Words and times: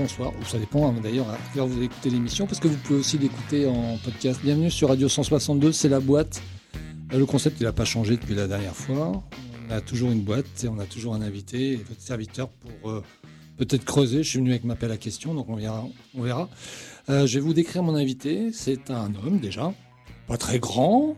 bonsoir, 0.00 0.32
ou 0.40 0.44
ça 0.44 0.58
dépend 0.58 0.88
hein, 0.88 0.94
d'ailleurs 1.02 1.28
à 1.28 1.36
quelle 1.52 1.60
heure 1.60 1.68
vous 1.68 1.82
écoutez 1.82 2.08
l'émission, 2.08 2.46
parce 2.46 2.58
que 2.58 2.68
vous 2.68 2.76
pouvez 2.78 3.00
aussi 3.00 3.18
l'écouter 3.18 3.66
en 3.66 3.98
podcast. 3.98 4.40
Bienvenue 4.42 4.70
sur 4.70 4.88
Radio 4.88 5.10
162, 5.10 5.72
c'est 5.72 5.90
la 5.90 6.00
boîte. 6.00 6.42
Euh, 7.12 7.18
Le 7.18 7.26
concept, 7.26 7.60
il 7.60 7.64
n'a 7.64 7.72
pas 7.72 7.84
changé 7.84 8.16
depuis 8.16 8.34
la 8.34 8.48
dernière 8.48 8.74
fois. 8.74 9.22
On 9.68 9.70
a 9.70 9.82
toujours 9.82 10.10
une 10.10 10.22
boîte 10.22 10.64
et 10.64 10.68
on 10.68 10.78
a 10.78 10.86
toujours 10.86 11.14
un 11.14 11.20
invité, 11.20 11.76
votre 11.76 12.00
serviteur 12.00 12.48
pour 12.48 12.90
euh, 12.90 13.02
peut-être 13.58 13.84
creuser. 13.84 14.22
Je 14.22 14.28
suis 14.30 14.38
venu 14.38 14.50
avec 14.50 14.64
ma 14.64 14.74
pelle 14.74 14.90
à 14.90 14.96
questions, 14.96 15.34
donc 15.34 15.50
on 15.50 15.56
verra. 15.56 16.48
Euh, 17.10 17.26
je 17.26 17.34
vais 17.34 17.40
vous 17.40 17.52
décrire 17.52 17.82
mon 17.82 17.94
invité. 17.94 18.52
C'est 18.54 18.90
un 18.90 19.12
homme 19.16 19.38
déjà, 19.38 19.70
pas 20.28 20.38
très 20.38 20.60
grand, 20.60 21.14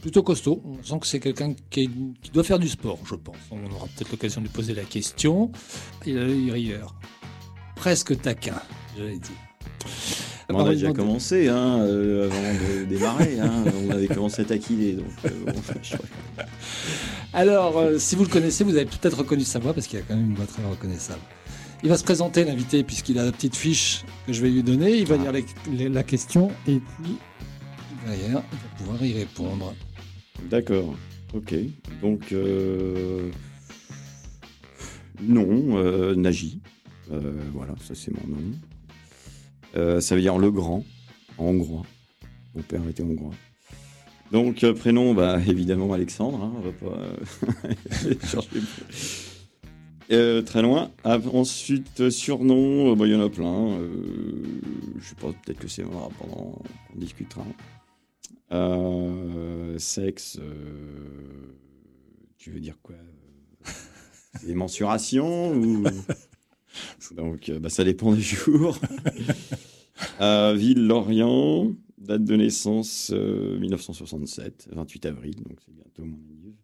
plutôt 0.00 0.24
costaud. 0.24 0.60
On 0.64 0.82
sent 0.82 0.98
que 0.98 1.06
c'est 1.06 1.20
quelqu'un 1.20 1.54
qui 1.70 1.88
doit 2.32 2.42
faire 2.42 2.58
du 2.58 2.68
sport, 2.68 2.98
je 3.04 3.14
pense. 3.14 3.36
On 3.52 3.64
aura 3.72 3.86
peut-être 3.86 4.10
l'occasion 4.10 4.40
de 4.40 4.46
lui 4.46 4.52
poser 4.52 4.74
la 4.74 4.82
question. 4.82 5.52
Il 6.04 6.18
a 6.18 6.24
l'œil 6.24 6.50
rieur, 6.50 6.96
presque 7.80 8.20
taquin, 8.20 8.60
j'allais 8.94 9.16
dire. 9.16 9.32
On 10.50 10.66
a 10.66 10.70
déjà 10.74 10.92
commencé 10.92 11.48
hein, 11.48 11.78
euh, 11.80 12.26
avant 12.26 12.80
de 12.80 12.84
démarrer. 12.84 13.40
hein. 13.40 13.64
on 13.86 13.90
avait 13.90 14.06
commencé 14.06 14.42
à 14.42 14.44
taquiner. 14.44 14.92
Donc, 14.92 15.06
euh, 15.24 15.30
bon, 15.46 15.52
Alors, 17.32 17.78
euh, 17.78 17.98
si 17.98 18.16
vous 18.16 18.24
le 18.24 18.28
connaissez, 18.28 18.64
vous 18.64 18.76
avez 18.76 18.84
peut-être 18.84 19.16
reconnu 19.16 19.44
sa 19.44 19.60
voix 19.60 19.72
parce 19.72 19.86
qu'il 19.86 19.98
a 19.98 20.02
quand 20.02 20.14
même 20.14 20.26
une 20.26 20.34
voix 20.34 20.44
très 20.44 20.62
reconnaissable. 20.68 21.20
Il 21.82 21.88
va 21.88 21.96
se 21.96 22.04
présenter, 22.04 22.44
l'invité, 22.44 22.84
puisqu'il 22.84 23.18
a 23.18 23.24
la 23.24 23.32
petite 23.32 23.56
fiche 23.56 24.02
que 24.26 24.34
je 24.34 24.42
vais 24.42 24.50
lui 24.50 24.62
donner. 24.62 24.94
Il 24.98 25.06
va 25.06 25.16
lire 25.16 25.32
les- 25.32 25.46
les- 25.72 25.88
la 25.88 26.02
question 26.02 26.50
et 26.68 26.80
puis 26.80 27.16
derrière, 28.04 28.42
il 28.52 28.58
va 28.58 28.76
pouvoir 28.76 29.02
y 29.04 29.12
répondre. 29.14 29.74
D'accord. 30.50 30.94
Ok. 31.32 31.54
Donc, 32.02 32.34
non. 35.22 35.78
Euh, 35.78 36.14
voilà, 37.52 37.74
ça 37.82 37.94
c'est 37.94 38.12
mon 38.12 38.26
nom. 38.36 38.52
Euh, 39.76 40.00
ça 40.00 40.14
veut 40.14 40.20
dire 40.20 40.38
le 40.38 40.50
grand, 40.50 40.84
en 41.38 41.46
hongrois. 41.46 41.86
Mon 42.54 42.62
père 42.62 42.86
était 42.88 43.02
hongrois. 43.02 43.34
Donc, 44.32 44.62
euh, 44.62 44.74
prénom, 44.74 45.14
bah, 45.14 45.40
évidemment 45.46 45.92
Alexandre. 45.92 46.42
hein, 46.42 46.52
on 46.56 46.60
va 46.60 46.72
pas 46.72 46.98
euh. 46.98 48.14
Euh, 50.12 50.42
très 50.42 50.60
loin. 50.60 50.90
Ensuite, 51.04 52.00
euh, 52.00 52.10
surnom, 52.10 52.90
euh, 52.90 52.94
bah, 52.96 53.06
il 53.06 53.12
y 53.12 53.14
en 53.14 53.20
a 53.24 53.28
plein. 53.28 53.78
Euh, 53.78 54.60
je 54.98 55.08
sais 55.08 55.14
pas, 55.14 55.28
peut-être 55.28 55.60
que 55.60 55.68
c'est 55.68 55.82
voilà, 55.84 56.08
pendant 56.18 56.60
on 56.92 56.98
discutera. 56.98 57.44
Euh, 58.50 59.78
sexe, 59.78 60.38
euh, 60.40 61.54
tu 62.38 62.50
veux 62.50 62.58
dire 62.58 62.76
quoi? 62.82 62.96
Euh, 62.96 63.70
C'est 64.40 64.54
mensuration 64.54 65.52
ou 65.52 65.84
Donc, 67.16 67.48
euh, 67.48 67.58
bah, 67.58 67.68
ça 67.70 67.84
dépend 67.84 68.12
des 68.12 68.20
jours. 68.20 68.78
Euh, 70.22 70.54
ville 70.54 70.86
Lorient, 70.86 71.72
date 71.98 72.24
de 72.24 72.34
naissance 72.34 73.10
euh, 73.12 73.58
1967, 73.58 74.68
28 74.72 75.04
avril, 75.04 75.34
donc 75.46 75.58
c'est 75.62 75.74
bientôt 75.74 76.04
mon 76.06 76.16
anniversaire. 76.16 76.54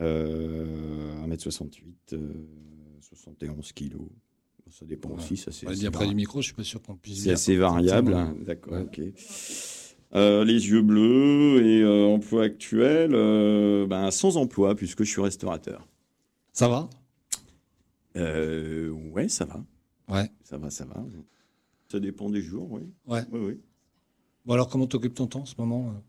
Euh, 0.00 1.24
1m68, 1.28 2.14
euh, 2.14 2.32
71 3.00 3.72
kilos. 3.72 4.02
Ça 4.70 4.84
dépend 4.86 5.10
Ouais. 5.10 5.16
aussi, 5.16 5.36
ça 5.36 5.52
c'est 5.52 5.70
dire 5.72 5.92
près 5.92 6.08
du 6.08 6.16
micro, 6.16 6.40
je 6.40 6.46
suis 6.46 6.54
pas 6.54 6.64
sûr 6.64 6.82
qu'on 6.82 6.96
puisse 6.96 7.22
c'est 7.22 7.30
assez 7.30 7.54
variable. 7.56 8.12
Hein, 8.14 8.34
D'accord, 8.44 8.72
Ouais. 8.72 8.82
ok. 8.82 9.00
Euh, 10.16 10.44
les 10.44 10.68
yeux 10.68 10.82
bleus 10.82 11.64
et 11.64 11.80
euh, 11.82 12.06
emploi 12.06 12.42
actuel, 12.44 13.12
euh, 13.14 13.86
ben, 13.86 14.10
sans 14.10 14.36
emploi 14.36 14.74
puisque 14.74 15.04
je 15.04 15.10
suis 15.10 15.20
restaurateur. 15.20 15.86
Ça 16.52 16.66
va? 16.66 16.90
Euh, 18.16 18.90
ouais, 18.90 19.28
ça 19.28 19.44
va. 19.44 19.64
Ouais. 20.08 20.30
Ça 20.42 20.58
va, 20.58 20.70
ça 20.70 20.84
va. 20.84 21.04
Ça 21.90 22.00
dépend 22.00 22.30
des 22.30 22.42
jours, 22.42 22.70
oui. 22.72 22.82
Ouais. 23.06 23.22
Oui, 23.32 23.40
oui. 23.40 23.60
Bon, 24.44 24.54
alors, 24.54 24.68
comment 24.68 24.86
t'occupes 24.86 25.14
ton 25.14 25.26
temps 25.26 25.40
en 25.40 25.46
ce 25.46 25.54
moment 25.58 25.90
euh 25.90 26.00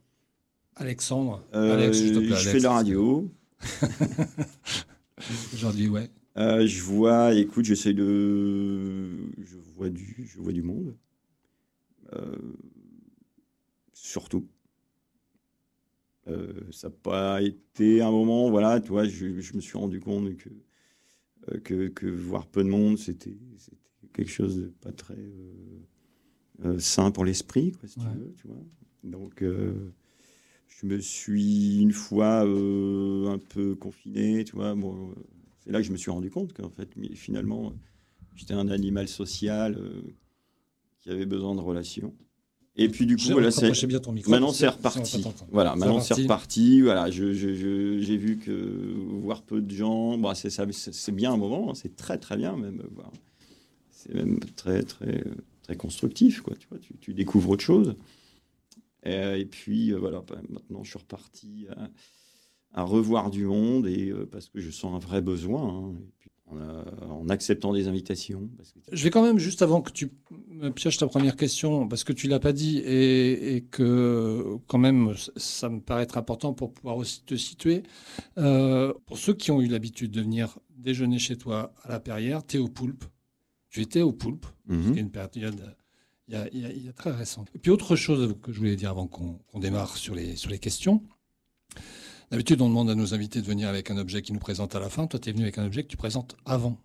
Alexandre? 0.75 1.43
Euh, 1.53 1.73
Alex, 1.73 1.97
je 1.99 2.49
fais 2.49 2.57
de 2.57 2.63
la 2.63 2.73
radio. 2.73 3.31
Aujourd'hui, 5.53 5.87
ouais. 5.87 6.09
Euh, 6.37 6.67
je 6.67 6.81
vois, 6.83 7.33
écoute, 7.33 7.63
j'essaie 7.63 7.93
de, 7.93 9.09
je 9.41 9.57
vois 9.75 9.89
du, 9.89 10.27
je 10.27 10.37
vois 10.39 10.51
du 10.51 10.61
monde. 10.61 10.95
Euh, 12.13 12.35
surtout. 13.93 14.47
Ça 16.71 16.87
n'a 16.87 16.93
pas 17.03 17.41
été 17.41 18.01
un 18.01 18.09
moment, 18.09 18.49
voilà, 18.49 18.81
tu 18.81 18.89
vois, 18.89 19.05
je, 19.05 19.39
je 19.39 19.55
me 19.55 19.61
suis 19.61 19.77
rendu 19.77 19.99
compte 19.99 20.35
que, 20.37 20.49
que, 21.63 21.87
que 21.89 22.07
voir 22.07 22.47
peu 22.47 22.63
de 22.63 22.69
monde, 22.69 22.97
c'était 22.97 23.37
quelque 24.13 24.31
chose 24.31 24.57
de 24.57 24.67
pas 24.81 24.91
très 24.91 25.15
euh, 25.15 25.79
euh, 26.65 26.79
sain 26.79 27.11
pour 27.11 27.25
l'esprit, 27.25 27.71
quoi, 27.71 27.87
si 27.87 27.99
Ouais. 27.99 28.05
tu 28.11 28.17
veux, 28.19 28.33
tu 28.33 28.47
vois. 28.47 28.63
Donc, 29.03 29.41
euh, 29.41 29.91
je 30.67 30.87
me 30.87 30.99
suis 30.99 31.79
une 31.81 31.91
fois 31.93 32.45
euh, 32.45 33.27
un 33.27 33.37
peu 33.39 33.75
confiné, 33.75 34.43
tu 34.43 34.55
vois. 34.55 34.75
Bon, 34.75 35.11
euh, 35.11 35.15
c'est 35.59 35.71
là 35.71 35.79
que 35.81 35.87
je 35.87 35.91
me 35.91 35.97
suis 35.97 36.11
rendu 36.11 36.29
compte 36.29 36.53
qu'en 36.53 36.69
fait, 36.69 36.89
finalement, 37.15 37.67
euh, 37.69 37.73
j'étais 38.35 38.53
un 38.53 38.69
animal 38.69 39.07
social 39.07 39.75
euh, 39.77 40.01
qui 40.99 41.09
avait 41.09 41.25
besoin 41.25 41.55
de 41.55 41.61
relations. 41.61 42.15
Et 42.77 42.89
puis 42.89 43.05
du 43.05 43.15
coup, 43.15 43.21
voilà, 43.31 43.47
c'est 43.51 43.61
rapprochez 43.67 43.87
bien 43.87 43.99
ton 43.99 44.11
micro. 44.11 44.31
Maintenant 44.31 44.51
c'est 44.51 44.67
reparti. 44.67 44.99
Voilà, 45.51 45.75
maintenant 45.77 45.95
c'est 46.01 46.13
reparti. 46.23 46.81
Voilà, 46.81 47.09
je, 47.09 47.33
je- 47.33 47.53
je- 47.55 47.99
j'ai 48.01 48.17
vu 48.17 48.37
que 48.37 48.93
voir 49.21 49.43
peu 49.43 49.61
de 49.61 49.71
gens, 49.73 50.17
bah, 50.17 50.33
c'est 50.35 51.11
bien 51.15 51.31
un 51.33 51.37
moment, 51.37 51.71
hein, 51.71 51.73
c'est 51.75 51.95
très 51.95 52.17
très 52.17 52.35
bien 52.37 52.57
même. 52.57 52.81
euh. 52.81 53.01
C'est 53.91 54.13
même 54.13 54.39
très 54.55 54.83
très 54.83 55.23
très 55.63 55.75
constructif, 55.77 56.41
quoi. 56.41 56.53
Tu 56.57 56.67
vois, 56.69 56.77
tu, 56.79 56.93
tu 56.99 57.13
découvres 57.13 57.49
autre 57.51 57.63
chose. 57.63 57.95
Et, 59.03 59.13
euh, 59.15 59.37
et 59.39 59.45
puis 59.45 59.91
euh, 59.93 59.97
voilà, 59.97 60.21
bah, 60.27 60.39
maintenant 60.49 60.83
je 60.83 60.89
suis 60.89 60.99
reparti 60.99 61.67
à, 61.77 61.89
à 62.81 62.83
revoir 62.83 63.31
du 63.31 63.45
monde 63.45 63.87
et 63.87 64.09
euh, 64.09 64.27
parce 64.29 64.49
que 64.49 64.59
je 64.59 64.69
sens 64.69 64.93
un 64.93 64.99
vrai 64.99 65.21
besoin. 65.21 65.63
hein. 65.63 65.93
Et 65.97 66.11
puis, 66.19 66.29
en, 66.47 66.57
a- 66.59 67.05
en 67.09 67.29
acceptant 67.29 67.73
des 67.73 67.87
invitations. 67.87 68.49
Je 68.91 69.03
vais 69.03 69.09
quand 69.09 69.23
même, 69.23 69.39
juste 69.39 69.61
avant 69.61 69.81
que 69.81 69.91
tu 69.91 70.11
me 70.49 70.69
pioches 70.69 70.97
ta 70.97 71.07
première 71.07 71.35
question, 71.35 71.87
parce 71.87 72.03
que 72.03 72.13
tu 72.13 72.27
l'as 72.27 72.39
pas 72.39 72.53
dit 72.53 72.77
et, 72.79 73.55
et 73.55 73.61
que 73.61 74.57
quand 74.67 74.77
même 74.77 75.13
ça 75.37 75.69
me 75.69 75.79
paraît 75.81 76.03
être 76.03 76.17
important 76.17 76.53
pour 76.53 76.71
pouvoir 76.73 76.97
aussi 76.97 77.23
te 77.23 77.35
situer. 77.35 77.83
Euh, 78.37 78.93
pour 79.05 79.17
ceux 79.17 79.33
qui 79.33 79.51
ont 79.51 79.61
eu 79.61 79.67
l'habitude 79.67 80.11
de 80.11 80.21
venir 80.21 80.59
déjeuner 80.77 81.19
chez 81.19 81.35
toi 81.37 81.73
à 81.83 81.89
la 81.89 81.99
Perrière, 81.99 82.45
tu 82.45 82.57
es 82.57 82.59
au 82.59 82.67
Poulpe. 82.67 83.05
Tu 83.69 83.81
étais 83.81 84.01
au 84.01 84.13
Poulpe, 84.13 84.45
c'était 84.87 85.01
une 85.01 85.11
période 85.11 85.75
il 86.27 86.33
y, 86.33 86.37
a, 86.37 86.47
il 86.53 86.59
y 86.61 86.65
a- 86.65 86.71
il 86.71 86.83
y 86.85 86.89
a 86.89 86.93
très 86.93 87.11
récente. 87.11 87.49
Et 87.53 87.59
puis 87.59 87.69
autre 87.71 87.95
chose 87.95 88.35
que 88.41 88.51
je 88.51 88.57
voulais 88.59 88.75
dire 88.75 88.89
avant 88.89 89.05
qu'on 89.07 89.59
démarre 89.59 89.95
sur 89.97 90.15
les, 90.15 90.35
sur 90.35 90.49
les 90.49 90.57
questions. 90.59 91.03
D'habitude, 92.35 92.59
on 92.59 92.67
demande 92.67 92.89
à 92.89 92.95
nos 92.95 93.13
invités 93.13 93.39
de 93.39 93.45
venir 93.45 93.69
avec 93.69 93.89
un 93.89 93.97
objet 93.97 94.21
qu'ils 94.21 94.33
nous 94.33 94.41
présentent 94.41 94.75
à 94.75 94.81
la 94.81 94.89
fin. 94.89 95.07
Toi, 95.07 95.21
tu 95.21 95.29
es 95.29 95.31
venu 95.31 95.43
avec 95.43 95.57
un 95.57 95.65
objet 95.65 95.83
que 95.83 95.87
tu 95.87 95.95
présentes 95.95 96.35
avant. 96.43 96.77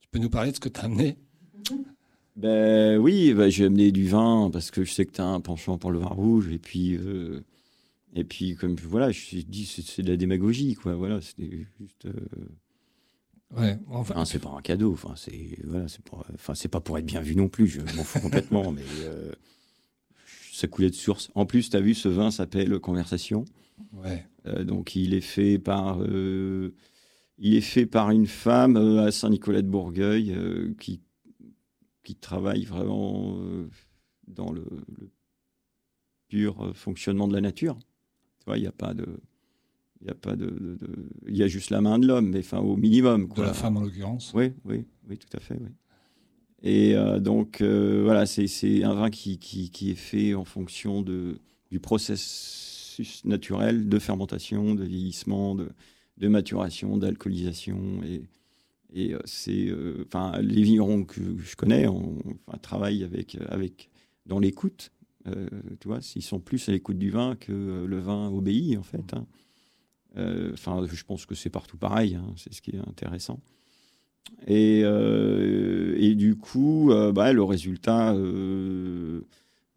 Tu 0.00 0.08
peux 0.10 0.18
nous 0.18 0.30
parler 0.30 0.52
de 0.52 0.56
ce 0.56 0.60
que 0.60 0.70
tu 0.70 0.80
as 0.80 0.84
amené? 0.84 1.18
Ben 2.34 2.96
oui, 2.96 3.34
ben, 3.34 3.50
j'ai 3.50 3.66
amené 3.66 3.92
du 3.92 4.08
vin 4.08 4.48
parce 4.50 4.70
que 4.70 4.84
je 4.84 4.92
sais 4.94 5.04
que 5.04 5.12
tu 5.12 5.20
as 5.20 5.26
un 5.26 5.42
penchant 5.42 5.76
pour 5.76 5.90
le 5.90 5.98
vin 5.98 6.08
rouge. 6.08 6.48
Et 6.50 6.58
puis, 6.58 6.96
euh, 6.96 7.44
et 8.14 8.24
puis 8.24 8.56
comme 8.56 8.74
voilà, 8.76 9.12
je 9.12 9.20
suis 9.20 9.44
dit, 9.44 9.66
c'est 9.66 10.00
de 10.02 10.08
la 10.10 10.16
démagogie, 10.16 10.76
quoi. 10.76 10.94
Voilà, 10.94 11.20
c'était 11.20 11.66
juste. 11.78 12.06
euh, 12.06 12.46
Ouais, 13.54 13.78
enfin, 13.88 14.14
enfin, 14.14 14.24
c'est 14.24 14.38
pas 14.38 14.54
un 14.56 14.62
cadeau. 14.62 14.94
Enfin, 14.94 15.12
c'est 15.14 15.58
voilà, 15.64 15.88
c'est 15.88 16.02
pas, 16.08 16.24
enfin, 16.32 16.54
c'est 16.54 16.68
pas 16.68 16.80
pour 16.80 16.96
être 16.96 17.04
bien 17.04 17.20
vu 17.20 17.36
non 17.36 17.48
plus. 17.48 17.66
Je 17.66 17.80
m'en 17.82 18.02
fous 18.02 18.20
complètement, 18.20 18.72
mais 18.72 18.80
euh, 19.02 19.30
ça 20.52 20.68
coulait 20.68 20.88
de 20.88 20.94
source. 20.94 21.30
En 21.34 21.44
plus, 21.44 21.68
tu 21.68 21.76
as 21.76 21.80
vu, 21.80 21.92
ce 21.92 22.08
vin 22.08 22.30
s'appelle 22.30 22.78
Conversation. 22.78 23.44
ouais. 23.92 24.26
Euh, 24.46 24.64
donc 24.64 24.94
il 24.96 25.14
est 25.14 25.20
fait 25.20 25.58
par 25.58 25.98
euh, 26.02 26.74
il 27.38 27.54
est 27.54 27.60
fait 27.60 27.86
par 27.86 28.10
une 28.10 28.26
femme 28.26 28.76
euh, 28.76 29.06
à 29.06 29.10
Saint-Nicolas 29.12 29.62
de 29.62 29.68
Bourgueil 29.68 30.34
qui 30.78 31.00
qui 32.04 32.14
travaille 32.14 32.64
vraiment 32.64 33.36
dans 34.28 34.52
le, 34.52 34.64
le 35.00 35.10
pur 36.28 36.70
fonctionnement 36.74 37.26
de 37.28 37.32
la 37.34 37.40
nature. 37.40 37.78
Tu 38.38 38.44
vois, 38.46 38.58
il 38.58 38.62
n'y 38.62 38.66
a 38.68 38.72
pas 38.72 38.94
de 38.94 39.06
il 40.02 40.08
y 40.08 40.10
a 40.10 40.14
pas 40.14 40.36
de, 40.36 40.46
de- 40.46 40.76
de- 40.76 41.08
il 41.26 41.36
y 41.36 41.42
a 41.42 41.48
juste 41.48 41.70
la 41.70 41.80
main 41.80 41.98
de 41.98 42.06
l'homme, 42.06 42.28
mais 42.28 42.40
enfin 42.40 42.58
au 42.58 42.76
minimum. 42.76 43.22
de 43.26 43.32
Quoi. 43.32 43.46
la 43.46 43.54
femme 43.54 43.76
en 43.78 43.80
l'occurrence. 43.80 44.32
Oui, 44.34 44.52
oui, 44.64 44.84
oui, 45.08 45.18
tout 45.18 45.34
à 45.36 45.40
fait, 45.40 45.56
oui. 45.60 45.70
Et 46.62 46.94
euh, 46.94 47.18
donc, 47.18 47.60
euh, 47.60 48.02
voilà, 48.04 48.26
c'est 48.26 48.84
un 48.84 48.94
vin 48.94 49.10
qui, 49.10 49.38
qui, 49.38 49.70
qui 49.70 49.90
est 49.90 49.94
fait 49.94 50.34
en 50.34 50.44
fonction 50.44 51.00
de, 51.02 51.38
du 51.70 51.80
naturel 53.24 53.88
de 53.88 53.98
fermentation, 53.98 54.74
de 54.74 54.84
vieillissement, 54.84 55.54
de, 55.54 56.28
maturation, 56.28 56.96
d'alcoolisation. 56.96 58.00
Et, 58.94 59.14
euh, 59.14 59.18
c'est, 59.24 59.66
euh, 59.68 60.04
enfin, 60.06 60.38
les 60.40 60.62
vignerons 60.62 61.04
que 61.04 61.20
je 61.38 61.56
connais 61.56 61.86
on, 61.86 62.18
travaillent 62.62 63.04
avec, 63.04 63.36
avec, 63.48 63.90
dans 64.26 64.38
l'écoute. 64.38 64.90
Euh, 65.28 65.48
tu 65.80 65.88
vois, 65.88 65.98
ils 66.14 66.22
sont 66.22 66.40
plus 66.40 66.68
à 66.68 66.72
l'écoute 66.72 66.98
du 66.98 67.10
vin 67.10 67.34
que 67.36 67.52
euh, 67.52 67.86
le 67.86 67.98
vin 67.98 68.28
obéit, 68.28 68.78
en 68.78 68.82
fait. 68.82 69.12
hein. 69.14 69.26
Euh, 70.16 70.54
je 70.56 71.04
pense 71.04 71.26
que 71.26 71.34
c'est 71.34 71.50
partout 71.50 71.76
pareil. 71.76 72.14
hein, 72.14 72.32
c'est 72.36 72.54
ce 72.54 72.62
qui 72.62 72.70
est 72.70 72.88
intéressant. 72.88 73.40
Et, 74.46 74.80
et 74.80 76.14
du 76.16 76.34
coup, 76.34 76.90
bah, 77.14 77.32
le 77.32 77.44
résultat, 77.44 78.12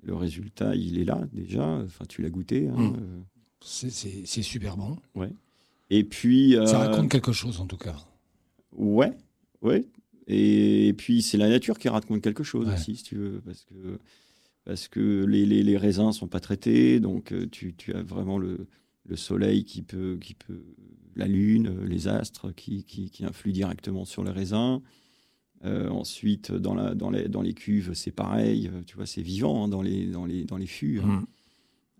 le 0.04 0.16
résultat, 0.16 0.76
il 0.76 1.00
est 1.00 1.06
là 1.06 1.22
déjà. 1.34 1.66
Enfin, 1.66 2.06
tu 2.08 2.22
l'as 2.22 2.30
goûté. 2.30 2.68
Hein, 2.68 2.94
mm. 2.94 3.24
C'est 3.62 4.42
super 4.42 4.78
bon. 4.78 4.98
Ouais. 5.16 5.32
Et 5.90 6.04
puis. 6.04 6.56
Ça 6.66 6.80
raconte 6.80 7.10
quelque 7.10 7.34
chose 7.34 7.60
en 7.60 7.66
tout 7.66 7.78
cas. 7.78 7.96
Ouais, 8.72 9.12
ouais. 9.62 9.86
Et, 10.28 10.94
puis 10.96 11.22
c'est 11.24 11.38
la 11.38 11.50
nature 11.50 11.80
qui 11.80 11.90
raconte 11.90 12.22
quelque 12.22 12.44
chose 12.44 12.70
aussi, 12.70 12.96
si 12.96 13.04
tu 13.04 13.16
veux, 13.16 13.42
parce 13.42 13.66
que 13.66 14.00
parce 14.64 14.88
que 14.88 15.26
les, 15.26 15.48
les, 15.48 15.64
les 15.64 15.78
raisins 15.78 16.12
sont 16.12 16.28
pas 16.28 16.40
traités, 16.40 17.00
donc 17.00 17.32
euh, 17.32 17.48
tu, 17.50 17.74
tu 17.74 17.92
as 17.94 18.04
vraiment 18.04 18.38
le, 18.38 18.68
le, 19.06 19.16
soleil 19.16 19.64
qui 19.64 19.82
peut, 19.82 20.20
qui 20.22 20.36
peut, 20.36 20.62
la 21.16 21.26
lune, 21.26 21.86
les 21.86 22.08
astres 22.08 22.52
qui, 22.52 22.84
qui, 22.84 23.10
qui 23.10 23.26
influent 23.26 23.54
directement 23.54 24.06
sur 24.06 24.24
les 24.24 24.30
raisins. 24.30 24.80
Euh, 25.66 25.90
ensuite, 25.90 26.54
dans, 26.54 26.74
la, 26.74 26.96
dans, 26.96 27.10
les, 27.10 27.28
dans 27.28 27.42
les 27.42 27.54
cuves, 27.54 27.94
c'est 27.94 28.12
pareil, 28.12 28.72
tu 28.86 28.96
vois, 28.96 29.06
c'est 29.06 29.22
vivant 29.22 29.66
hein, 29.66 29.68
dans, 29.68 29.82
les, 29.82 30.06
dans, 30.06 30.26
les, 30.26 30.46
dans 30.46 30.58
les 30.58 30.68
fûts. 30.68 31.02
Hein. 31.04 31.08
Mmh. 31.08 31.26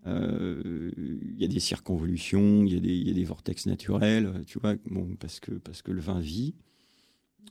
Euh, 0.06 0.90
il 0.96 1.38
y 1.38 1.44
a 1.44 1.48
des 1.48 1.60
circonvolutions, 1.60 2.64
il 2.64 2.84
y, 2.86 3.04
y, 3.06 3.10
a 3.10 3.12
des 3.12 3.24
vortex 3.24 3.66
naturels, 3.66 4.44
tu 4.46 4.58
vois, 4.58 4.76
bon, 4.90 5.14
parce, 5.18 5.40
que, 5.40 5.52
parce 5.52 5.82
que 5.82 5.92
le 5.92 6.00
vin 6.00 6.20
vit. 6.20 6.54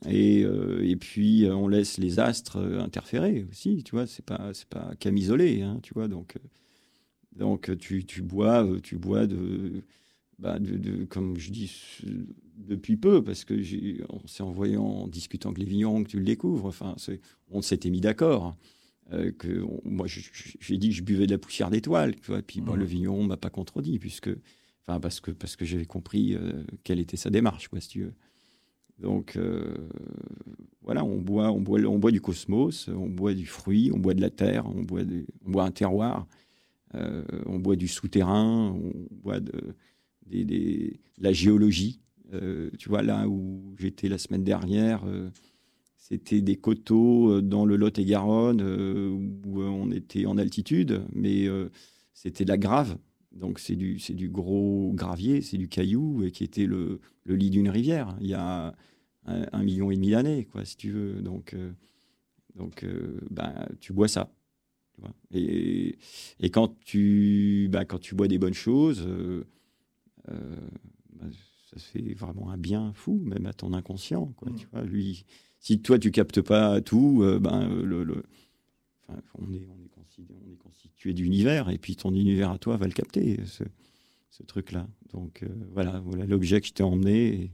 Et, 0.08 0.44
euh, 0.44 0.82
et, 0.82 0.96
puis 0.96 1.44
euh, 1.44 1.54
on 1.54 1.68
laisse 1.68 1.98
les 1.98 2.20
astres 2.20 2.56
euh, 2.56 2.80
interférer 2.80 3.46
aussi, 3.50 3.82
tu 3.84 3.92
vois, 3.92 4.06
c'est 4.06 4.24
pas 4.24 4.50
c'est 4.54 4.68
pas 4.68 4.92
camisolé, 4.98 5.60
hein, 5.60 5.78
tu 5.82 5.92
vois, 5.92 6.08
donc 6.08 6.38
donc 7.36 7.76
tu, 7.78 8.04
tu 8.06 8.22
bois 8.22 8.66
tu 8.82 8.96
bois 8.96 9.26
de, 9.26 9.82
bah 10.40 10.58
de, 10.58 10.76
de, 10.76 11.04
comme 11.04 11.36
je 11.36 11.50
dis 11.50 11.70
depuis 12.56 12.96
peu 12.96 13.22
parce 13.22 13.44
que 13.44 13.62
c'est 14.26 14.42
en 14.42 14.50
voyant 14.50 14.84
en 14.84 15.08
discutant 15.08 15.50
avec 15.50 15.58
les 15.58 15.66
vignerons 15.66 16.02
que 16.02 16.08
tu 16.08 16.18
le 16.18 16.24
découvres, 16.24 16.66
enfin 16.66 16.96
on 17.50 17.62
s'était 17.62 17.90
mis 17.90 18.00
d'accord. 18.00 18.56
que 19.38 19.64
moi 19.84 20.06
j'ai 20.06 20.78
dit 20.78 20.90
que 20.90 20.94
je 20.94 21.02
buvais 21.02 21.26
de 21.26 21.32
la 21.32 21.38
poussière 21.38 21.70
d'étoile, 21.70 22.14
puis 22.46 22.60
bon, 22.60 22.74
le 22.74 22.84
vigneron 22.84 23.24
m'a 23.24 23.36
pas 23.36 23.50
contredit 23.50 23.98
puisque 23.98 24.30
enfin 24.86 25.00
parce 25.00 25.20
que 25.20 25.30
parce 25.30 25.56
que 25.56 25.64
j'avais 25.64 25.86
compris 25.86 26.36
quelle 26.84 27.00
était 27.00 27.16
sa 27.16 27.30
démarche, 27.30 27.68
quoi, 27.68 27.80
si 27.80 27.88
tu 27.88 28.02
veux. 28.02 28.14
Donc 29.00 29.36
euh, 29.36 29.88
voilà, 30.82 31.04
on 31.04 31.16
boit, 31.18 31.50
on, 31.50 31.60
boit, 31.60 31.80
on 31.80 31.98
boit 31.98 32.10
du 32.10 32.20
cosmos, 32.20 32.88
on 32.88 33.08
boit 33.08 33.34
du 33.34 33.46
fruit, 33.46 33.90
on 33.94 33.98
boit 33.98 34.14
de 34.14 34.20
la 34.20 34.30
terre, 34.30 34.66
on 34.66 34.82
boit, 34.82 35.02
on 35.46 35.50
boit 35.50 35.64
un 35.64 35.70
terroir, 35.70 36.26
euh, 36.94 37.24
on 37.46 37.58
boit 37.58 37.76
du 37.76 37.88
souterrain, 37.88 38.74
on 38.74 38.92
boit 39.22 39.40
de, 39.40 39.74
la 41.18 41.32
géologie. 41.32 42.00
Euh, 42.32 42.70
tu 42.78 42.88
vois, 42.88 43.02
là 43.02 43.28
où 43.28 43.74
j'étais 43.78 44.08
la 44.08 44.18
semaine 44.18 44.44
dernière, 44.44 45.04
c'était 45.96 46.40
des 46.40 46.56
coteaux 46.56 47.40
dans 47.40 47.64
le 47.64 47.76
Lot-et-Garonne 47.76 48.62
où 49.44 49.62
on 49.62 49.90
était 49.90 50.26
en 50.26 50.38
altitude, 50.38 51.02
mais 51.14 51.48
c'était 52.14 52.44
de 52.44 52.50
la 52.50 52.58
grave. 52.58 52.96
Donc 53.32 53.60
c'est 53.60 53.76
du, 53.76 53.96
du 54.10 54.28
gros 54.28 54.92
gravier, 54.94 55.40
c'est 55.40 55.56
du 55.56 55.68
caillou, 55.68 56.24
et 56.24 56.32
qui 56.32 56.42
était 56.42 56.66
le, 56.66 57.00
le 57.24 57.36
lit 57.36 57.50
d'une 57.50 57.68
rivière. 57.68 58.16
Il 58.20 58.26
y 58.26 58.34
a 58.34 58.74
un, 59.26 59.62
million 59.62 59.90
et 59.90 59.96
demi 59.96 60.10
d'années, 60.10 60.46
quoi, 60.46 60.64
si 60.64 60.76
tu 60.76 60.90
veux. 60.90 61.22
Donc, 61.22 61.54
euh, 61.54 61.72
donc 62.56 62.84
euh, 62.84 63.20
ben, 63.30 63.68
tu 63.80 63.92
bois 63.92 64.08
ça. 64.08 64.32
et, 65.32 65.96
et, 66.40 66.50
quand, 66.50 66.78
tu, 66.80 67.68
ben, 67.70 67.84
quand 67.84 67.98
tu 67.98 68.14
bois 68.14 68.28
des 68.28 68.38
bonnes 68.38 68.54
choses, 68.54 69.06
euh, 70.28 70.56
ben, 71.14 71.30
ça 71.70 71.80
fait 71.80 72.14
vraiment 72.14 72.50
un 72.50 72.58
bien 72.58 72.92
fou, 72.94 73.20
même 73.24 73.46
à 73.46 73.52
ton 73.52 73.72
inconscient. 73.72 74.26
Quoi, 74.36 74.50
tu 74.56 74.66
vois, 74.72 74.82
lui, 74.82 75.24
si 75.60 75.80
toi, 75.80 75.98
tu 75.98 76.10
captes 76.10 76.40
pas 76.40 76.80
tout, 76.80 77.24
ben, 77.40 77.68
le, 77.68 78.02
le 78.04 78.24
on, 79.38 79.52
est, 79.52 79.66
on, 79.68 79.84
est 79.84 79.88
constitué, 79.88 80.34
on 80.44 80.52
est 80.52 80.56
constitué 80.56 81.12
d'univers, 81.12 81.70
et 81.70 81.78
puis 81.78 81.96
ton 81.96 82.14
univers 82.14 82.50
à 82.50 82.58
toi 82.58 82.76
va 82.76 82.86
le 82.86 82.92
capter, 82.92 83.40
ce, 83.46 83.64
ce 84.30 84.42
truc-là. 84.42 84.88
Donc 85.12 85.44
voilà, 85.72 86.00
voilà 86.04 86.26
l'objet 86.26 86.60
que 86.60 86.66
je 86.66 86.72
t'ai 86.72 86.82
emmené. 86.82 87.26
Et, 87.26 87.50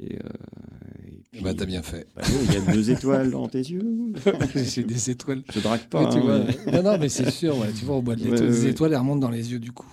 et, 0.00 0.16
euh, 0.16 1.40
bah, 1.42 1.52
t'as 1.54 1.66
bien 1.66 1.82
fait. 1.82 2.06
Bah, 2.16 2.22
il 2.44 2.52
y 2.52 2.56
a 2.56 2.72
deux 2.72 2.90
étoiles 2.90 3.30
dans 3.30 3.48
tes 3.48 3.58
yeux. 3.58 4.12
C'est 4.54 4.84
des 4.84 5.10
étoiles. 5.10 5.42
Je 5.52 5.60
drague 5.60 5.86
pas. 5.88 6.10
tu 6.10 6.18
hein, 6.18 6.46
Non, 6.72 6.82
non, 6.82 6.98
mais 6.98 7.08
c'est 7.08 7.30
sûr. 7.30 7.56
tu 7.78 7.84
vois, 7.84 7.96
au 7.96 8.02
bois 8.02 8.16
de 8.16 8.24
l'étoile, 8.24 8.48
les 8.48 8.66
étoiles, 8.66 8.92
elles 8.92 8.98
remontent 8.98 9.20
dans 9.20 9.30
les 9.30 9.52
yeux 9.52 9.58
du 9.58 9.72
coup. 9.72 9.86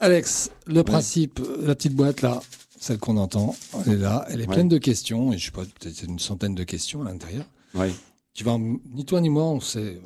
Alex, 0.00 0.50
le 0.66 0.82
principe, 0.82 1.40
la 1.60 1.74
petite 1.74 1.94
boîte 1.94 2.22
là, 2.22 2.42
celle 2.78 2.98
qu'on 2.98 3.16
entend, 3.16 3.54
elle 3.86 3.94
est 3.94 3.96
là, 3.96 4.26
elle 4.28 4.40
est 4.40 4.46
pleine 4.46 4.68
de 4.68 4.78
questions, 4.78 5.32
et 5.32 5.38
je 5.38 5.46
sais 5.46 5.50
pas, 5.50 5.64
peut-être 5.64 6.02
une 6.02 6.18
centaine 6.18 6.54
de 6.54 6.64
questions 6.64 7.02
à 7.02 7.04
l'intérieur. 7.04 7.46
Ouais. 7.74 7.92
Tu 8.34 8.44
vas, 8.44 8.58
ni 8.58 9.04
toi 9.04 9.20
ni 9.20 9.30
moi, 9.30 9.44
on 9.44 9.60
sait. 9.60 10.00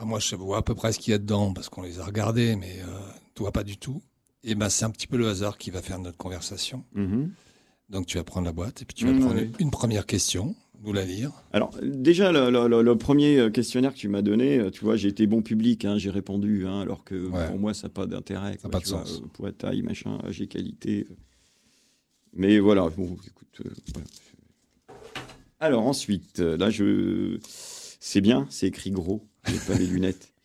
moi, 0.00 0.18
je 0.18 0.34
vois 0.34 0.58
à 0.58 0.62
peu 0.62 0.74
près 0.74 0.92
ce 0.92 0.98
qu'il 0.98 1.12
y 1.12 1.14
a 1.14 1.18
dedans 1.18 1.52
parce 1.52 1.68
qu'on 1.68 1.82
les 1.82 2.00
a 2.00 2.04
regardés, 2.04 2.56
mais 2.56 2.80
euh, 2.80 2.98
toi 3.34 3.52
pas 3.52 3.64
du 3.64 3.76
tout. 3.76 4.02
Et 4.42 4.54
ben, 4.54 4.68
c'est 4.68 4.84
un 4.84 4.90
petit 4.90 5.06
peu 5.06 5.16
le 5.16 5.28
hasard 5.28 5.56
qui 5.56 5.70
va 5.70 5.82
faire 5.82 5.98
notre 5.98 6.16
conversation. 6.16 6.84
Mm-hmm. 6.96 7.28
Donc 7.90 8.06
tu 8.06 8.18
vas 8.18 8.24
prendre 8.24 8.46
la 8.46 8.52
boîte 8.52 8.82
et 8.82 8.84
puis 8.84 8.94
tu 8.94 9.06
vas 9.06 9.12
mmh, 9.12 9.20
prendre 9.20 9.40
une 9.58 9.70
première 9.70 10.06
question, 10.06 10.54
nous 10.84 10.92
la 10.92 11.04
lire. 11.04 11.32
Alors 11.52 11.76
déjà, 11.82 12.30
le, 12.32 12.94
premier 12.94 13.38
euh, 13.38 13.50
questionnaire 13.50 13.92
que 13.92 13.98
tu 13.98 14.08
m'as 14.08 14.22
donné, 14.22 14.58
euh, 14.58 14.70
tu 14.70 14.84
vois, 14.84 14.96
j'ai 14.96 15.08
été 15.08 15.26
bon 15.26 15.42
public, 15.42 15.84
hein, 15.84 15.98
j'ai 15.98 16.10
répondu, 16.10 16.66
hein, 16.66 16.80
alors 16.80 17.04
que 17.04 17.28
pour 17.48 17.58
moi, 17.58 17.74
ça 17.74 17.88
n'a 17.88 17.92
pas 17.92 18.06
d'intérêt. 18.06 18.58
Ça 18.60 18.68
n'a 18.68 18.70
pas 18.70 18.80
de 18.80 18.86
sens. 18.86 19.20
Vois, 19.20 19.28
poids, 19.32 19.52
taille, 19.52 19.82
machin, 19.82 20.18
j'ai 20.28 20.46
qualité. 20.46 21.06
Mais 22.32 22.58
voilà, 22.58 22.88
bon, 22.96 23.16
écoute. 23.26 23.62
Euh, 23.64 24.92
alors 25.60 25.86
ensuite, 25.86 26.40
là, 26.40 26.70
je... 26.70 27.38
c'est 28.00 28.20
bien, 28.20 28.46
c'est 28.50 28.66
écrit 28.66 28.90
gros, 28.90 29.26
j'ai 29.46 29.58
pas 29.66 29.78
les 29.78 29.86
lunettes. 29.86 30.30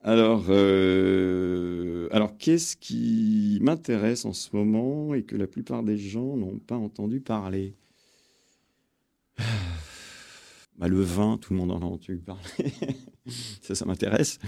Alors, 0.00 0.46
euh, 0.48 2.08
alors 2.12 2.38
qu'est-ce 2.38 2.76
qui 2.76 3.58
m'intéresse 3.60 4.24
en 4.24 4.32
ce 4.32 4.54
moment 4.54 5.12
et 5.12 5.22
que 5.22 5.36
la 5.36 5.46
plupart 5.46 5.82
des 5.82 5.98
gens 5.98 6.36
n'ont 6.36 6.58
pas 6.58 6.76
entendu 6.76 7.20
parler? 7.20 7.74
Bah, 10.78 10.88
Le 10.88 11.00
vin, 11.00 11.38
tout 11.38 11.52
le 11.52 11.58
monde 11.58 11.70
en 11.70 11.80
a 11.80 11.84
entendu 11.84 12.18
parler. 12.18 12.42
ça, 13.62 13.74
ça 13.74 13.84
m'intéresse. 13.84 14.38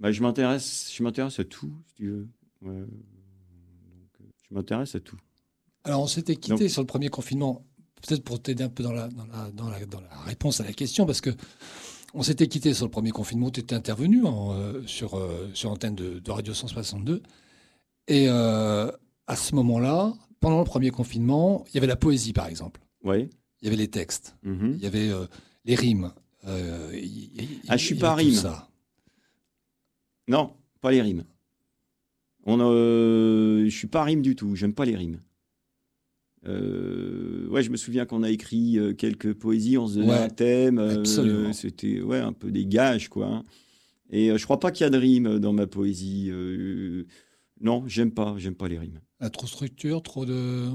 Bah, 0.00 0.12
je 0.12 0.22
m'intéresse, 0.22 0.92
je 0.94 1.02
m'intéresse 1.02 1.38
à 1.38 1.44
tout, 1.44 1.72
si 1.86 1.94
tu 1.94 2.10
veux. 2.10 2.28
Euh, 2.66 2.86
je 4.48 4.54
m'intéresse 4.54 4.94
à 4.94 5.00
tout. 5.00 5.18
Alors, 5.84 6.02
on 6.02 6.06
s'était 6.06 6.36
quitté 6.36 6.68
sur 6.68 6.82
le 6.82 6.86
premier 6.86 7.08
confinement, 7.08 7.64
peut-être 8.06 8.24
pour 8.24 8.42
t'aider 8.42 8.64
un 8.64 8.68
peu 8.68 8.82
dans 8.82 8.92
la, 8.92 9.08
dans 9.08 9.26
la, 9.26 9.50
dans 9.52 9.68
la, 9.68 9.86
dans 9.86 10.00
la 10.00 10.18
réponse 10.24 10.60
à 10.60 10.64
la 10.64 10.72
question, 10.72 11.06
parce 11.06 11.20
que 11.20 11.30
on 12.16 12.22
s'était 12.22 12.48
quitté 12.48 12.72
sur 12.72 12.86
le 12.86 12.90
premier 12.90 13.10
confinement, 13.10 13.50
tu 13.50 13.60
étais 13.60 13.74
intervenu 13.74 14.24
euh, 14.24 14.82
sur, 14.86 15.18
euh, 15.18 15.50
sur 15.52 15.70
antenne 15.70 15.94
de, 15.94 16.30
Radio 16.30 16.54
162. 16.54 17.22
Et 18.08 18.26
euh, 18.28 18.90
à 19.26 19.36
ce 19.36 19.54
moment-là, 19.54 20.14
pendant 20.40 20.60
le 20.60 20.64
premier 20.64 20.90
confinement, 20.90 21.64
il 21.68 21.74
y 21.74 21.78
avait 21.78 21.86
la 21.86 21.96
poésie, 21.96 22.32
par 22.32 22.46
exemple. 22.46 22.80
Oui. 23.04 23.28
Il 23.60 23.64
y 23.64 23.68
avait 23.68 23.76
les 23.76 23.88
textes. 23.88 24.36
Mm-hmm. 24.44 24.74
Il 24.74 24.82
y 24.82 24.86
avait 24.86 25.10
les 25.64 25.74
rimes. 25.74 26.12
ah, 26.44 27.76
je 27.76 27.84
suis 27.84 27.94
pas 27.94 28.14
rime. 28.14 28.34
Ça. 28.34 28.68
Non, 30.28 30.54
pas 30.80 30.90
les 30.90 31.02
rimes. 31.02 31.24
On, 32.44 32.58
je 32.58 33.68
suis 33.70 33.88
pas 33.88 34.04
rime 34.04 34.22
du 34.22 34.36
tout. 34.36 34.54
J'aime 34.54 34.74
pas 34.74 34.84
les 34.84 34.96
rimes. 34.96 35.20
Euh, 36.48 37.48
ouais, 37.48 37.62
je 37.62 37.70
me 37.70 37.76
souviens 37.76 38.06
qu'on 38.06 38.22
a 38.22 38.30
écrit 38.30 38.78
euh, 38.78 38.92
quelques 38.92 39.34
poésies, 39.34 39.78
on 39.78 39.88
se 39.88 39.98
donnait 39.98 40.12
un 40.12 40.28
thème. 40.28 40.78
Euh, 40.78 41.52
c'était 41.52 42.00
ouais, 42.00 42.18
un 42.18 42.32
peu 42.32 42.50
des 42.50 42.66
gages, 42.66 43.08
quoi. 43.08 43.26
Hein. 43.26 43.44
Et 44.10 44.36
je 44.36 44.44
crois 44.44 44.60
pas 44.60 44.70
qu'il 44.70 44.84
y 44.84 44.86
a 44.86 44.90
de 44.90 44.98
rimes 44.98 45.38
dans 45.40 45.52
ma 45.52 45.66
poésie. 45.66 46.30
non, 47.60 47.84
j'aime 47.88 48.12
pas, 48.12 48.36
j'aime 48.38 48.54
pas 48.54 48.68
les 48.68 48.78
rimes. 48.78 49.00
Ah, 49.18 49.30
trop 49.30 49.46
structure, 49.46 50.02
trop 50.02 50.24
de. 50.24 50.68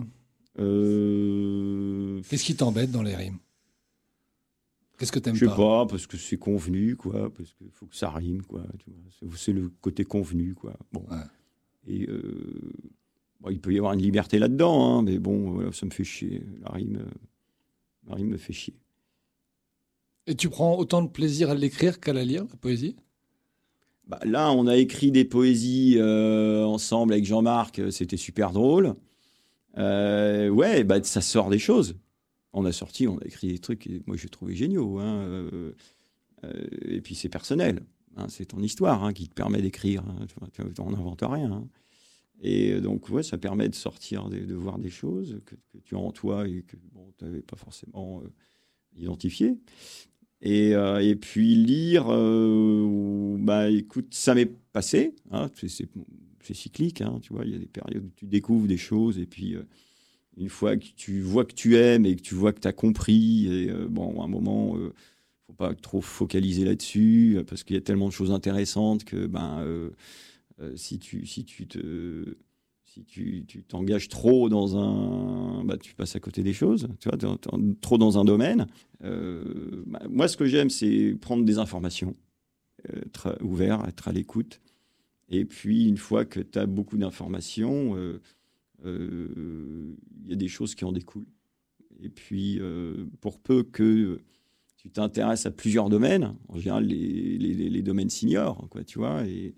Qu'est-ce 0.58 2.44
qui 2.44 2.56
t'embête 2.56 2.92
dans 2.92 3.04
les 3.04 3.16
rimes? 3.16 3.40
Qu'est-ce 4.98 5.12
que 5.12 5.20
t'aimes 5.20 5.34
pas 5.34 5.40
Je 5.40 5.46
sais 5.46 5.56
pas, 5.56 5.86
parce 5.88 6.06
que 6.06 6.18
c'est 6.18 6.38
convenu, 6.38 6.96
quoi. 6.96 7.34
Parce 7.34 7.54
qu'il 7.54 7.72
faut 7.72 7.88
que 7.88 7.96
ça 7.96 8.10
rime, 8.10 8.44
quoi. 8.44 8.64
C'est 9.36 9.54
le 9.54 9.70
côté 9.82 10.04
convenu, 10.04 10.54
quoi. 10.54 10.78
Bon. 10.92 11.06
Et 11.88 12.08
il 13.50 13.60
peut 13.60 13.74
y 13.74 13.78
avoir 13.78 13.94
une 13.94 14.02
liberté 14.02 14.38
là-dedans, 14.38 15.00
hein, 15.00 15.02
mais 15.02 15.18
bon, 15.18 15.72
ça 15.72 15.86
me 15.86 15.92
fait 15.92 16.04
chier. 16.04 16.44
La 16.64 16.72
rime, 16.72 16.98
euh, 16.98 17.10
la 18.08 18.16
rime 18.16 18.28
me 18.30 18.38
fait 18.38 18.54
chier. 18.54 18.76
Et 20.28 20.36
tu 20.36 20.50
prends 20.50 20.78
autant 20.78 21.02
de 21.02 21.08
plaisir 21.08 21.50
à 21.50 21.56
l'écrire 21.56 22.00
qu'à 22.00 22.14
la 22.14 22.24
lire, 22.24 22.46
la 22.50 22.58
poésie? 22.58 22.96
Bah, 24.06 24.20
Là, 24.24 24.52
on 24.52 24.68
a 24.68 24.78
écrit 24.78 25.12
des 25.12 25.26
poésies 25.26 25.96
euh, 25.98 26.64
ensemble 26.64 27.14
avec 27.14 27.26
Jean-Marc, 27.26 27.80
euh, 27.80 27.90
c'était 27.90 28.18
super 28.18 28.52
drôle. 28.52 28.96
Ouais, 29.78 30.84
bah, 30.84 31.04
ça 31.04 31.22
sort 31.22 31.50
des 31.50 31.60
choses. 31.60 31.96
On 32.54 32.66
a 32.66 32.72
sorti, 32.72 33.08
on 33.08 33.18
a 33.18 33.26
écrit 33.26 33.48
des 33.48 33.60
trucs 33.60 33.80
que 33.80 33.90
moi 34.06 34.18
j'ai 34.18 34.30
trouvé 34.30 34.56
géniaux. 34.56 35.00
Hein, 35.00 35.50
et 36.86 37.02
puis 37.02 37.16
c'est 37.16 37.30
personnel. 37.30 37.82
Hein, 38.18 38.28
c'est 38.30 38.46
ton 38.46 38.62
histoire 38.62 39.04
hein, 39.04 39.14
qui 39.14 39.28
te 39.30 39.34
permet 39.34 39.62
d'écrire. 39.62 40.04
on 40.80 40.92
n'invente 40.92 41.24
rien. 41.24 41.68
Et 42.42 42.82
donc, 42.82 43.08
ouais, 43.10 43.24
ça 43.24 43.38
permet 43.38 43.70
de 43.70 43.76
sortir, 43.76 44.28
de, 44.30 44.54
voir 44.56 44.80
des 44.80 44.90
choses 44.90 45.40
que, 45.46 45.56
tu 45.84 45.96
as 45.96 46.00
en 46.00 46.12
toi 46.12 46.48
et 46.48 46.64
que 46.64 46.76
bon, 46.92 47.14
tu 47.18 47.26
n'avais 47.26 47.42
pas 47.42 47.56
forcément 47.56 48.24
identifié. 48.96 49.60
Et, 50.42 51.16
puis 51.22 51.56
lire, 51.56 52.08
bah 52.08 53.70
écoute, 53.70 54.14
ça 54.14 54.34
m'est 54.34 54.52
passé, 54.74 55.16
cyclique, 56.54 57.02
hein, 57.02 57.20
tu 57.22 57.34
vois, 57.34 57.46
il 57.46 57.52
y 57.52 57.56
a 57.56 57.60
des 57.60 57.66
périodes 57.66 58.06
où 58.06 58.12
tu 58.16 58.26
découvres 58.26 58.68
des 58.68 58.78
choses 58.78 59.18
et 59.20 59.26
puis 59.26 59.56
une 60.38 60.50
fois 60.50 60.78
que 60.78 60.86
tu 60.96 61.22
vois 61.22 61.46
que 61.46 61.54
tu 61.54 61.76
aimes 61.78 62.06
et 62.06 62.16
que 62.16 62.22
tu 62.22 62.36
vois 62.36 62.54
que 62.54 62.60
tu 62.60 62.68
as 62.68 62.74
compris, 62.74 63.48
et 63.48 63.70
euh, 63.70 63.88
bon, 63.88 64.22
à 64.22 64.26
un 64.26 64.28
moment, 64.28 64.76
ne 64.76 64.82
euh, 64.82 64.94
faut 65.48 65.54
pas 65.54 65.74
trop 65.76 66.02
focaliser 66.02 66.66
là-dessus, 66.66 67.36
euh, 67.38 67.44
parce 67.44 67.64
qu'il 67.64 67.76
y 67.76 67.80
a 67.80 67.82
tellement 67.82 68.08
de 68.08 68.14
choses 68.14 68.32
intéressantes 68.32 69.04
que 69.04 69.28
ben, 69.28 69.66
si, 70.76 71.00
tu, 71.00 71.26
si 71.26 71.44
tu 71.44 71.68
te 71.68 72.38
si 72.86 73.06
tu 73.06 73.64
t'engages 73.70 74.10
trop 74.10 74.50
dans 74.50 74.76
un, 74.76 75.64
bah, 75.64 75.78
tu 75.78 75.96
passes 75.96 76.18
à 76.18 76.20
côté 76.20 76.44
des 76.44 76.52
choses, 76.52 76.90
tu 77.00 77.08
vois, 77.08 77.18
trop 77.80 77.98
dans 77.98 78.18
un 78.18 78.26
domaine. 78.26 78.68
Bah, 79.00 80.02
moi, 80.10 80.28
ce 80.28 80.36
que 80.36 80.46
j'aime, 80.46 80.70
c'est 80.70 81.16
prendre 81.20 81.46
des 81.46 81.58
informations, 81.58 82.14
être 82.94 83.38
ouvert, 83.42 83.86
être 83.88 84.10
à 84.10 84.12
l'écoute. 84.12 84.60
Et 85.32 85.46
puis, 85.46 85.88
une 85.88 85.98
fois 85.98 86.26
que 86.26 86.40
tu 86.40 86.60
as 86.60 86.66
beaucoup 86.66 86.98
d'informations, 86.98 87.96
euh, 88.86 89.96
il 90.24 90.30
y 90.30 90.34
a 90.34 90.36
des 90.36 90.48
choses 90.48 90.76
qui 90.76 90.86
en 90.86 90.92
découlent. 90.92 91.28
Et 92.02 92.10
puis, 92.10 92.58
euh, 92.60 93.06
pour 93.20 93.40
peu 93.40 93.64
que 93.64 94.20
tu 94.78 94.90
t'intéresses 94.90 95.46
à 95.46 95.52
plusieurs 95.52 95.90
domaines, 95.90 96.36
en 96.48 96.58
général 96.58 96.86
les, 96.86 97.38
les, 97.38 97.82
domaines 97.84 98.10
seniors, 98.10 98.68
quoi, 98.70 98.84
tu 98.84 98.98
vois, 98.98 99.28
et, 99.28 99.54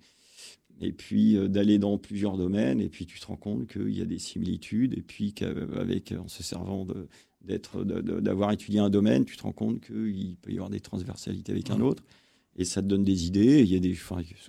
et 0.81 0.91
puis 0.91 1.37
euh, 1.37 1.47
d'aller 1.47 1.77
dans 1.77 1.97
plusieurs 1.97 2.35
domaines, 2.35 2.81
et 2.81 2.89
puis 2.89 3.05
tu 3.05 3.19
te 3.19 3.25
rends 3.27 3.37
compte 3.37 3.67
qu'il 3.67 3.97
y 3.97 4.01
a 4.01 4.05
des 4.05 4.19
similitudes, 4.19 4.97
et 4.97 5.01
puis 5.01 5.33
qu'avec, 5.33 6.11
en 6.11 6.27
se 6.27 6.43
servant 6.43 6.83
de, 6.85 7.07
d'être, 7.41 7.85
d'avoir 7.85 8.51
étudié 8.51 8.81
un 8.81 8.89
domaine, 8.89 9.23
tu 9.23 9.37
te 9.37 9.43
rends 9.43 9.53
compte 9.53 9.79
qu'il 9.79 10.35
peut 10.41 10.51
y 10.51 10.55
avoir 10.55 10.69
des 10.69 10.81
transversalités 10.81 11.53
avec 11.53 11.69
un 11.69 11.79
autre, 11.79 12.03
et 12.55 12.65
ça 12.65 12.81
te 12.81 12.87
donne 12.87 13.03
des 13.03 13.25
idées, 13.25 13.61
il 13.61 13.71
y 13.71 13.75
a 13.75 13.79
des, 13.79 13.97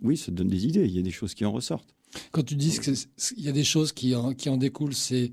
oui, 0.03 0.17
ça 0.17 0.27
te 0.27 0.33
donne 0.33 0.49
des 0.49 0.67
idées, 0.67 0.85
il 0.85 0.95
y 0.95 0.99
a 0.99 1.03
des 1.03 1.11
choses 1.11 1.35
qui 1.35 1.45
en 1.45 1.53
ressortent. 1.53 1.95
Quand 2.31 2.43
tu 2.43 2.55
dis 2.55 2.79
qu'il 2.79 3.45
y 3.45 3.49
a 3.49 3.53
des 3.53 3.65
choses 3.65 3.93
qui 3.93 4.15
en, 4.15 4.35
qui 4.35 4.49
en 4.49 4.57
découlent, 4.57 4.95
c'est 4.95 5.33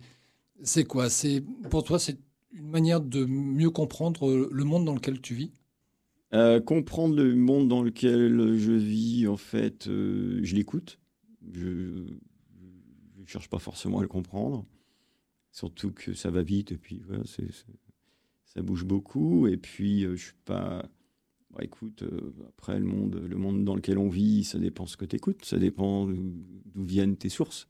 quoi? 0.88 1.10
C'est 1.10 1.44
Pour 1.70 1.84
toi, 1.84 2.00
c'est 2.00 2.18
une 2.54 2.70
manière 2.70 3.02
de 3.02 3.26
mieux 3.26 3.70
comprendre 3.70 4.50
le 4.52 4.64
monde 4.64 4.86
dans 4.86 4.94
lequel 4.96 5.22
tu 5.22 5.36
vis? 5.36 5.52
Euh, 6.34 6.60
Comprendre 6.62 7.16
le 7.16 7.36
monde 7.36 7.68
dans 7.68 7.84
lequel 7.84 8.58
je 8.58 8.72
vis, 8.72 9.28
en 9.28 9.38
fait, 9.38 9.88
euh, 9.88 10.40
je 10.44 10.56
l'écoute. 10.56 10.98
Je 11.54 11.68
ne 11.68 13.26
cherche 13.26 13.50
pas 13.50 13.60
forcément 13.60 14.00
à 14.00 14.02
le 14.02 14.08
comprendre. 14.08 14.66
Surtout 15.52 15.92
que 15.92 16.14
ça 16.14 16.32
va 16.32 16.42
vite 16.42 16.72
et 16.72 16.78
puis 16.78 17.02
ça 18.46 18.62
bouge 18.62 18.86
beaucoup. 18.86 19.48
Et 19.48 19.58
puis, 19.58 20.06
euh, 20.06 20.16
je 20.16 20.26
suis 20.26 20.34
pas 20.46 20.90
bah, 21.54 21.64
écoute, 21.64 22.04
euh, 22.04 22.34
après, 22.48 22.80
le 22.80 22.86
monde, 22.86 23.16
le 23.16 23.36
monde 23.36 23.66
dans 23.66 23.76
lequel 23.76 23.98
on 23.98 24.10
vit, 24.10 24.44
ça 24.44 24.58
dépend 24.58 24.86
ce 24.86 24.96
que 24.96 25.06
tu 25.06 25.18
écoutes, 25.18 25.44
ça 25.44 25.58
dépend 25.58 26.08
d'où 26.08 26.86
viennent 26.86 27.18
tes 27.18 27.30
sources. 27.30 27.68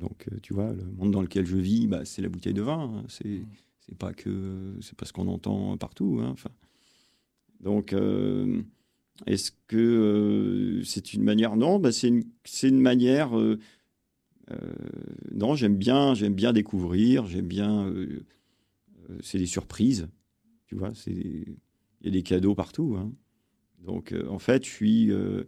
Donc, 0.00 0.26
euh, 0.32 0.38
tu 0.42 0.54
vois, 0.54 0.72
le 0.72 0.84
monde 0.84 1.12
dans 1.12 1.22
lequel 1.22 1.46
je 1.46 1.56
vis, 1.56 1.86
bah, 1.86 2.04
c'est 2.04 2.22
la 2.22 2.28
bouteille 2.28 2.54
de 2.54 2.62
vin. 2.62 2.80
Hein. 2.80 3.04
c'est 3.08 3.28
mmh. 3.28 3.46
c'est 3.86 3.98
pas 3.98 4.12
que 4.12 4.74
c'est 4.80 4.96
pas 4.96 5.06
ce 5.06 5.12
qu'on 5.12 5.28
entend 5.28 5.76
partout. 5.76 6.20
Hein, 6.20 6.34
donc, 7.60 7.92
euh, 7.92 8.62
est-ce 9.26 9.52
que 9.68 10.80
c'est 10.84 11.12
une 11.12 11.22
manière 11.22 11.56
Non, 11.56 11.78
bah, 11.78 11.92
c'est 11.92 12.08
une, 12.08 12.24
une, 12.64 12.80
manière. 12.80 13.30
non, 15.32 15.54
j'aime 15.54 15.76
bien, 15.76 16.14
j'aime 16.14 16.34
bien 16.34 16.52
découvrir. 16.52 17.26
J'aime 17.26 17.46
bien. 17.46 17.92
c'est 19.20 19.38
des 19.38 19.46
surprises. 19.46 20.08
Tu 20.66 20.74
vois, 20.74 20.92
c'est 20.94 21.44
il 22.00 22.06
y 22.06 22.08
a 22.08 22.12
des 22.12 22.22
cadeaux 22.22 22.54
partout. 22.54 22.96
Hein. 22.98 23.12
Donc, 23.80 24.12
euh, 24.12 24.26
en 24.28 24.38
fait, 24.38 24.64
je 24.64 24.70
suis, 24.70 25.10
euh, 25.10 25.44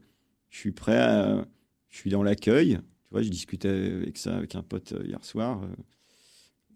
je 0.51 0.59
suis 0.59 0.73
prêt 0.73 0.99
à. 0.99 1.47
Je 1.91 1.99
suis 1.99 2.11
dans 2.11 2.23
l'accueil. 2.23 2.79
Tu 3.05 3.09
vois, 3.11 3.23
je 3.23 3.29
discutais 3.29 3.69
avec 3.69 4.17
ça 4.17 4.37
avec 4.37 4.55
un 4.55 4.63
pote 4.63 4.93
euh, 4.93 5.05
hier 5.07 5.23
soir. 5.25 5.61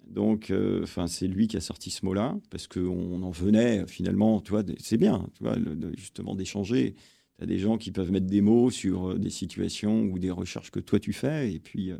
Donc, 0.06 0.52
enfin, 0.82 1.08
c'est 1.08 1.26
lui 1.26 1.48
qui 1.48 1.56
a 1.56 1.60
sorti 1.60 1.90
ce 1.90 2.04
mot-là 2.04 2.36
parce 2.50 2.68
qu'on 2.68 3.22
en 3.22 3.30
venait 3.30 3.86
finalement. 3.88 4.40
Tu 4.40 4.52
vois, 4.52 4.62
c'est 4.78 4.98
bien, 4.98 5.26
tu 5.34 5.42
vois, 5.42 5.56
justement 5.96 6.36
d'échanger. 6.36 6.94
Tu 7.38 7.42
as 7.42 7.46
des 7.46 7.58
gens 7.58 7.76
qui 7.76 7.90
peuvent 7.90 8.12
mettre 8.12 8.26
des 8.26 8.40
mots 8.40 8.70
sur 8.70 9.18
des 9.18 9.30
situations 9.30 10.02
ou 10.02 10.20
des 10.20 10.30
recherches 10.30 10.70
que 10.70 10.78
toi 10.78 11.00
tu 11.00 11.12
fais, 11.12 11.52
et 11.52 11.58
puis. 11.58 11.90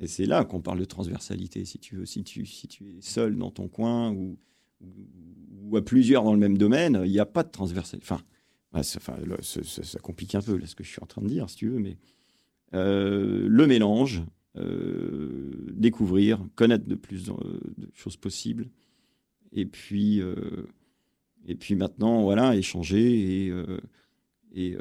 et 0.00 0.06
c'est 0.08 0.26
là 0.26 0.44
qu'on 0.44 0.60
parle 0.60 0.80
de 0.80 0.84
transversalité, 0.84 1.64
si 1.64 1.78
tu 1.78 1.94
veux. 1.94 2.06
Si 2.06 2.24
tu, 2.24 2.44
si 2.44 2.66
tu 2.66 2.96
es 2.96 3.00
seul 3.00 3.36
dans 3.36 3.52
ton 3.52 3.68
coin 3.68 4.10
ou, 4.10 4.36
ou 5.62 5.76
à 5.76 5.82
plusieurs 5.82 6.24
dans 6.24 6.32
le 6.32 6.38
même 6.38 6.58
domaine, 6.58 7.00
il 7.04 7.10
n'y 7.10 7.18
a 7.18 7.26
pas 7.26 7.42
de 7.42 7.50
transversalité. 7.50 8.06
Enfin, 8.10 8.22
ça, 8.82 9.98
complique 10.00 10.34
un 10.34 10.40
peu 10.40 10.56
là, 10.56 10.66
ce 10.66 10.74
que 10.74 10.84
je 10.84 10.90
suis 10.90 11.02
en 11.02 11.06
train 11.06 11.22
de 11.22 11.28
dire, 11.28 11.48
si 11.48 11.56
tu 11.56 11.68
veux, 11.68 11.78
mais 11.78 11.98
euh, 12.74 13.46
le 13.48 13.66
mélange, 13.66 14.22
euh, 14.56 15.50
découvrir, 15.72 16.44
connaître 16.54 16.86
de 16.86 16.94
plus 16.94 17.26
de 17.26 17.90
choses 17.92 18.16
possibles, 18.16 18.68
et 19.52 19.66
puis, 19.66 20.20
euh, 20.20 20.66
et 21.46 21.54
puis 21.54 21.74
maintenant, 21.74 22.22
voilà, 22.22 22.56
échanger 22.56 23.48
et, 23.48 23.52
et, 24.54 24.76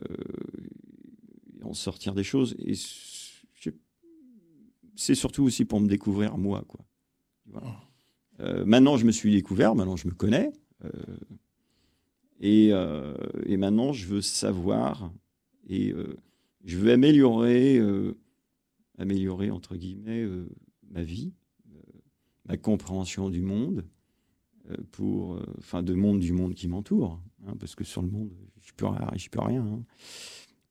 en 1.63 1.73
sortir 1.73 2.13
des 2.13 2.23
choses. 2.23 2.55
Et 2.59 2.73
c'est 4.95 5.15
surtout 5.15 5.43
aussi 5.43 5.65
pour 5.65 5.79
me 5.79 5.87
découvrir 5.87 6.37
moi, 6.37 6.63
quoi. 6.67 6.85
Maintenant, 8.65 8.97
je 8.97 9.05
me 9.05 9.11
suis 9.11 9.31
découvert, 9.31 9.75
maintenant 9.75 9.95
je 9.95 10.07
me 10.07 10.13
connais. 10.13 10.51
Euh, 10.85 10.89
euh, 12.43 13.15
et, 13.45 13.57
maintenant, 13.57 13.93
je 13.93 14.07
veux 14.07 14.21
savoir 14.21 15.13
et 15.67 15.91
euh, 15.91 16.17
je 16.63 16.77
veux 16.77 16.91
améliorer, 16.91 17.79
améliorer 18.97 19.51
entre 19.51 19.75
guillemets 19.75 20.27
ma 20.89 21.03
vie, 21.03 21.33
ma 22.45 22.57
compréhension 22.57 23.29
du 23.29 23.41
monde, 23.41 23.85
pour, 24.91 25.39
de 25.81 25.93
monde 25.93 26.19
du 26.19 26.33
monde 26.33 26.53
qui 26.53 26.67
m'entoure, 26.67 27.21
hein, 27.45 27.55
parce 27.59 27.75
que 27.75 27.83
sur 27.83 28.01
le 28.01 28.09
monde, 28.09 28.31
je 28.61 28.71
peux, 28.73 28.87
je 29.17 29.29
peux 29.29 29.41
rien, 29.41 29.65
hein, 29.65 29.83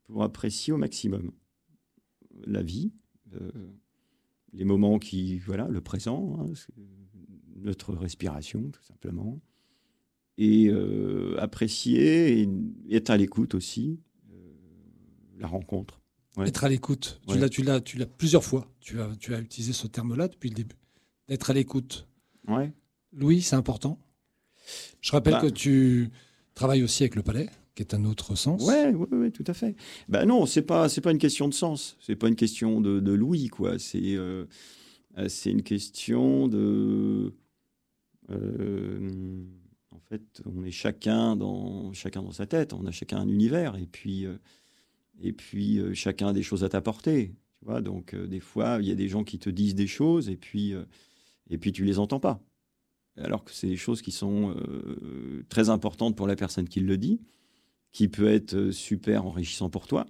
pour 0.05 0.23
apprécier 0.23 0.73
au 0.73 0.79
maximum 0.79 1.33
la 2.47 2.63
vie, 2.63 2.93
les 4.53 4.65
moments 4.65 4.99
qui, 4.99 5.39
voilà, 5.39 5.69
le 5.69 5.81
présent, 5.81 6.37
hein, 6.41 6.53
notre 7.63 7.95
respiration, 7.95 8.71
tout 8.71 8.83
simplement, 8.83 9.41
et 10.39 10.69
euh, 10.69 11.37
apprécier 11.39 12.41
et 12.41 12.49
être 12.91 13.11
à 13.11 13.17
l'écoute 13.17 13.55
aussi, 13.55 14.01
euh, 14.33 14.37
la 15.39 15.47
rencontre. 15.47 16.01
Être 16.39 16.65
à 16.65 16.69
l'écoute, 16.69 17.21
tu 17.29 17.39
l'as, 17.39 17.49
tu 17.49 17.63
l'as, 17.63 17.81
tu 17.81 17.99
l'as 17.99 18.07
plusieurs 18.07 18.45
fois. 18.45 18.73
Tu 18.81 19.01
as, 19.01 19.15
tu 19.17 19.35
as 19.35 19.41
utilisé 19.41 19.73
ce 19.73 19.87
terme-là 19.87 20.29
depuis 20.29 20.49
le 20.49 20.55
début. 20.55 20.77
D'être 21.29 21.51
à 21.51 21.53
l'écoute. 21.53 22.09
Ouais. 22.49 22.73
Louis, 23.13 23.43
c'est 23.43 23.57
important. 23.57 23.99
Je 25.01 25.13
rappelle 25.13 25.35
bah. 25.35 25.41
que 25.43 25.49
tu 25.49 26.11
travailles 26.55 26.83
aussi 26.83 27.03
avec 27.03 27.17
le 27.17 27.23
Palais, 27.23 27.51
qui 27.75 27.83
est 27.83 27.95
un 27.95 28.05
autre 28.05 28.37
sens. 28.37 28.63
Ouais, 28.63 28.95
ouais, 28.95 29.15
ouais 29.15 29.31
tout 29.31 29.45
à 29.47 29.55
fait. 29.55 29.77
Ben 30.09 30.25
non, 30.25 30.47
c'est 30.47 30.63
pas, 30.63 30.89
c'est 30.89 31.01
pas 31.01 31.11
une 31.11 31.19
question 31.19 31.49
de 31.49 31.55
sens. 31.55 31.97
C'est 32.01 32.17
pas 32.17 32.29
une 32.29 32.37
question 32.37 32.81
de, 32.81 33.01
de 33.01 33.13
Louis, 33.13 33.49
quoi. 33.49 33.79
C'est, 33.79 34.17
euh, 34.17 34.47
c'est 35.29 35.51
une 35.51 35.63
question 35.63 36.49
de 36.49 37.35
fait, 40.11 40.43
on 40.45 40.65
est 40.65 40.71
chacun 40.71 41.37
dans, 41.37 41.93
chacun 41.93 42.23
dans 42.23 42.33
sa 42.33 42.47
tête, 42.47 42.73
on 42.73 42.85
a 42.87 42.91
chacun 42.91 43.19
un 43.19 43.29
univers, 43.29 43.77
et 43.77 43.87
puis, 43.87 44.27
euh, 44.27 44.37
et 45.21 45.33
puis 45.33 45.79
euh, 45.79 45.95
chacun 45.95 46.29
a 46.29 46.33
des 46.33 46.43
choses 46.43 46.65
à 46.65 46.69
t'apporter. 46.69 47.35
Tu 47.59 47.65
vois, 47.65 47.81
donc 47.81 48.15
euh, 48.15 48.27
des 48.27 48.41
fois, 48.41 48.79
il 48.81 48.89
y 48.89 48.91
a 48.91 48.97
des 48.97 49.09
gens 49.09 49.25
qui 49.25 49.39
te 49.39 49.49
disent 49.49 49.75
des 49.75 49.87
choses, 49.87 50.29
et 50.29 50.37
puis, 50.37 50.75
et 51.49 51.59
puis 51.59 51.73
tu 51.73 51.85
les 51.85 51.99
entends 51.99 52.21
pas. 52.21 52.43
Alors 53.17 53.45
que 53.45 53.53
c'est 53.53 53.69
des 53.69 53.77
choses 53.77 54.03
qui 54.03 54.13
sont 54.13 54.55
très 55.49 55.69
importantes 55.69 56.17
pour 56.17 56.27
la 56.27 56.37
personne 56.37 56.69
qui 56.69 56.81
le 56.81 56.97
dit, 56.97 57.21
qui 57.93 58.09
peut 58.09 58.29
être 58.29 58.71
super 58.71 59.27
enrichissant 59.27 59.69
pour 59.69 59.87
toi, 59.87 60.07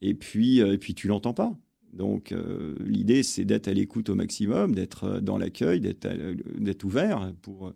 et 0.00 0.14
puis, 0.14 0.58
et 0.58 0.78
puis 0.78 0.94
tu 0.94 1.08
l'entends 1.08 1.34
pas. 1.34 1.56
Donc 1.94 2.34
l'idée, 2.80 3.22
c'est 3.22 3.44
d'être 3.44 3.68
à 3.68 3.72
l'écoute 3.72 4.08
au 4.08 4.16
maximum, 4.16 4.74
d'être 4.74 5.20
dans 5.20 5.38
l'accueil, 5.38 5.80
d'être 5.80 6.84
ouvert 6.84 7.32
pour 7.40 7.72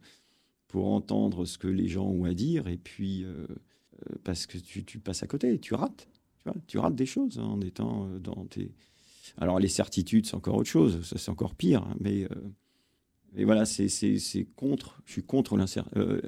pour 0.68 0.88
entendre 0.88 1.46
ce 1.46 1.58
que 1.58 1.66
les 1.66 1.88
gens 1.88 2.06
ont 2.06 2.24
à 2.24 2.34
dire, 2.34 2.68
et 2.68 2.76
puis 2.76 3.24
euh, 3.24 3.46
euh, 4.10 4.14
parce 4.22 4.46
que 4.46 4.58
tu, 4.58 4.98
passes 5.00 5.22
à 5.22 5.26
côté, 5.26 5.58
tu 5.58 5.74
rates, 5.74 6.08
tu, 6.66 6.78
rates 6.78 6.94
des 6.94 7.06
choses 7.06 7.38
hein, 7.38 7.44
en 7.44 7.60
étant 7.60 8.06
euh, 8.06 8.18
dans 8.18 8.44
tes... 8.44 8.70
Alors 9.38 9.58
les 9.58 9.68
certitudes, 9.68 10.26
c'est 10.26 10.34
encore 10.34 10.56
autre 10.56 10.68
chose, 10.68 11.02
ça 11.04 11.18
c'est 11.18 11.30
encore 11.30 11.54
pire, 11.54 11.82
hein, 11.82 11.96
mais, 12.00 12.28
mais 13.32 13.44
voilà, 13.44 13.64
c'est 13.64 14.46
contre, 14.56 15.02
je 15.06 15.12
suis 15.12 15.22
contre 15.22 15.58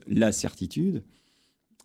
la 0.06 0.32
certitude, 0.32 1.02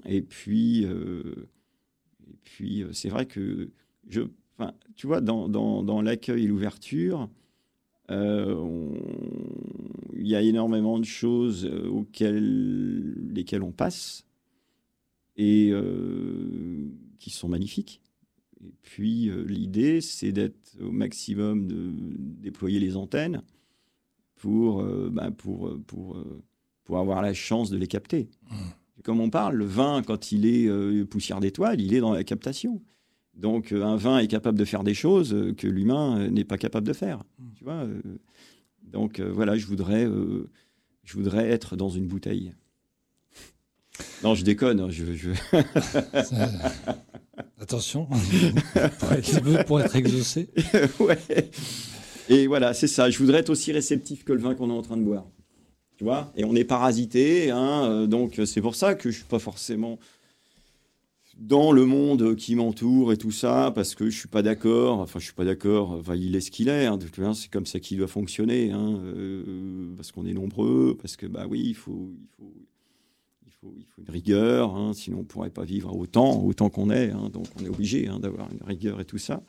et 0.06 0.22
puis, 0.22 0.84
et 0.84 2.38
puis 2.44 2.84
c'est 2.92 3.10
vrai 3.10 3.26
que 3.26 3.72
je, 4.10 4.22
enfin, 4.58 4.74
tu 4.96 5.08
vois, 5.08 5.22
dans, 5.22 5.48
dans, 5.50 5.84
dans 5.84 6.02
l'accueil 6.02 6.46
et 6.46 6.48
l'ouverture, 6.48 7.30
euh, 8.12 8.90
il 10.14 10.28
y 10.28 10.36
a 10.36 10.42
énormément 10.42 11.00
de 11.00 11.06
choses 11.06 11.66
euh, 11.66 11.88
auxquelles, 11.88 13.14
lesquelles 13.34 13.64
on 13.64 13.72
passe 13.72 14.26
et 15.38 15.70
euh, 15.72 16.88
qui 17.20 17.32
sont 17.32 17.50
magnifiques. 17.50 18.02
Et 18.64 18.74
puis 18.82 19.30
l'idée, 19.48 20.02
c'est 20.02 20.32
d'être 20.32 20.78
au 20.82 20.92
maximum 20.92 21.68
de 21.68 21.92
déployer 22.42 22.80
les 22.80 22.96
antennes 22.96 23.44
pour, 24.36 24.84
ben, 24.84 25.30
pour, 25.32 25.78
pour, 25.86 26.18
pour 26.84 26.98
avoir 26.98 27.22
la 27.22 27.34
chance 27.34 27.70
de 27.70 27.78
les 27.78 27.86
capter. 27.86 28.30
Mmh. 28.50 28.56
Comme 29.04 29.20
on 29.20 29.30
parle, 29.30 29.56
le 29.56 29.66
vin, 29.66 30.02
quand 30.02 30.32
il 30.32 30.48
est 30.48 31.06
poussière 31.06 31.42
d'étoile, 31.42 31.80
il 31.80 31.94
est 31.94 32.00
dans 32.00 32.14
la 32.14 32.24
captation. 32.24 32.82
Donc 33.36 33.72
euh, 33.72 33.84
un 33.84 33.98
vin 33.98 34.20
est 34.20 34.27
capable 34.27 34.58
de 34.58 34.65
faire 34.65 34.84
des 34.84 34.94
choses 34.94 35.34
euh, 35.34 35.54
que 35.54 35.68
l'humain 35.68 36.20
euh, 36.20 36.30
n'est 36.30 36.44
pas 36.46 36.58
capable 36.58 36.88
de 36.88 36.94
faire. 36.94 37.20
Hmm. 37.39 37.50
Tu 37.58 37.63
vois 37.63 37.86
donc 38.84 39.20
voilà, 39.20 39.58
je 39.58 39.65
voudrais, 39.65 40.08
je 41.04 41.13
voudrais 41.13 41.50
être 41.50 41.75
dans 41.75 41.89
une 41.89 42.08
bouteille. 42.08 42.54
Non, 44.24 44.36
je 44.36 44.44
déconne. 44.44 44.80
Hein, 44.80 44.89
je, 44.89 45.04
Attention, 47.60 48.06
pour 49.00 49.12
être, 49.12 49.65
pour 49.65 49.82
être 49.82 49.96
exaucé. 49.96 50.50
ouais. 51.00 51.18
Et 52.30 52.48
voilà, 52.48 52.74
c'est 52.74 52.88
ça. 52.88 53.10
Je 53.10 53.18
voudrais 53.18 53.39
être 53.39 53.50
aussi 53.50 53.72
réceptif 53.74 54.24
que 54.24 54.32
le 54.34 54.39
vin 54.39 54.54
qu'on 54.56 54.70
est 54.70 54.74
en 54.74 54.82
train 54.82 54.98
de 54.98 55.04
boire. 55.04 55.25
Tu 55.98 56.04
vois 56.04 56.32
Et 56.38 56.46
on 56.46 56.56
est 56.56 56.63
parasité, 56.63 57.51
hein, 57.51 58.06
donc 58.08 58.39
c'est 58.46 58.62
pour 58.62 58.75
ça 58.75 58.96
que 58.96 59.10
je 59.10 59.18
suis 59.18 59.25
pas 59.25 59.39
forcément 59.39 59.98
dans 61.38 61.72
le 61.72 61.86
monde 61.86 62.36
qui 62.36 62.56
m'entoure 62.56 63.12
et 63.12 63.18
tout 63.18 63.32
ça, 63.32 63.72
parce 63.75 63.96
que 63.96 64.10
je 64.10 64.18
suis 64.18 64.27
pas 64.27 64.42
d'accord. 64.42 65.00
Enfin, 65.00 65.20
je 65.20 65.25
suis 65.25 65.34
pas 65.34 65.46
d'accord. 65.46 65.92
Enfin, 65.92 66.15
il 66.15 66.36
est 66.36 66.42
ce 66.42 66.51
qu'il 66.51 66.70
est. 66.70 66.86
Hein, 66.86 66.98
c'est 67.34 67.51
comme 67.51 67.65
ça 67.65 67.80
qu'il 67.80 67.98
doit 67.98 68.08
fonctionner, 68.08 68.72
hein, 68.72 69.00
euh, 69.04 69.94
parce 69.96 70.12
qu'on 70.12 70.25
est 70.25 70.34
nombreux, 70.34 70.98
parce 71.00 71.18
que 71.18 71.25
bah 71.25 71.46
oui, 71.50 71.62
il 71.65 71.75
faut, 71.75 72.12
il 72.20 72.27
faut, 72.38 72.54
il 73.46 73.51
faut, 73.51 73.74
il 73.77 73.86
faut 73.86 74.01
une 74.01 74.13
rigueur. 74.13 74.75
Hein, 74.75 74.94
sinon, 74.94 75.20
on 75.20 75.24
pourrait 75.24 75.50
pas 75.50 75.65
vivre 75.65 75.96
autant, 75.96 76.42
autant 76.44 76.70
qu'on 76.70 76.89
est. 76.89 77.12
Hein, 77.12 77.30
donc, 77.34 77.48
on 77.60 77.65
est 77.65 77.70
obligé 77.70 78.10
d'avoir 78.22 78.50
une 78.51 78.65
rigueur 78.65 79.01
et 79.01 79.06
tout 79.06 79.18
ça. 79.18 79.44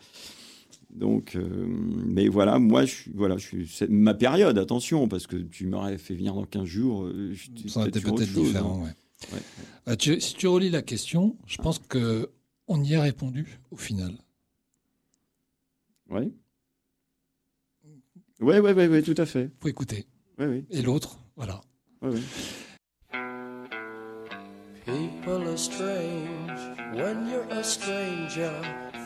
Donc, 0.90 1.36
euh, 1.36 1.66
mais 2.06 2.26
voilà, 2.26 2.58
moi, 2.58 2.84
je 2.84 3.10
voilà, 3.14 3.36
je 3.36 3.64
c'est 3.68 3.90
ma 3.90 4.14
période. 4.14 4.58
Attention, 4.58 5.08
parce 5.08 5.26
que 5.26 5.36
tu 5.36 5.66
m'aurais 5.66 5.98
fait 5.98 6.14
venir 6.14 6.34
dans 6.34 6.44
15 6.44 6.64
jours. 6.64 7.04
Euh, 7.04 7.34
ça 7.68 7.80
aurait 7.80 7.90
été 7.90 8.00
peut-être 8.00 8.32
différent. 8.32 8.82
Ouais. 8.82 8.90
Euh, 9.88 9.96
si 9.98 10.34
tu 10.34 10.46
relis 10.46 10.70
la 10.70 10.82
question, 10.82 11.36
je 11.46 11.58
pense 11.58 11.78
que 11.78 12.30
on 12.68 12.82
y 12.82 12.94
a 12.94 13.02
répondu 13.02 13.58
au 13.70 13.76
final. 13.76 14.12
Oui. 16.10 16.32
Oui, 18.40 18.58
oui, 18.58 18.72
oui, 18.72 19.02
tout 19.02 19.14
à 19.16 19.26
fait. 19.26 19.50
Faut 19.60 19.68
écouter. 19.68 20.06
Oui, 20.38 20.46
oui. 20.46 20.66
Et 20.70 20.82
l'autre, 20.82 21.18
voilà. 21.36 21.60
Oui, 22.02 22.10
oui. 22.14 22.22
People 24.84 25.48
are 25.48 25.58
strange 25.58 26.60
when 26.94 27.28
you're 27.28 27.50
a 27.50 27.62
stranger. 27.64 28.52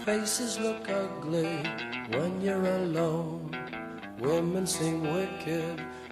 Faces 0.04 0.58
look 0.60 0.88
ugly 0.88 1.62
when 2.10 2.42
you're 2.42 2.66
alone. 2.66 3.50
Women 4.20 4.66
seem 4.66 5.02
wicked 5.02 5.80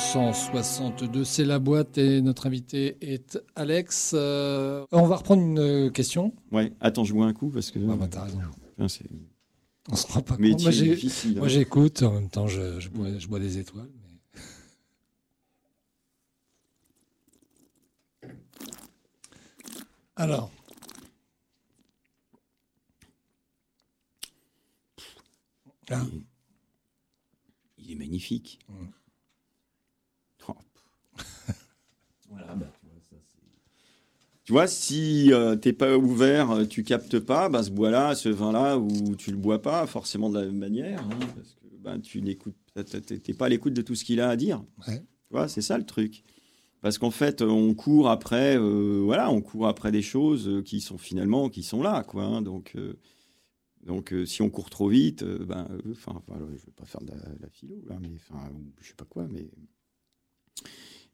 262. 0.00 1.24
C'est 1.24 1.44
la 1.44 1.58
boîte 1.58 1.98
et 1.98 2.22
notre 2.22 2.46
invité 2.46 2.96
est 3.02 3.38
Alex. 3.54 4.12
Euh, 4.14 4.86
on 4.92 5.06
va 5.06 5.16
reprendre 5.16 5.42
une 5.42 5.58
euh, 5.58 5.90
question. 5.90 6.32
Ouais, 6.50 6.72
attends, 6.80 7.04
je 7.04 7.12
bois 7.12 7.26
un 7.26 7.34
coup 7.34 7.50
parce 7.50 7.70
que. 7.70 7.78
Ah 7.90 7.96
bah 7.96 8.08
t'as 8.10 8.24
raison. 8.24 8.40
On 8.78 9.96
se 9.96 10.06
rend 10.06 10.22
pas 10.22 10.36
mais 10.38 10.52
compte. 10.52 10.66
Hein. 10.66 10.96
Moi, 11.36 11.48
j'écoute, 11.48 12.02
en 12.02 12.12
même 12.12 12.30
temps, 12.30 12.46
je, 12.46 12.88
bois, 12.88 13.08
je 13.18 13.28
bois, 13.28 13.38
des 13.38 13.58
étoiles. 13.58 13.90
Alors. 20.16 20.50
Là. 25.90 26.06
Il 27.76 27.92
est 27.92 27.96
magnifique. 27.96 28.60
Mmh. 28.68 28.99
Bah, 32.56 32.66
tu 34.50 34.54
vois, 34.54 34.66
si 34.66 35.26
tu 35.28 35.32
euh, 35.32 35.54
t'es 35.54 35.72
pas 35.72 35.96
ouvert, 35.96 36.50
euh, 36.50 36.64
tu 36.64 36.82
captes 36.82 37.20
pas, 37.20 37.48
bah, 37.48 37.62
ce 37.62 37.70
bois-là, 37.70 38.16
ce 38.16 38.28
vin-là, 38.28 38.78
ou 38.78 39.14
tu 39.14 39.30
le 39.30 39.36
bois 39.36 39.62
pas 39.62 39.86
forcément 39.86 40.28
de 40.28 40.40
la 40.40 40.46
même 40.46 40.58
manière, 40.58 41.04
hein, 41.04 41.18
parce 41.36 41.54
que 41.54 41.76
bah, 41.78 41.96
tu 42.02 42.20
n'écoutes, 42.20 42.56
t'es 43.22 43.32
pas 43.32 43.46
à 43.46 43.48
l'écoute 43.48 43.74
de 43.74 43.82
tout 43.82 43.94
ce 43.94 44.04
qu'il 44.04 44.20
a 44.20 44.28
à 44.28 44.34
dire. 44.34 44.64
Tu 44.86 44.92
vois, 45.30 45.46
c'est 45.46 45.60
ça 45.60 45.78
le 45.78 45.86
truc. 45.86 46.24
Parce 46.80 46.98
qu'en 46.98 47.12
fait, 47.12 47.42
on 47.42 47.74
court 47.74 48.10
après, 48.10 48.56
euh, 48.58 49.02
voilà, 49.04 49.30
on 49.30 49.40
court 49.40 49.68
après 49.68 49.92
des 49.92 50.02
choses 50.02 50.62
qui 50.64 50.80
sont 50.80 50.98
finalement, 50.98 51.48
qui 51.48 51.62
sont 51.62 51.80
là, 51.80 52.02
quoi. 52.02 52.24
Hein. 52.24 52.42
donc, 52.42 52.76
donc, 53.84 54.12
si 54.26 54.42
on 54.42 54.50
court 54.50 54.68
trop 54.68 54.88
vite, 54.88 55.22
ben, 55.22 55.68
enfin, 55.92 56.20
je 56.58 56.66
vais 56.66 56.72
pas 56.74 56.86
faire 56.86 57.02
de 57.02 57.12
la, 57.12 57.48
philo 57.50 57.76
là, 57.86 57.98
mais 58.00 58.10
enfin, 58.16 58.50
je 58.80 58.88
sais 58.88 58.94
pas 58.94 59.04
quoi, 59.04 59.28
mais 59.30 59.48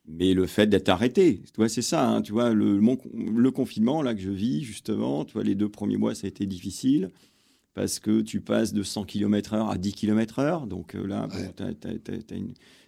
mais 0.08 0.34
le 0.34 0.46
fait 0.46 0.66
d'être 0.66 0.88
arrêté, 0.88 1.40
tu 1.44 1.56
vois, 1.56 1.68
c'est 1.68 1.82
ça, 1.82 2.08
hein, 2.08 2.22
tu 2.22 2.32
vois, 2.32 2.54
le, 2.54 2.78
le, 2.78 3.50
confinement 3.50 4.02
là 4.02 4.14
que 4.14 4.20
je 4.20 4.30
vis 4.30 4.62
justement, 4.62 5.24
tu 5.24 5.34
vois, 5.34 5.42
les 5.42 5.54
deux 5.54 5.68
premiers 5.68 5.96
mois 5.96 6.14
ça 6.14 6.26
a 6.26 6.28
été 6.28 6.46
difficile 6.46 7.10
parce 7.74 7.98
que 7.98 8.20
tu 8.22 8.40
passes 8.40 8.72
de 8.72 8.82
100 8.82 9.04
km/h 9.04 9.70
à 9.70 9.76
10 9.76 9.92
km/h, 9.92 10.66
donc 10.66 10.94
euh, 10.94 11.06
là, 11.06 11.28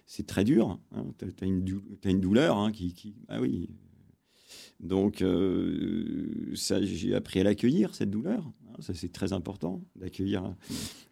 c'est 0.07 0.25
très 0.25 0.43
dur. 0.43 0.79
Hein. 0.91 1.05
Tu 1.19 1.25
as, 1.25 1.45
une, 1.45 1.63
une 2.03 2.19
douleur 2.19 2.57
hein, 2.57 2.71
qui, 2.71 2.93
qui, 2.93 3.13
Ah 3.27 3.39
oui. 3.39 3.69
Donc, 4.79 5.21
euh, 5.21 6.51
ça, 6.55 6.81
j'ai 6.81 7.13
appris 7.13 7.39
à 7.39 7.43
l'accueillir, 7.43 7.93
cette 7.93 8.09
douleur. 8.09 8.43
Hein. 8.67 8.75
Ça, 8.79 8.93
c'est 8.93 9.11
très 9.11 9.33
important, 9.33 9.83
d'accueillir. 9.95 10.55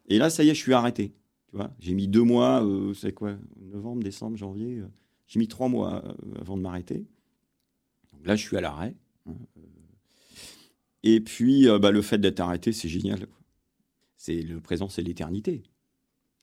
Et 0.08 0.18
là, 0.18 0.30
ça 0.30 0.44
y 0.44 0.50
est, 0.50 0.56
je 0.56 0.60
suis 0.60 0.74
arrêté. 0.74 1.14
Tu 1.50 1.58
vois, 1.58 1.72
j'ai 1.80 1.94
mis 1.94 2.08
deux 2.08 2.24
mois, 2.24 2.66
euh, 2.66 2.94
c'est 2.94 3.14
quoi 3.14 3.36
Novembre, 3.62 4.04
décembre, 4.04 4.38
janvier. 4.38 4.80
Euh, 4.80 4.88
j'ai 5.28 5.40
mis 5.40 5.48
trois 5.48 5.70
mois 5.70 6.04
avant 6.40 6.58
de 6.58 6.62
m'arrêter. 6.62 7.06
Là, 8.24 8.36
je 8.36 8.44
suis 8.44 8.58
à 8.58 8.62
l'arrêt. 8.62 8.96
Et 11.04 11.20
puis, 11.20 11.68
bah, 11.80 11.92
le 11.92 12.02
fait 12.02 12.18
d'être 12.18 12.40
arrêté, 12.40 12.72
c'est 12.74 12.90
génial. 12.90 13.28
C'est 14.18 14.42
le 14.42 14.60
présent, 14.60 14.90
c'est 14.90 15.04
l'éternité. 15.04 15.64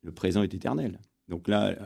Le 0.03 0.13
présent 0.13 0.43
est 0.43 0.55
éternel. 0.55 1.01
Donc 1.29 1.49
là, 1.49 1.77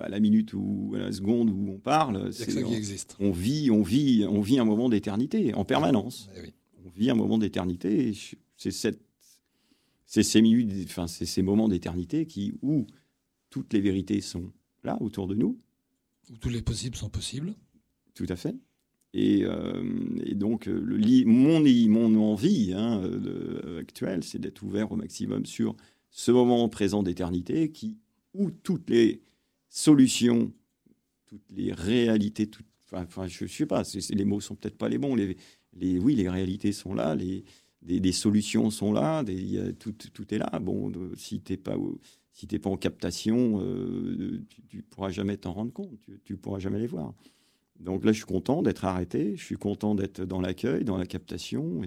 à 0.00 0.08
la 0.08 0.20
minute 0.20 0.54
ou 0.54 0.94
à 0.96 0.98
la 0.98 1.12
seconde 1.12 1.50
où 1.50 1.70
on 1.70 1.78
parle, 1.78 2.32
c'est 2.32 2.50
ça 2.50 2.62
qui 2.62 2.74
existe. 2.74 3.16
On 3.20 3.30
vit, 3.30 3.70
on 3.70 3.82
vit, 3.82 4.24
on 4.28 4.40
vit 4.40 4.58
un 4.58 4.64
moment 4.64 4.88
d'éternité 4.88 5.52
en 5.54 5.64
permanence. 5.64 6.30
Eh 6.36 6.52
on 6.84 6.88
vit 6.88 7.10
un 7.10 7.14
moment 7.14 7.36
d'éternité. 7.36 8.14
C'est 8.56 8.70
cette, 8.70 9.00
c'est 10.06 10.22
ces 10.22 10.40
minutes, 10.40 10.72
enfin 10.84 11.06
c'est 11.06 11.26
ces 11.26 11.42
moments 11.42 11.68
d'éternité 11.68 12.26
qui 12.26 12.54
où 12.62 12.86
toutes 13.50 13.72
les 13.74 13.80
vérités 13.80 14.22
sont 14.22 14.50
là 14.82 14.96
autour 15.02 15.26
de 15.26 15.34
nous. 15.34 15.58
Où 16.30 16.36
tous 16.36 16.48
les 16.48 16.62
possibles 16.62 16.96
sont 16.96 17.10
possibles. 17.10 17.54
Tout 18.14 18.26
à 18.28 18.36
fait. 18.36 18.56
Et, 19.12 19.44
euh, 19.44 19.82
donc 20.34 20.66
le, 20.66 21.24
mon, 21.24 21.60
mon 21.60 22.32
envie 22.32 22.72
hein, 22.74 23.02
actuelle, 23.78 24.24
c'est 24.24 24.38
d'être 24.38 24.62
ouvert 24.62 24.92
au 24.92 24.96
maximum 24.96 25.46
sur 25.46 25.76
ce 26.10 26.30
moment 26.32 26.68
présent 26.68 27.02
d'éternité 27.02 27.70
qui 27.70 27.98
où 28.36 28.50
toutes 28.50 28.90
les 28.90 29.22
solutions, 29.68 30.52
toutes 31.26 31.50
les 31.50 31.72
réalités, 31.72 32.50
enfin, 32.92 33.26
je 33.26 33.44
ne 33.44 33.48
sais 33.48 33.66
pas, 33.66 33.82
les 34.10 34.24
mots 34.24 34.40
sont 34.40 34.54
peut-être 34.54 34.78
pas 34.78 34.88
les 34.88 34.98
bons. 34.98 35.14
Les, 35.14 35.98
oui, 35.98 36.14
les 36.14 36.28
réalités 36.28 36.72
sont 36.72 36.94
là, 36.94 37.14
les, 37.14 38.12
solutions 38.12 38.70
sont 38.70 38.92
là, 38.92 39.24
tout, 39.78 40.34
est 40.34 40.38
là. 40.38 40.58
Bon, 40.60 40.92
si 41.16 41.40
tu 41.40 41.52
n'es 41.52 41.56
pas, 41.56 41.76
si 42.36 42.46
pas 42.46 42.68
en 42.68 42.76
captation, 42.76 43.62
euh, 43.62 44.44
tu 44.68 44.76
ne 44.76 44.82
pourras 44.82 45.10
jamais 45.10 45.38
t'en 45.38 45.54
rendre 45.54 45.72
compte, 45.72 45.98
tu 46.22 46.34
ne 46.34 46.38
pourras 46.38 46.58
jamais 46.58 46.78
les 46.78 46.86
voir. 46.86 47.14
Donc 47.80 48.04
là, 48.04 48.12
je 48.12 48.18
suis 48.18 48.26
content 48.26 48.62
d'être 48.62 48.84
arrêté, 48.84 49.36
je 49.36 49.44
suis 49.44 49.56
content 49.56 49.94
d'être 49.94 50.22
dans 50.22 50.42
l'accueil, 50.42 50.84
dans 50.84 50.98
la 50.98 51.06
captation 51.06 51.80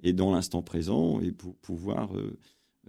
et, 0.00 0.12
dans 0.12 0.30
l'instant 0.32 0.62
présent 0.62 1.20
et 1.20 1.32
pour 1.32 1.56
pouvoir 1.56 2.16
euh, 2.16 2.38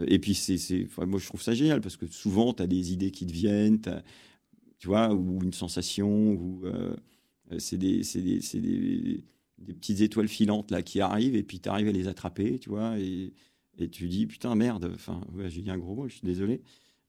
et 0.07 0.19
puis, 0.19 0.35
c'est, 0.35 0.87
moi, 1.05 1.19
je 1.19 1.25
trouve 1.25 1.41
ça 1.41 1.53
génial 1.53 1.81
parce 1.81 1.97
que 1.97 2.07
souvent, 2.07 2.53
tu 2.53 2.63
as 2.63 2.67
des 2.67 2.93
idées 2.93 3.11
qui 3.11 3.27
te 3.27 3.33
viennent, 3.33 3.81
tu 4.77 4.87
vois, 4.87 5.13
ou 5.13 5.43
une 5.43 5.53
sensation, 5.53 6.31
ou 6.31 6.65
euh, 6.65 6.95
c'est 7.57 7.77
des, 7.77 8.01
des, 8.15 8.39
des, 8.39 9.23
des, 9.57 9.73
petites 9.73 10.01
étoiles 10.01 10.29
filantes 10.29 10.71
là 10.71 10.81
qui 10.81 11.01
arrivent 11.01 11.35
et 11.35 11.43
puis 11.43 11.59
tu 11.59 11.67
arrives 11.67 11.89
à 11.89 11.91
les 11.91 12.07
attraper, 12.07 12.57
tu 12.57 12.69
vois, 12.69 12.97
et, 12.99 13.33
et 13.77 13.89
tu 13.89 14.07
dis 14.07 14.27
putain, 14.27 14.55
merde, 14.55 14.89
enfin, 14.95 15.21
ouais, 15.33 15.49
j'ai 15.49 15.61
dit 15.61 15.69
un 15.69 15.77
gros 15.77 15.93
mot, 15.93 16.07
je 16.07 16.15
suis 16.15 16.25
désolé. 16.25 16.61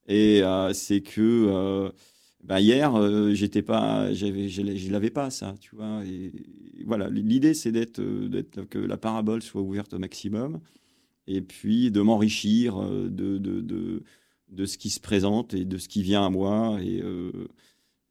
Et 0.09 0.43
euh, 0.43 0.73
c'est 0.73 1.01
que 1.01 1.21
euh, 1.21 1.91
bah, 2.45 2.61
hier, 2.61 2.93
j'étais 3.35 3.63
pas, 3.63 4.13
je 4.13 4.91
l'avais 4.91 5.11
pas 5.11 5.31
ça, 5.31 5.55
tu 5.61 5.77
vois. 5.77 6.03
Voilà, 6.85 7.09
l'idée 7.09 7.55
c'est 7.55 7.73
d'être, 7.73 8.01
d'être 8.01 8.65
que 8.65 8.79
la 8.79 8.97
parabole 8.97 9.43
soit 9.43 9.63
ouverte 9.63 9.95
au 9.95 9.99
maximum 9.99 10.61
et 11.27 11.41
puis 11.41 11.91
de 11.91 12.01
m'enrichir 12.01 12.83
euh, 12.83 13.09
de, 13.09 13.39
de, 13.39 13.61
de, 13.61 14.03
de, 14.49 14.65
ce 14.67 14.79
qui 14.79 14.91
se 14.91 15.01
présente 15.01 15.55
et 15.55 15.65
de 15.65 15.79
ce 15.79 15.89
qui 15.89 16.03
vient 16.03 16.25
à 16.25 16.31
moi. 16.31 16.79
Et, 16.83 17.01
euh, 17.03 17.49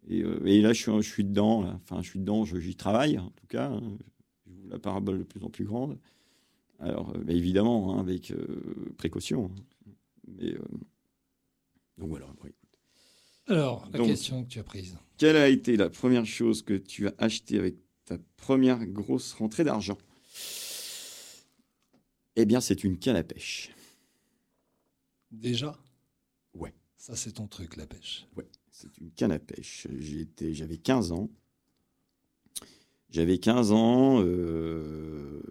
et, 0.07 0.23
euh, 0.23 0.61
là, 0.61 0.73
je 0.73 0.81
suis, 0.81 0.91
je 1.01 1.09
suis 1.09 1.23
dedans. 1.23 1.63
Enfin, 1.83 2.01
je 2.01 2.09
suis 2.09 2.19
dedans, 2.19 2.45
j'y 2.45 2.75
travaille, 2.75 3.19
en 3.19 3.29
tout 3.31 3.47
cas. 3.47 3.69
Hein. 3.69 3.97
la 4.69 4.79
parabole 4.79 5.19
de 5.19 5.23
plus 5.23 5.43
en 5.43 5.49
plus 5.49 5.65
grande. 5.65 5.97
Alors, 6.79 7.13
bah, 7.13 7.33
évidemment, 7.33 7.95
hein, 7.95 7.99
avec 7.99 8.33
précaution. 8.97 9.51
Hein. 9.53 9.91
Mais, 10.39 10.55
donc 11.97 12.09
voilà. 12.09 12.27
Alors, 13.47 13.87
la 13.91 13.99
question 13.99 14.43
que 14.43 14.49
tu 14.49 14.59
as 14.59 14.63
prise. 14.63 14.97
Quelle 15.17 15.35
a 15.35 15.49
été 15.49 15.75
la 15.75 15.89
première 15.89 16.25
chose 16.25 16.61
que 16.61 16.73
tu 16.73 17.07
as 17.07 17.13
achetée 17.17 17.59
avec 17.59 17.75
ta 18.05 18.17
première 18.37 18.85
grosse 18.85 19.33
rentrée 19.33 19.63
d'argent? 19.63 19.97
Eh 22.35 22.45
bien, 22.45 22.61
c'est 22.61 22.83
une 22.83 22.97
canne 22.97 23.17
à 23.17 23.23
pêche. 23.23 23.71
Déjà? 25.31 25.77
Ouais. 26.53 26.73
Ça, 26.97 27.15
c'est 27.15 27.33
ton 27.33 27.47
truc, 27.47 27.75
la 27.77 27.85
pêche. 27.85 28.25
Ouais, 28.37 28.47
c'est 28.69 28.97
une 28.99 29.11
canne 29.11 29.31
à 29.31 29.39
pêche. 29.39 29.87
J'avais 30.39 30.77
15 30.77 31.11
ans. 31.11 31.29
J'avais 33.09 33.37
15 33.37 33.71
ans. 33.73 34.21
Euh, 34.23 35.41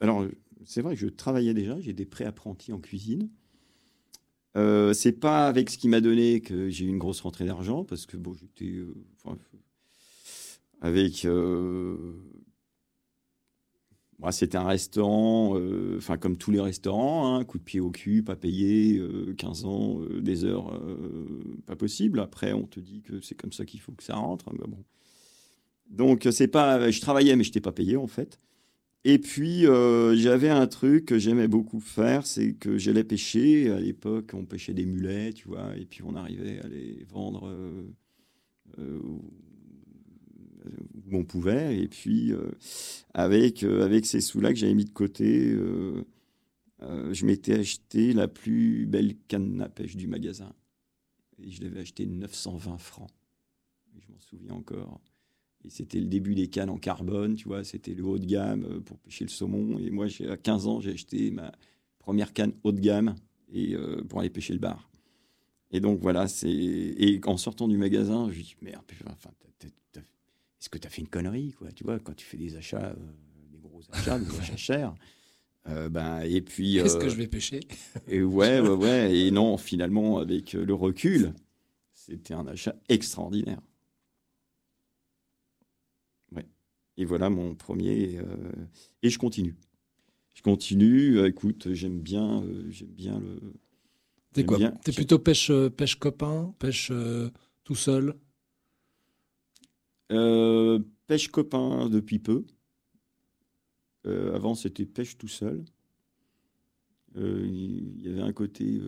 alors, 0.00 0.24
c'est 0.64 0.82
vrai 0.82 0.94
que 0.94 1.00
je 1.00 1.08
travaillais 1.08 1.54
déjà. 1.54 1.80
J'ai 1.80 1.92
des 1.92 2.06
pré-apprentis 2.06 2.72
en 2.72 2.78
cuisine. 2.78 3.30
Euh, 4.58 4.92
c'est 4.92 5.12
pas 5.12 5.46
avec 5.46 5.70
ce 5.70 5.78
qui 5.78 5.88
m'a 5.88 6.00
donné 6.00 6.40
que 6.40 6.68
j'ai 6.68 6.84
eu 6.84 6.88
une 6.88 6.98
grosse 6.98 7.20
rentrée 7.20 7.44
d'argent, 7.46 7.84
parce 7.84 8.06
que 8.06 8.16
bon, 8.16 8.34
j'étais 8.34 8.66
euh, 8.66 8.92
avec 10.80 11.24
euh, 11.24 11.96
c'était 14.32 14.56
un 14.56 14.66
restaurant, 14.66 15.56
euh, 15.56 15.96
enfin 15.98 16.16
comme 16.16 16.36
tous 16.36 16.50
les 16.50 16.60
restaurants, 16.60 17.36
hein, 17.36 17.44
coup 17.44 17.58
de 17.58 17.62
pied 17.62 17.80
au 17.80 17.90
cul, 17.90 18.22
pas 18.24 18.36
payé, 18.36 19.00
15 19.36 19.64
euh, 19.64 19.68
ans, 19.68 20.00
des 20.20 20.44
heures, 20.44 20.80
pas 21.66 21.76
possible. 21.76 22.20
Après, 22.20 22.52
on 22.52 22.66
te 22.66 22.80
dit 22.80 23.02
que 23.02 23.20
c'est 23.20 23.36
comme 23.36 23.52
ça 23.52 23.64
qu'il 23.64 23.80
faut 23.80 23.92
que 23.92 24.02
ça 24.02 24.16
rentre. 24.16 24.52
Bah 24.54 24.66
bon. 24.66 24.84
Donc, 25.88 26.28
c'est 26.32 26.48
pas, 26.48 26.90
je 26.90 27.00
travaillais, 27.00 27.36
mais 27.36 27.44
je 27.44 27.50
n'étais 27.50 27.60
pas 27.60 27.72
payé 27.72 27.96
en 27.96 28.08
fait. 28.08 28.40
Et 29.04 29.18
puis, 29.18 29.62
j'avais 29.62 30.50
un 30.50 30.66
truc 30.66 31.06
que 31.06 31.18
j'aimais 31.18 31.48
beaucoup 31.48 31.80
faire, 31.80 32.26
c'est 32.26 32.52
que 32.54 32.78
j'allais 32.78 33.04
pêcher. 33.04 33.70
À 33.70 33.80
l'époque, 33.80 34.32
on 34.34 34.44
pêchait 34.44 34.74
des 34.74 34.84
mulets, 34.84 35.32
tu 35.32 35.48
vois, 35.48 35.76
et 35.76 35.86
puis 35.86 36.02
on 36.04 36.14
arrivait 36.14 36.60
à 36.60 36.68
les 36.68 37.06
vendre 37.08 37.50
où 41.10 41.16
on 41.16 41.24
pouvait. 41.24 41.78
Et 41.78 41.88
puis, 41.88 42.32
euh, 42.32 42.50
avec, 43.14 43.62
euh, 43.62 43.84
avec 43.84 44.06
ces 44.06 44.20
sous-là 44.20 44.52
que 44.52 44.58
j'avais 44.58 44.74
mis 44.74 44.84
de 44.84 44.90
côté, 44.90 45.50
euh, 45.50 46.04
je 46.80 47.26
m'étais 47.26 47.58
acheté 47.58 48.12
la 48.12 48.28
plus 48.28 48.86
belle 48.86 49.16
canne 49.28 49.60
à 49.60 49.68
pêche 49.68 49.96
du 49.96 50.06
magasin. 50.06 50.52
Et 51.38 51.50
je 51.50 51.62
l'avais 51.62 51.80
acheté 51.80 52.06
920 52.06 52.78
francs. 52.78 53.10
je 53.98 54.12
m'en 54.12 54.20
souviens 54.20 54.54
encore. 54.54 55.00
Et 55.68 55.70
c'était 55.70 56.00
le 56.00 56.06
début 56.06 56.34
des 56.34 56.48
cannes 56.48 56.70
en 56.70 56.78
carbone, 56.78 57.36
tu 57.36 57.46
vois, 57.46 57.62
c'était 57.62 57.94
le 57.94 58.04
haut 58.04 58.18
de 58.18 58.26
gamme 58.26 58.82
pour 58.84 58.98
pêcher 58.98 59.24
le 59.24 59.30
saumon. 59.30 59.78
Et 59.78 59.90
moi, 59.90 60.06
à 60.28 60.36
15 60.36 60.66
ans, 60.66 60.80
j'ai 60.80 60.92
acheté 60.92 61.30
ma 61.30 61.52
première 61.98 62.32
canne 62.32 62.54
haut 62.64 62.72
de 62.72 62.80
gamme 62.80 63.14
et, 63.52 63.76
pour 64.08 64.20
aller 64.20 64.30
pêcher 64.30 64.54
le 64.54 64.58
bar. 64.58 64.90
Et 65.70 65.80
donc 65.80 66.00
voilà, 66.00 66.26
c'est 66.26 66.48
et 66.48 67.20
en 67.26 67.36
sortant 67.36 67.68
du 67.68 67.76
magasin, 67.76 68.30
je 68.30 68.38
me 68.38 68.42
dis 68.42 68.56
merde, 68.62 68.82
enfin, 69.06 69.30
est-ce 70.60 70.68
que 70.68 70.78
tu 70.78 70.86
as 70.86 70.90
fait 70.90 71.02
une 71.02 71.08
connerie, 71.08 71.52
quoi 71.52 71.70
Tu 71.70 71.84
vois, 71.84 71.98
quand 72.00 72.14
tu 72.14 72.26
fais 72.26 72.36
des 72.36 72.56
achats, 72.56 72.86
euh, 72.86 72.94
des 73.50 73.58
gros 73.58 73.82
achats, 73.92 74.18
des 74.18 74.38
achats 74.38 74.56
chers. 74.56 74.94
Euh, 75.68 75.88
ben, 75.88 76.20
et 76.20 76.40
puis. 76.40 76.78
Est-ce 76.78 76.96
que 76.96 77.06
euh, 77.06 77.10
je 77.10 77.16
vais 77.16 77.28
pêcher? 77.28 77.60
Et 78.08 78.22
ouais, 78.22 78.60
ouais, 78.60 78.68
ouais. 78.68 79.16
Et 79.16 79.30
non, 79.30 79.56
finalement, 79.56 80.18
avec 80.18 80.54
le 80.54 80.74
recul, 80.74 81.32
c'était 81.92 82.34
un 82.34 82.46
achat 82.46 82.74
extraordinaire. 82.88 83.60
Ouais. 86.32 86.46
Et 86.98 87.06
voilà 87.06 87.30
mon 87.30 87.54
premier. 87.54 88.20
et 89.02 89.08
je 89.08 89.18
continue. 89.18 89.56
Je 90.34 90.42
continue. 90.42 91.24
écoute, 91.26 91.72
j'aime 91.72 92.00
bien, 92.00 92.44
j'aime 92.68 92.88
bien 92.88 93.18
le. 93.18 93.40
T'es 94.32 94.44
quoi 94.44 94.58
T'es 94.84 94.92
plutôt 94.92 95.18
pêche, 95.18 95.50
pêche 95.76 95.96
copain, 95.96 96.54
pêche 96.58 96.92
tout 97.64 97.74
seul? 97.74 98.14
Euh, 100.10 100.78
pêche 101.06 101.28
copain 101.28 101.88
depuis 101.88 102.18
peu. 102.18 102.46
Euh, 104.06 104.34
avant, 104.34 104.54
c'était 104.54 104.86
pêche 104.86 105.18
tout 105.18 105.28
seul. 105.28 105.64
Euh, 107.16 107.46
il 107.46 108.00
y 108.00 108.08
avait 108.08 108.22
un 108.22 108.32
côté 108.32 108.80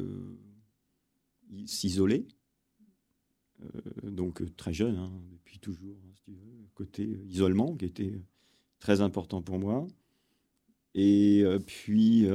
s'isoler. 1.67 2.27
donc 4.03 4.43
très 4.57 4.73
jeune, 4.73 4.97
hein, 4.97 5.13
depuis 5.33 5.59
toujours, 5.59 5.99
hein, 6.07 6.10
côté 6.75 7.05
isolement 7.29 7.75
qui 7.77 7.85
était 7.85 8.21
très 8.79 9.01
important 9.01 9.43
pour 9.43 9.59
moi. 9.59 9.87
Et 10.95 11.45
puis 11.67 12.27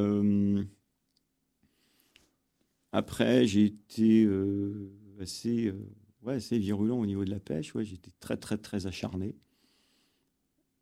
après, 2.92 3.46
j'ai 3.46 3.66
été 3.66 4.28
assez 6.28 6.58
virulent 6.58 7.00
au 7.00 7.06
niveau 7.06 7.26
de 7.26 7.30
la 7.30 7.40
pêche. 7.40 7.76
Ouais, 7.76 7.86
j'étais 7.86 8.12
très, 8.20 8.38
très, 8.38 8.58
très 8.58 8.88
acharné. 8.88 9.36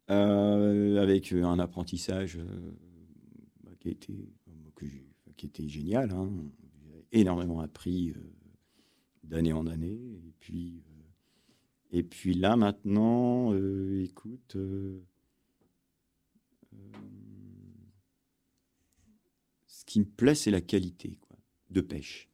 Euh, 0.10 1.02
avec 1.02 1.32
un 1.32 1.60
apprentissage 1.60 2.38
euh, 2.38 2.72
bah, 3.63 3.72
qui, 3.80 3.89
était, 5.46 5.68
génial. 5.68 6.12
Hein. 6.12 6.30
J'ai 6.84 7.22
énormément 7.22 7.62
appris 7.62 8.10
euh, 8.10 8.20
d'année 9.24 9.54
en 9.54 9.66
année. 9.66 10.20
Et 10.28 10.34
puis, 10.39 10.84
euh, 10.89 10.93
et 11.94 12.02
puis 12.02 12.34
là, 12.34 12.56
maintenant, 12.58 13.54
euh, 13.54 14.04
écoute. 14.04 14.56
euh, 14.56 15.00
euh, 16.74 16.92
ce 19.68 19.86
qui 19.86 20.00
me 20.00 20.06
plaît, 20.06 20.34
c'est 20.34 20.50
la 20.50 20.62
qualité 20.62 21.20
quoi, 21.22 21.38
de 21.70 21.82
pêche. 21.82 22.30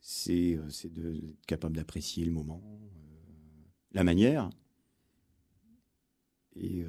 C'est 0.00 0.58
d'être 0.92 1.46
capable 1.46 1.76
d'apprécier 1.76 2.24
le 2.24 2.32
moment, 2.32 2.80
la 3.92 4.02
manière. 4.02 4.50
Et, 6.56 6.84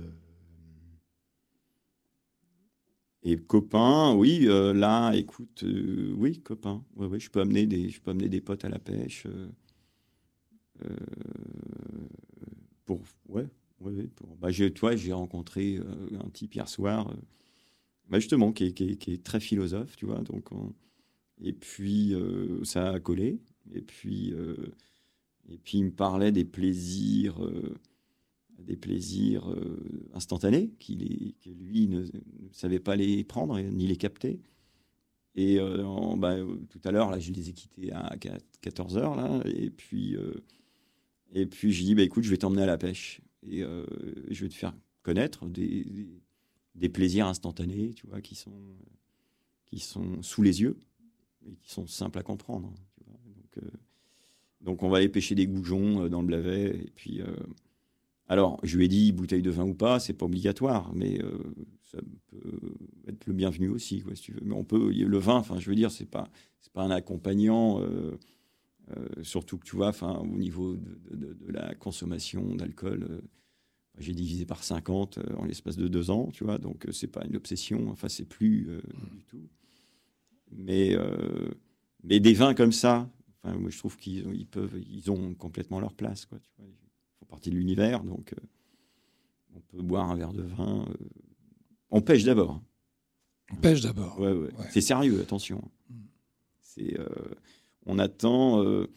et 3.23 3.38
copain, 3.38 4.13
oui, 4.15 4.47
euh, 4.47 4.73
là, 4.73 5.12
écoute, 5.13 5.63
euh, 5.63 6.13
oui, 6.17 6.39
copain, 6.41 6.84
ouais, 6.95 7.08
ouais, 7.08 7.19
je 7.19 7.30
peux 7.30 7.41
amener 7.41 7.65
des, 7.67 7.89
je 7.89 8.01
peux 8.01 8.12
amener 8.12 8.30
des 8.30 8.41
potes 8.41 8.65
à 8.65 8.69
la 8.69 8.80
pêche. 8.80 9.25
euh, 9.27 9.47
pour, 12.86 13.01
ouais, 13.30 13.47
ouais, 13.82 14.08
pour, 14.15 14.36
bah, 14.38 14.51
j'ai- 14.51 14.71
toi, 14.73 14.95
j'ai 14.95 15.13
rencontré 15.13 15.80
un 16.23 16.30
type 16.30 16.56
hier 16.56 16.67
soir, 16.69 17.13
bah, 18.10 18.19
justement, 18.19 18.51
qui 18.53 18.65
est, 18.65 18.73
qui, 18.73 18.91
est, 18.91 18.97
qui 18.97 19.13
est 19.13 19.23
très 19.23 19.39
philosophe, 19.39 19.95
tu 19.97 20.06
vois, 20.06 20.21
donc, 20.21 20.51
on- 20.51 20.73
et 21.41 21.53
puis 21.53 22.15
ça 22.63 22.91
a 22.91 22.99
collé, 23.01 23.39
et 23.73 23.82
puis, 23.82 24.34
et 25.49 25.58
puis 25.58 25.80
il 25.80 25.86
me 25.86 25.91
parlait 25.91 26.32
des 26.32 26.45
plaisirs. 26.45 27.36
Des 28.63 28.75
plaisirs 28.75 29.49
euh, 29.49 30.09
instantanés 30.13 30.71
que 30.79 30.93
lui 31.49 31.87
ne, 31.87 32.01
ne 32.01 32.07
savait 32.51 32.79
pas 32.79 32.95
les 32.95 33.23
prendre 33.23 33.59
ni 33.59 33.87
les 33.87 33.97
capter. 33.97 34.39
Et 35.35 35.59
euh, 35.59 35.83
bah, 36.17 36.37
tout 36.69 36.81
à 36.83 36.91
l'heure, 36.91 37.11
là, 37.11 37.19
je 37.19 37.31
les 37.31 37.49
ai 37.49 37.53
quittés 37.53 37.91
à 37.91 38.15
14 38.61 38.97
heures, 38.97 39.15
là, 39.15 39.39
et 39.45 39.69
puis, 39.69 40.15
euh, 40.15 40.33
et 41.31 41.45
puis 41.45 41.71
je 41.71 41.83
dis, 41.83 41.93
bah, 41.93 42.01
écoute, 42.01 42.23
je 42.23 42.31
vais 42.31 42.37
t'emmener 42.37 42.63
à 42.63 42.65
la 42.65 42.77
pêche 42.77 43.21
et 43.47 43.61
je 43.61 44.41
vais 44.41 44.49
te 44.49 44.55
faire 44.55 44.73
connaître 45.03 45.47
des, 45.47 46.89
plaisirs 46.89 47.27
instantanés, 47.27 47.93
tu 47.93 48.07
vois, 48.07 48.19
qui 48.19 48.33
sont, 48.33 48.75
qui 49.67 49.79
sont 49.79 50.21
sous 50.23 50.41
les 50.41 50.61
yeux 50.61 50.77
et 51.47 51.55
qui 51.55 51.69
sont 51.71 51.85
simples 51.85 52.17
à 52.17 52.23
comprendre. 52.23 52.73
vois. 53.05 53.19
Donc, 53.35 53.63
donc, 54.61 54.83
on 54.83 54.89
va 54.89 54.97
aller 54.97 55.07
pêcher 55.07 55.35
des 55.35 55.45
goujons 55.45 56.09
dans 56.09 56.21
le 56.21 56.27
Blavet, 56.27 56.75
et 56.75 56.91
puis. 56.95 57.21
Alors, 58.29 58.59
je 58.63 58.77
lui 58.77 58.85
ai 58.85 58.87
dit 58.87 59.11
bouteille 59.13 59.41
de 59.41 59.51
vin 59.51 59.65
ou 59.65 59.73
pas, 59.73 59.99
c'est 59.99 60.13
pas 60.13 60.25
obligatoire, 60.25 60.91
mais 60.93 61.21
euh, 61.23 61.37
ça 61.83 61.97
peut 62.27 62.73
être 63.07 63.25
le 63.25 63.33
bienvenu 63.33 63.69
aussi, 63.69 64.01
quoi, 64.01 64.15
si 64.15 64.23
tu 64.23 64.31
veux. 64.33 64.41
Mais 64.43 64.53
on 64.53 64.63
peut, 64.65 64.91
le 64.91 65.17
vin, 65.17 65.35
enfin, 65.35 65.59
je 65.59 65.69
veux 65.69 65.75
dire, 65.75 65.91
c'est 65.91 66.05
pas, 66.09 66.27
c'est 66.61 66.73
pas 66.73 66.83
un 66.83 66.91
accompagnant, 66.91 67.81
euh, 67.81 68.17
euh, 68.97 69.07
surtout 69.23 69.57
que 69.57 69.65
tu 69.65 69.75
vois, 69.77 69.89
enfin, 69.89 70.17
au 70.19 70.37
niveau 70.37 70.75
de, 70.75 70.99
de- 71.11 71.15
de- 71.15 71.33
de 71.47 71.51
la 71.53 71.75
consommation 71.75 72.55
d'alcool, 72.55 73.21
j'ai 73.99 74.13
divisé 74.13 74.45
par 74.45 74.63
50 74.63 75.17
euh, 75.19 75.35
en 75.37 75.45
l'espace 75.45 75.77
de 75.77 75.87
deux 75.87 76.11
ans, 76.11 76.29
tu 76.33 76.43
vois, 76.45 76.57
donc 76.59 76.87
c'est 76.91 77.07
pas 77.07 77.25
une 77.25 77.35
obsession, 77.37 77.89
enfin, 77.91 78.09
c'est 78.09 78.25
plus 78.29 78.67
euh, 78.69 78.81
du 79.15 79.23
tout. 79.25 79.49
Mais, 80.51 80.95
mais 82.03 82.19
des 82.19 82.33
vins 82.33 82.53
comme 82.53 82.71
ça, 82.71 83.09
enfin, 83.43 83.57
moi, 83.57 83.69
je 83.69 83.77
trouve 83.77 83.97
qu'ils 83.97 84.25
ils 84.35 84.47
peuvent, 84.47 84.79
ils 84.89 85.11
ont 85.11 85.33
complètement 85.35 85.79
leur 85.79 85.93
place, 85.93 86.25
quoi, 86.25 86.39
tu 86.39 86.49
vois 86.57 86.67
partie 87.27 87.49
de 87.49 87.55
l'univers, 87.55 88.03
donc 88.03 88.33
euh, 88.33 88.45
on 89.55 89.59
peut 89.61 89.81
boire 89.81 90.09
un 90.09 90.15
verre 90.15 90.33
de 90.33 90.43
vin. 90.43 90.85
euh. 90.89 90.93
On 91.91 92.01
pêche 92.01 92.23
d'abord. 92.23 92.61
On 93.51 93.55
pêche 93.55 93.81
d'abord. 93.81 94.19
Ouais, 94.19 94.31
ouais. 94.31 94.53
Ouais. 94.53 94.67
C'est 94.71 94.81
sérieux, 94.81 95.21
attention. 95.21 95.61
Mm. 95.89 95.95
C'est, 96.61 96.99
euh, 96.99 97.07
on 97.85 97.97
attend 97.99 98.63
euh, 98.63 98.87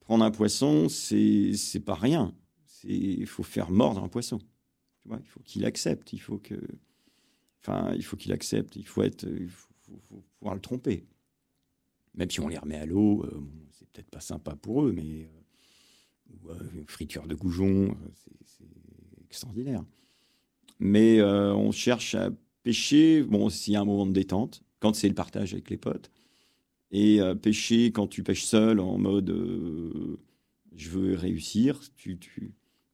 prendre 0.00 0.24
un 0.24 0.30
poisson, 0.30 0.88
c'est 0.88 1.52
c'est 1.54 1.80
pas 1.80 1.94
rien. 1.94 2.34
C'est 2.66 2.88
il 2.88 3.26
faut 3.26 3.42
faire 3.42 3.70
mordre 3.70 4.02
un 4.04 4.08
poisson. 4.08 4.38
Tu 5.02 5.08
vois, 5.08 5.18
il 5.20 5.26
faut 5.26 5.40
qu'il 5.40 5.64
accepte. 5.64 6.12
Il 6.12 6.18
faut 6.20 6.38
que, 6.38 6.54
enfin, 7.62 7.92
il 7.94 8.04
faut 8.04 8.16
qu'il 8.16 8.32
accepte. 8.32 8.76
Il 8.76 8.86
faut 8.86 9.02
être, 9.02 9.24
il 9.26 9.48
faut, 9.48 9.72
faut- 9.80 10.00
faut 10.08 10.24
pouvoir 10.38 10.54
le 10.54 10.60
tromper. 10.60 11.06
Même 12.14 12.30
si 12.30 12.40
on 12.40 12.48
les 12.48 12.58
remet 12.58 12.76
à 12.76 12.86
l'eau, 12.86 13.24
euh, 13.24 13.40
c'est 13.72 13.88
peut-être 13.90 14.10
pas 14.10 14.20
sympa 14.20 14.56
pour 14.56 14.84
eux, 14.84 14.92
mais 14.92 15.28
ou, 16.30 16.50
euh, 16.50 16.54
friture 16.86 17.26
de 17.26 17.34
goujon, 17.34 17.90
euh, 17.90 17.94
c'est- 18.14 18.32
extraordinaire. 19.28 19.84
Mais 20.78 21.18
euh, 21.20 21.54
on 21.54 21.72
cherche 21.72 22.14
à 22.14 22.30
pêcher, 22.62 23.22
bon, 23.22 23.50
s'il 23.50 23.74
y 23.74 23.76
a 23.76 23.80
un 23.80 23.84
moment 23.84 24.06
de 24.06 24.12
détente, 24.12 24.62
quand 24.80 24.94
c'est 24.94 25.08
le 25.08 25.14
partage 25.14 25.52
avec 25.52 25.68
les 25.68 25.76
potes, 25.76 26.10
et 26.92 27.18
pêcher 27.42 27.92
quand 27.92 28.06
tu 28.06 28.22
pêches 28.22 28.44
seul 28.44 28.78
en 28.80 28.96
mode 28.98 29.30
je 30.74 30.90
veux 30.90 31.14
réussir, 31.16 31.80
tu, 31.96 32.18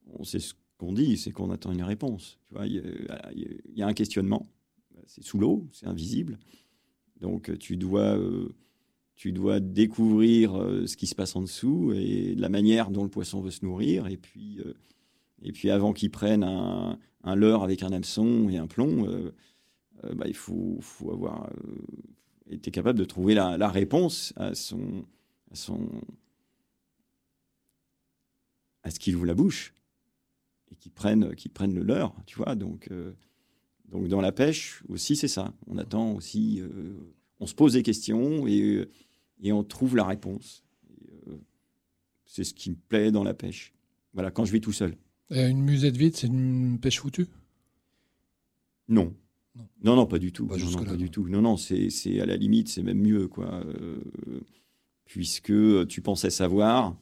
on 0.06 0.24
sait 0.24 0.38
ce 0.40 0.54
qu'on 0.78 0.92
dit, 0.92 1.16
c'est 1.16 1.30
qu'on 1.32 1.50
attend 1.50 1.72
une 1.72 1.82
réponse. 1.82 2.38
Tu 2.48 2.54
vois, 2.54 2.66
il 2.66 2.82
y, 3.76 3.82
a- 3.82 3.86
un 3.86 3.94
questionnement, 3.94 4.48
c'est 5.06 5.22
sous 5.22 5.38
l'eau, 5.38 5.68
c'est 5.72 5.86
invisible, 5.86 6.38
donc 7.20 7.56
tu 7.58 7.76
dois, 7.76 8.18
tu 9.14 9.32
dois 9.32 9.60
découvrir 9.60 10.60
euh, 10.60 10.86
ce 10.86 10.96
qui 10.96 11.06
se 11.06 11.14
passe 11.14 11.36
en 11.36 11.42
dessous 11.42 11.92
et 11.94 12.34
la 12.34 12.48
manière 12.48 12.90
dont 12.90 13.04
le 13.04 13.10
poisson 13.10 13.40
veut 13.40 13.50
se 13.50 13.64
nourrir, 13.64 14.06
et 14.06 14.16
puis, 14.16 14.58
euh, 14.60 14.74
et 15.42 15.52
puis 15.52 15.70
avant 15.70 15.92
qu'il 15.92 16.10
prenne 16.10 16.42
un, 16.42 16.98
leurre 17.36 17.62
avec 17.62 17.82
un 17.82 17.92
hameçon 17.92 18.48
et 18.48 18.56
un 18.56 18.66
plomb, 18.66 19.06
euh, 19.06 19.32
bah, 20.14 20.26
il 20.26 20.34
faut, 20.34 20.78
faut 20.80 21.12
avoir 21.12 21.48
été 22.50 22.70
capable 22.70 22.98
de 22.98 23.04
trouver 23.04 23.34
la, 23.34 23.68
réponse 23.68 24.32
à 24.36 24.54
son, 24.54 25.04
à 25.50 25.54
son, 25.54 25.88
à 28.82 28.90
ce 28.90 28.98
qu'il 28.98 29.14
ouvre 29.14 29.26
la 29.26 29.34
bouche 29.34 29.72
et 30.70 30.76
qu'il 30.76 30.90
prenne, 30.90 31.34
qu'il 31.36 31.52
prenne 31.52 31.74
le 31.74 31.82
leurre, 31.82 32.16
tu 32.26 32.36
vois. 32.36 32.56
Donc, 32.56 32.90
donc 33.88 34.08
dans 34.08 34.20
la 34.20 34.32
pêche 34.32 34.82
aussi, 34.88 35.14
c'est 35.14 35.28
ça. 35.28 35.54
On 35.68 35.78
attend 35.78 36.12
aussi, 36.14 36.60
on 37.42 37.46
se 37.46 37.54
pose 37.54 37.72
des 37.72 37.82
questions 37.82 38.46
et, 38.46 38.60
euh, 38.60 38.88
et 39.42 39.52
on 39.52 39.64
trouve 39.64 39.96
la 39.96 40.04
réponse. 40.04 40.62
Euh, 41.26 41.36
c'est 42.24 42.44
ce 42.44 42.54
qui 42.54 42.70
me 42.70 42.76
plaît 42.76 43.10
dans 43.10 43.24
la 43.24 43.34
pêche. 43.34 43.74
Voilà, 44.14 44.30
quand 44.30 44.44
je 44.44 44.52
vais 44.52 44.60
tout 44.60 44.72
seul. 44.72 44.96
Et 45.30 45.42
une 45.48 45.62
musette 45.62 45.96
vide, 45.96 46.14
c'est 46.14 46.28
une 46.28 46.78
pêche 46.78 47.00
foutue? 47.00 47.26
Non. 48.88 49.12
Non. 49.56 49.68
Non, 49.82 49.96
non, 49.96 50.06
pas 50.06 50.18
du 50.20 50.32
tout. 50.32 50.46
Pas 50.46 50.56
non, 50.56 50.70
non, 50.70 50.84
pas 50.84 50.96
du 50.96 51.10
tout. 51.10 51.28
Non, 51.28 51.42
non, 51.42 51.56
c'est 51.56 51.90
c'est 51.90 52.20
à 52.20 52.26
la 52.26 52.36
limite, 52.36 52.68
c'est 52.68 52.82
même 52.82 53.00
mieux, 53.00 53.26
quoi. 53.26 53.52
Euh, 53.64 54.00
puisque 55.04 55.52
tu 55.88 56.00
pensais 56.00 56.30
savoir. 56.30 56.96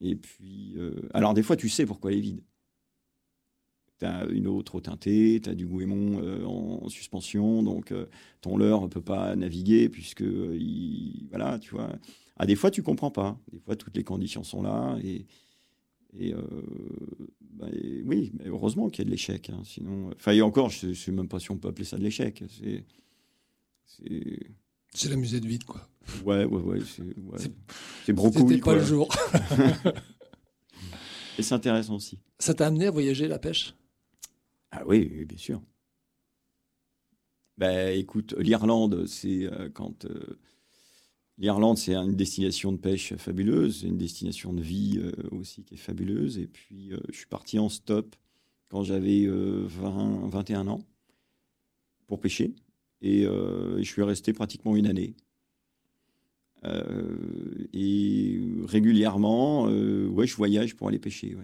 Et 0.00 0.14
puis. 0.14 0.74
euh, 0.76 0.92
alors, 1.12 1.34
des 1.34 1.42
fois, 1.42 1.56
tu 1.56 1.68
sais 1.68 1.84
pourquoi 1.84 2.12
elle 2.12 2.18
est 2.18 2.22
vide. 2.22 2.42
Tu 3.98 4.04
as 4.06 4.26
une 4.26 4.46
eau 4.46 4.62
trop 4.62 4.80
teintée, 4.80 5.40
tu 5.42 5.50
as 5.50 5.54
du 5.54 5.66
goémon 5.66 6.20
euh, 6.22 6.44
en 6.44 6.88
suspension, 6.88 7.62
donc 7.64 7.90
euh, 7.90 8.06
ton 8.40 8.56
leurre 8.56 8.82
ne 8.82 8.86
peut 8.88 9.00
pas 9.02 9.34
naviguer, 9.34 9.88
puisque. 9.88 10.22
euh, 10.22 10.56
il, 10.58 11.26
voilà, 11.30 11.58
tu 11.58 11.70
vois. 11.74 11.90
Ah, 12.36 12.46
des 12.46 12.54
fois, 12.54 12.70
tu 12.70 12.82
comprends 12.84 13.10
pas. 13.10 13.36
Des 13.52 13.58
fois, 13.58 13.74
toutes 13.74 13.96
les 13.96 14.04
conditions 14.04 14.44
sont 14.44 14.62
là. 14.62 14.96
Et. 15.02 15.26
Et, 16.18 16.32
euh, 16.32 16.40
bah, 17.52 17.66
et 17.72 18.02
oui, 18.06 18.32
mais 18.38 18.46
heureusement 18.48 18.88
qu'il 18.88 19.00
y 19.00 19.02
a 19.02 19.04
de 19.06 19.10
l'échec. 19.10 19.50
hein, 19.50 19.60
sinon, 19.64 20.10
enfin, 20.16 20.32
et 20.32 20.40
encore, 20.40 20.70
je 20.70 20.86
ne 20.86 20.94
sais 20.94 21.12
même 21.12 21.28
pas 21.28 21.38
si 21.38 21.50
on 21.50 21.58
peut 21.58 21.68
appeler 21.68 21.84
ça 21.84 21.98
de 21.98 22.02
l'échec. 22.02 22.42
C'est, 22.48 22.84
c'est, 23.84 24.38
C'est 24.94 25.08
la 25.10 25.16
musette 25.16 25.44
vide, 25.44 25.64
quoi. 25.64 25.86
ouais, 26.24 26.44
ouais, 26.46 26.60
ouais, 26.62 26.78
c'est, 26.86 27.02
ouais. 27.02 27.38
C'est- 27.38 27.52
c'est 28.06 28.12
brocouille. 28.14 28.42
C'était 28.42 28.56
pas 28.60 28.64
quoi. 28.72 28.74
le 28.76 28.84
jour. 28.84 29.08
Et 31.38 31.42
c'est 31.42 31.54
intéressant 31.54 31.96
aussi. 31.96 32.18
Ça 32.38 32.54
t'a 32.54 32.66
amené 32.68 32.86
à 32.86 32.90
voyager 32.90 33.28
la 33.28 33.38
pêche? 33.38 33.74
Ah 34.70 34.82
oui, 34.86 35.24
bien 35.26 35.36
sûr. 35.38 35.60
Ben, 37.58 37.98
écoute, 37.98 38.34
l'Irlande, 38.38 39.06
c'est 39.06 39.46
euh, 39.52 39.68
quand 39.68 40.04
euh, 40.04 40.38
l'Irlande, 41.38 41.78
c'est 41.78 41.94
une 41.94 42.14
destination 42.16 42.72
de 42.72 42.76
pêche 42.78 43.14
fabuleuse, 43.16 43.82
une 43.82 43.98
destination 43.98 44.52
de 44.52 44.62
vie 44.62 44.98
euh, 44.98 45.12
aussi 45.32 45.64
qui 45.64 45.74
est 45.74 45.78
fabuleuse. 45.78 46.38
Et 46.38 46.46
puis, 46.46 46.92
je 47.10 47.16
suis 47.16 47.26
parti 47.26 47.58
en 47.58 47.68
stop 47.68 48.14
quand 48.68 48.84
j'avais 48.84 49.24
euh, 49.26 49.64
20, 49.66 50.28
21 50.28 50.68
ans 50.68 50.80
pour 52.06 52.20
pêcher, 52.20 52.54
et 53.02 53.24
je 53.24 53.82
suis 53.84 54.02
resté 54.02 54.32
pratiquement 54.32 54.74
une 54.74 54.86
année. 54.86 55.14
Et 57.72 58.40
régulièrement, 58.66 59.64
ouais, 59.64 60.26
je 60.26 60.36
voyage 60.36 60.74
pour 60.74 60.88
aller 60.88 60.98
pêcher. 60.98 61.36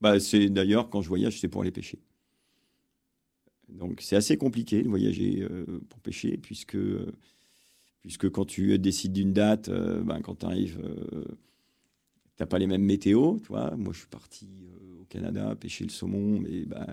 Bah, 0.00 0.18
c'est 0.20 0.48
d'ailleurs 0.48 0.90
quand 0.90 1.02
je 1.02 1.08
voyage, 1.08 1.40
c'est 1.40 1.48
pour 1.48 1.62
aller 1.62 1.70
pêcher. 1.70 2.00
Donc 3.78 4.00
c'est 4.00 4.16
assez 4.16 4.36
compliqué 4.36 4.82
de 4.82 4.88
voyager 4.88 5.42
euh, 5.42 5.80
pour 5.88 6.00
pêcher, 6.00 6.36
puisque, 6.36 6.76
euh, 6.76 7.12
puisque 8.02 8.28
quand 8.30 8.44
tu 8.44 8.78
décides 8.78 9.12
d'une 9.12 9.32
date, 9.32 9.68
euh, 9.68 10.02
ben, 10.02 10.20
quand 10.20 10.40
tu 10.40 10.46
arrives, 10.46 10.80
tu 12.38 12.44
n'as 12.44 12.46
pas 12.46 12.58
les 12.60 12.68
mêmes 12.68 12.84
météos. 12.84 13.40
Tu 13.42 13.48
vois 13.48 13.74
Moi, 13.76 13.92
je 13.92 13.98
suis 13.98 14.08
parti 14.08 14.48
euh, 14.62 15.00
au 15.00 15.04
Canada 15.06 15.56
pêcher 15.56 15.84
le 15.84 15.90
saumon, 15.90 16.38
mais 16.38 16.64
ben, 16.66 16.86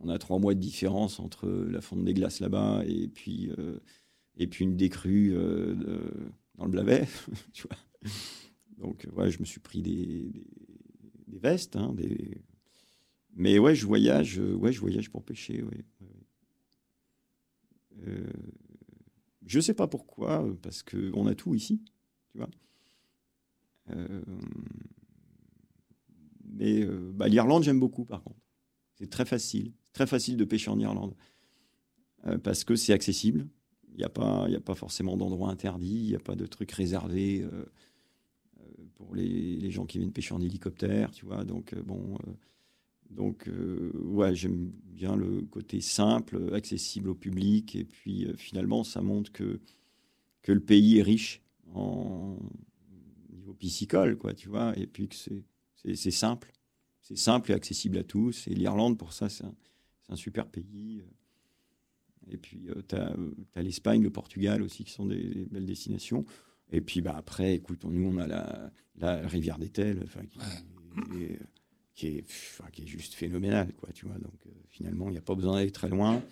on 0.00 0.08
a 0.08 0.18
trois 0.18 0.40
mois 0.40 0.54
de 0.54 0.58
différence 0.58 1.20
entre 1.20 1.48
la 1.48 1.80
fonte 1.80 2.04
des 2.04 2.14
glaces 2.14 2.40
là-bas 2.40 2.82
et 2.84 3.06
puis, 3.06 3.52
euh, 3.58 3.78
et 4.36 4.48
puis 4.48 4.64
une 4.64 4.76
décrue 4.76 5.30
euh, 5.34 5.74
dans 6.56 6.64
le 6.64 6.70
Blavet, 6.72 7.06
tu 7.52 7.68
vois. 7.68 8.10
Donc, 8.78 9.06
ouais, 9.14 9.30
je 9.30 9.38
me 9.38 9.44
suis 9.44 9.60
pris 9.60 9.82
des, 9.82 10.30
des, 10.32 10.46
des 11.28 11.38
vestes, 11.38 11.76
hein, 11.76 11.92
des... 11.94 12.42
mais 13.40 13.58
ouais, 13.58 13.74
je 13.74 13.86
voyage, 13.86 14.38
euh, 14.38 14.54
ouais, 14.54 14.70
je 14.70 14.80
voyage 14.80 15.08
pour 15.10 15.24
pêcher, 15.24 15.62
ouais. 15.62 15.84
Euh, 18.06 18.30
je 19.46 19.60
sais 19.60 19.72
pas 19.72 19.86
pourquoi, 19.86 20.44
euh, 20.44 20.52
parce 20.60 20.82
que 20.82 21.10
on 21.14 21.26
a 21.26 21.34
tout 21.34 21.54
ici, 21.54 21.82
tu 22.28 22.36
vois. 22.36 22.50
Euh, 23.92 24.22
mais 26.52 26.84
bah, 26.84 27.28
l'Irlande, 27.28 27.62
j'aime 27.62 27.80
beaucoup, 27.80 28.04
par 28.04 28.22
contre. 28.22 28.40
C'est 28.96 29.08
très 29.08 29.24
facile, 29.24 29.72
très 29.94 30.06
facile 30.06 30.36
de 30.36 30.44
pêcher 30.44 30.70
en 30.70 30.78
Irlande, 30.78 31.14
parce 32.44 32.64
que 32.64 32.76
c'est 32.76 32.92
accessible. 32.92 33.48
Il 33.92 33.96
n'y 33.96 34.04
a 34.04 34.10
pas, 34.10 34.48
a 34.48 34.60
pas 34.60 34.74
forcément 34.74 35.16
d'endroits 35.16 35.48
interdits, 35.48 36.02
il 36.02 36.08
n'y 36.08 36.14
a 36.14 36.20
pas 36.20 36.36
de 36.36 36.44
trucs 36.44 36.72
réservés. 36.72 37.46
pour 38.96 39.14
les, 39.14 39.56
les 39.56 39.70
gens 39.70 39.86
qui 39.86 39.96
viennent 39.96 40.12
pêcher 40.12 40.34
en 40.34 40.42
hélicoptère, 40.42 41.10
tu 41.10 41.24
vois. 41.24 41.44
Donc, 41.44 41.74
bon, 41.74 42.18
donc 43.10 43.48
euh, 43.48 43.90
ouais, 43.94 44.34
j'aime 44.34 44.70
bien 44.84 45.16
le 45.16 45.42
côté 45.42 45.80
simple, 45.80 46.54
accessible 46.54 47.10
au 47.10 47.14
public, 47.14 47.74
et 47.76 47.84
puis 47.84 48.24
euh, 48.24 48.34
finalement, 48.36 48.84
ça 48.84 49.02
montre 49.02 49.32
que, 49.32 49.60
que 50.42 50.52
le 50.52 50.60
pays 50.60 50.98
est 50.98 51.02
riche 51.02 51.42
en 51.74 52.38
niveau 53.32 53.54
piscicole, 53.54 54.16
quoi, 54.16 54.32
tu 54.34 54.48
vois, 54.48 54.76
et 54.78 54.86
puis 54.86 55.08
que 55.08 55.16
c'est, 55.16 56.10
simple. 56.10 56.52
C'est 57.00 57.18
simple 57.18 57.50
et 57.50 57.54
accessible 57.54 57.98
à 57.98 58.04
tous. 58.04 58.46
Et 58.46 58.54
l'Irlande, 58.54 58.98
pour 58.98 59.12
ça, 59.12 59.28
c'est 59.28 59.44
un, 60.08 60.16
super 60.16 60.46
pays. 60.46 61.02
Et 62.28 62.36
puis, 62.36 62.68
tu 62.88 62.94
as, 62.96 63.62
l'Espagne, 63.62 64.02
le 64.02 64.10
Portugal 64.10 64.62
aussi, 64.62 64.84
qui 64.84 64.92
sont 64.92 65.06
des, 65.06 65.22
des 65.22 65.46
belles 65.46 65.66
destinations. 65.66 66.24
Et 66.72 66.80
puis 66.80 67.00
bah, 67.00 67.14
après, 67.16 67.54
écoute, 67.54 67.84
nous, 67.84 68.08
on 68.08 68.18
a 68.18 68.26
la, 68.26 68.72
la 68.96 69.26
rivière 69.26 69.58
d'Etel, 69.58 70.00
enfin, 70.04 70.24
qui, 70.26 70.38
est, 71.22 71.38
qui, 71.94 72.06
est, 72.08 72.24
qui 72.72 72.82
est 72.82 72.86
juste 72.86 73.14
phénoménale, 73.14 73.72
quoi, 73.78 73.90
tu 73.92 74.06
vois. 74.06 74.16
Donc 74.16 74.34
euh, 74.46 74.50
finalement, 74.68 75.08
il 75.08 75.12
n'y 75.12 75.18
a 75.18 75.22
pas 75.22 75.34
besoin 75.34 75.54
d'aller 75.56 75.70
très 75.70 75.88
loin. 75.88 76.22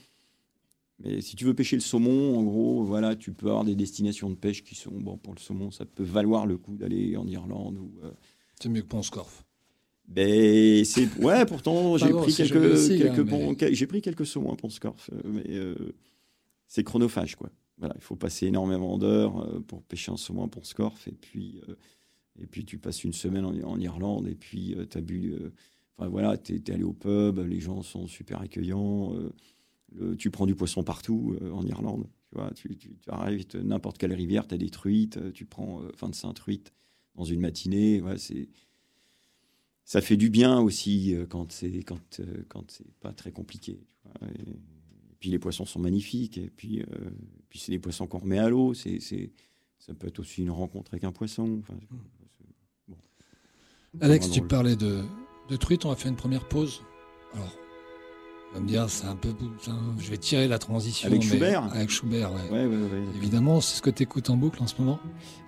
Mais 1.01 1.21
si 1.21 1.37
tu 1.37 1.45
veux 1.45 1.55
pêcher 1.55 1.77
le 1.77 1.81
saumon, 1.83 2.37
en 2.39 2.43
gros, 2.43 2.83
voilà, 2.85 3.15
tu 3.15 3.33
peux 3.33 3.47
avoir 3.49 3.65
des 3.65 3.77
destinations 3.77 4.31
de 4.31 4.35
pêche 4.35 4.65
qui 4.65 4.75
sont, 4.75 4.91
bon, 4.91 5.17
pour 5.17 5.33
le 5.35 5.39
saumon, 5.39 5.71
ça 5.71 5.85
peut 5.85 6.03
valoir 6.03 6.45
le 6.47 6.57
coup 6.57 6.77
d'aller 6.77 7.17
en 7.17 7.27
Irlande. 7.29 7.79
Ou, 7.79 7.93
euh, 8.05 8.11
C'est 8.61 8.69
mieux 8.69 8.83
que 8.83 8.89
Ponscorf. 8.89 9.45
ben, 10.09 10.85
c'est 10.85 11.07
ouais, 11.19 11.47
pourtant 11.47 11.97
j'ai 11.99 12.11
pris 12.13 12.35
quelques, 12.35 12.57
hein, 12.57 13.25
mais- 13.61 13.75
j'ai 13.75 13.87
pris 13.87 14.01
quelques 14.03 14.27
saumons 14.27 14.53
à 14.53 14.57
Ponscorf, 14.57 15.09
euh, 15.13 15.21
mais 15.27 15.45
euh, 15.51 15.95
c'est 16.67 16.83
chronophage 16.83 17.37
quoi. 17.37 17.51
Voilà, 17.77 17.95
il 17.97 18.03
faut 18.03 18.17
passer 18.17 18.47
énormément 18.47 18.99
d'heures 18.99 19.63
pour 19.69 19.83
pêcher 19.85 20.11
un 20.11 20.17
saumon 20.17 20.47
à 20.47 20.49
Ponscorf 20.49 21.07
et 21.07 21.13
puis 21.13 21.61
et 22.41 22.47
puis 22.47 22.65
tu 22.65 22.79
passes 22.79 23.05
une 23.05 23.13
semaine 23.13 23.45
en, 23.45 23.81
Irlande 23.81 24.29
et 24.29 24.35
puis 24.35 24.77
tu 24.91 24.99
as 24.99 25.01
bu 25.01 25.33
euh, 25.33 25.53
enfin 25.97 26.09
voilà, 26.09 26.37
tu 26.37 26.55
es, 26.55 26.71
allé 26.71 26.85
au 26.85 26.93
pub, 26.93 27.39
les 27.39 27.61
gens 27.61 27.83
sont 27.83 28.07
super 28.07 28.41
accueillants, 28.41 29.15
euh, 30.01 30.15
tu 30.17 30.31
prends 30.31 30.47
du 30.47 30.55
poisson 30.55 30.83
partout 30.83 31.37
euh, 31.43 31.51
en 31.51 31.67
Irlande, 31.67 32.07
tu 32.31 32.39
vois, 32.39 32.51
tu, 32.53 32.97
arrives 33.09 33.47
n'importe 33.63 33.99
quelle 33.99 34.13
rivière, 34.13 34.47
tu 34.47 34.55
as 34.55 34.59
des 34.59 34.71
truites, 34.71 35.17
euh, 35.17 35.33
tu 35.33 35.45
prends 35.45 35.83
euh, 35.83 35.91
25 36.01 36.33
truites 36.35 36.73
dans 37.15 37.25
une 37.25 37.41
matinée, 37.41 38.01
voilà, 38.01 38.19
ça 39.89 40.03
fait 40.03 40.19
du 40.19 40.29
bien 40.29 40.61
aussi 40.61 41.15
euh, 41.15 41.25
quand 41.25 41.51
c'est 41.51 41.83
quand 41.83 42.21
euh, 42.21 42.45
quand 42.51 42.83
pas 43.01 43.15
très 43.15 43.33
compliqué. 43.33 43.81
Et, 44.23 45.15
puis 45.19 45.31
les 45.31 45.39
poissons 45.39 45.65
sont 45.65 45.81
magnifiques. 45.81 46.37
Et 46.37 46.51
puis 46.51 46.83
euh, 46.83 47.11
puis 47.49 47.59
c'est 47.59 47.73
des 47.73 47.79
poissons 47.79 48.07
qu'on 48.07 48.19
remet 48.19 48.39
à 48.39 48.51
l'eau. 48.51 48.75
Ça 48.75 49.95
peut 49.99 50.09
être 50.09 50.19
aussi 50.19 50.43
une 50.43 50.51
rencontre 50.51 50.93
avec 50.93 51.05
un 51.05 51.11
poisson. 51.13 51.63
C'est- 51.67 52.18
Alex, 54.01 54.31
tu 54.31 54.43
parlais 54.43 54.77
de, 54.77 55.01
de 55.49 55.57
truite, 55.57 55.85
on 55.85 55.89
va 55.91 55.97
faire 55.97 56.11
une 56.11 56.17
première 56.17 56.45
pause. 56.47 56.83
Alors, 57.35 57.49
on 58.51 58.55
va 58.55 58.61
me 58.61 58.67
dire, 58.69 58.89
c'est 58.89 59.07
un 59.07 59.17
peu. 59.17 59.31
Je 59.99 60.11
vais 60.11 60.17
tirer 60.19 60.47
la 60.49 60.59
transition. 60.59 61.07
Avec 61.09 61.23
Schubert 61.23 61.65
Avec 61.75 61.91
Schubert, 61.91 62.33
ouais. 62.33 62.41
Ouais, 62.51 62.67
ouais, 62.67 62.77
ouais. 62.77 63.03
Évidemment, 63.17 63.61
c'est 63.61 63.77
ce 63.77 63.83
que 63.83 63.91
tu 63.91 64.03
écoutes 64.05 64.31
en 64.31 64.37
boucle 64.37 64.63
en 64.63 64.67
ce 64.67 64.75
moment. 64.81 65.01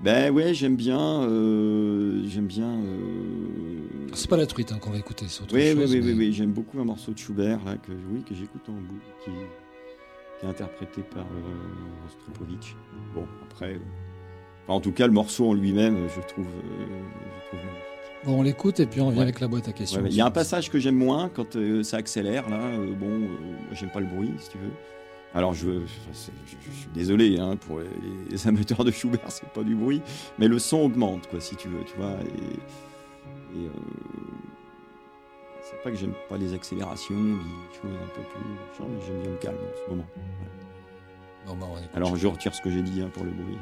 Ben 0.02 0.32
ouais, 0.32 0.52
j'aime 0.54 0.76
bien. 0.76 1.22
euh, 1.22 2.22
j'aime 2.26 2.46
bien. 2.46 2.68
euh, 2.70 4.08
C'est 4.14 4.28
pas 4.28 4.36
la 4.36 4.46
truite 4.46 4.72
hein, 4.72 4.78
qu'on 4.80 4.90
va 4.90 4.98
écouter, 4.98 5.26
c'est 5.28 5.42
autre 5.42 5.54
Oui, 5.54 5.72
oui, 5.74 5.80
chose. 5.82 5.92
oui, 5.92 6.00
mais- 6.00 6.06
oui, 6.12 6.18
oui, 6.18 6.32
j'aime 6.32 6.52
beaucoup 6.52 6.80
un 6.80 6.84
morceau 6.84 7.12
de 7.12 7.18
Schubert 7.18 7.62
là, 7.64 7.76
que, 7.76 7.92
oui, 8.10 8.22
que 8.24 8.34
j'écoute 8.34 8.62
en 8.68 8.72
boucle, 8.72 9.06
qui, 9.24 9.30
qui 10.40 10.46
est 10.46 10.48
interprété 10.48 11.02
par 11.02 11.24
euh, 11.24 12.04
Rostropovitch. 12.04 12.74
Bon, 13.14 13.26
après, 13.44 13.74
euh, 13.74 13.78
enfin, 14.64 14.74
en 14.74 14.80
tout 14.80 14.92
cas, 14.92 15.06
le 15.06 15.12
morceau 15.12 15.48
en 15.50 15.54
lui-même, 15.54 16.06
je 16.08 16.20
trouve, 16.26 16.46
je 16.46 17.46
trouve 17.48 17.60
magnifique. 17.60 17.86
Bon, 18.24 18.38
on 18.40 18.42
l'écoute 18.42 18.80
et 18.80 18.86
puis 18.86 19.00
on 19.00 19.08
vient 19.08 19.18
Ouais. 19.18 19.22
avec 19.24 19.40
la 19.40 19.48
boîte 19.48 19.68
à 19.68 19.72
questions. 19.72 19.98
Ouais, 19.98 20.04
ouais. 20.04 20.10
Il 20.10 20.16
y 20.16 20.20
a 20.20 20.26
un 20.26 20.30
passage 20.30 20.70
que 20.70 20.78
j'aime 20.78 20.96
moins 20.96 21.30
quand 21.30 21.56
euh, 21.56 21.82
ça 21.82 21.96
accélère 21.96 22.48
là. 22.50 22.58
euh, 22.60 22.92
bon, 22.94 23.06
euh, 23.22 23.28
j'aime 23.72 23.90
pas 23.90 24.00
le 24.00 24.06
bruit, 24.06 24.30
si 24.38 24.50
tu 24.50 24.58
veux. 24.58 24.70
Alors, 25.32 25.54
je, 25.54 25.66
je, 25.86 26.12
je 26.12 26.70
suis 26.72 26.88
désolé 26.92 27.38
hein, 27.38 27.56
pour 27.56 27.80
les, 27.80 27.86
les 28.30 28.46
amateurs 28.48 28.84
de 28.84 28.90
Schubert, 28.90 29.30
c'est 29.30 29.48
pas 29.48 29.62
du 29.62 29.74
bruit, 29.74 30.02
mais 30.38 30.48
le 30.48 30.58
son 30.58 30.78
augmente, 30.78 31.28
quoi, 31.28 31.40
si 31.40 31.56
tu 31.56 31.68
veux, 31.68 31.84
tu 31.84 31.96
vois. 31.96 32.10
Et, 32.24 33.58
et, 33.60 33.66
euh, 33.66 33.70
c'est 35.62 35.80
pas 35.82 35.90
que 35.90 35.96
j'aime 35.96 36.14
pas 36.28 36.36
les 36.36 36.52
accélérations, 36.52 37.14
les 37.16 37.80
choses 37.80 37.96
un 37.96 38.14
peu 38.16 38.22
plus, 38.22 38.86
mais 38.88 39.00
j'aime 39.06 39.20
bien 39.22 39.30
le 39.30 39.36
calme 39.38 39.56
en 39.56 39.84
ce 39.86 39.90
moment. 39.90 40.06
Bon, 41.46 41.54
bah, 41.56 41.66
on 41.92 41.96
Alors, 41.96 42.16
je 42.16 42.26
retire 42.26 42.54
ce 42.54 42.60
que 42.60 42.70
j'ai 42.70 42.82
dit 42.82 43.00
hein, 43.00 43.10
pour 43.14 43.24
le 43.24 43.30
bruit. 43.30 43.56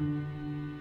Música 0.00 0.77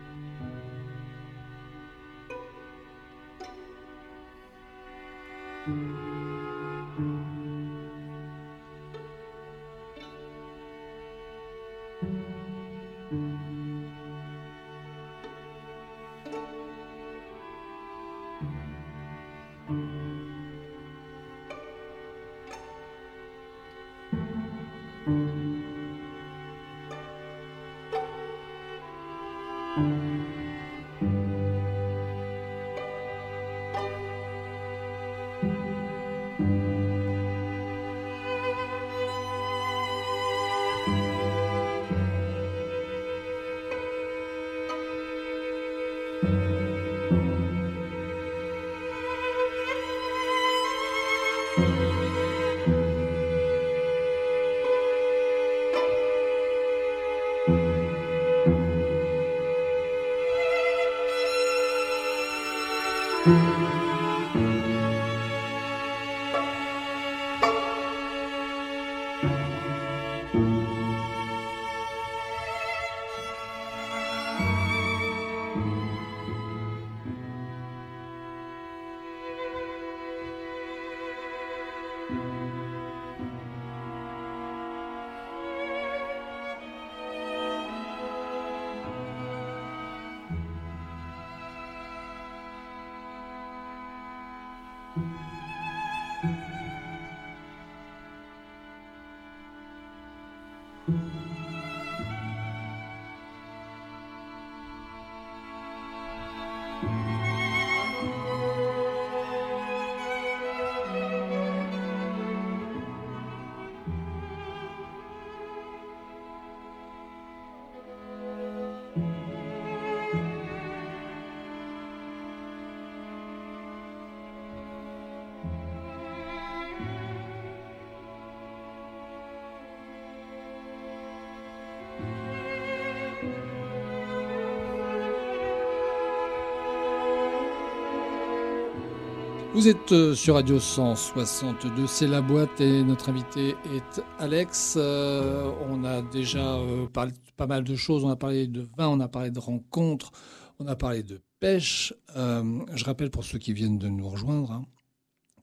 Vous 139.58 139.68
êtes 139.68 139.92
euh, 139.92 140.14
sur 140.14 140.36
Radio 140.36 140.60
162, 140.60 141.88
c'est 141.88 142.06
la 142.06 142.22
boîte 142.22 142.62
et 142.62 142.84
notre 142.84 143.10
invité 143.10 143.56
est 143.74 144.04
Alex. 144.20 144.76
Euh, 144.78 145.52
on 145.68 145.84
a 145.84 146.04
déjà 146.04 146.58
euh, 146.58 146.86
parlé 146.86 147.12
de 147.12 147.18
pas 147.36 147.48
mal 147.48 147.64
de 147.64 147.76
choses. 147.76 148.06
On 148.06 148.10
a 148.10 148.16
parlé 148.16 148.46
de 148.46 148.70
vin, 148.78 148.88
on 148.88 149.00
a 149.00 149.08
parlé 149.08 149.32
de 149.32 149.40
rencontres, 149.40 150.12
on 150.60 150.68
a 150.68 150.76
parlé 150.76 151.02
de 151.02 151.20
pêche. 151.40 151.92
je 152.16 152.84
rappelle 152.86 153.10
pour 153.10 153.24
ceux 153.24 153.40
qui 153.40 153.52
viennent 153.52 153.80
de 153.80 153.88
nous 153.88 154.08
rejoindre, 154.08 154.52
hein, 154.52 154.64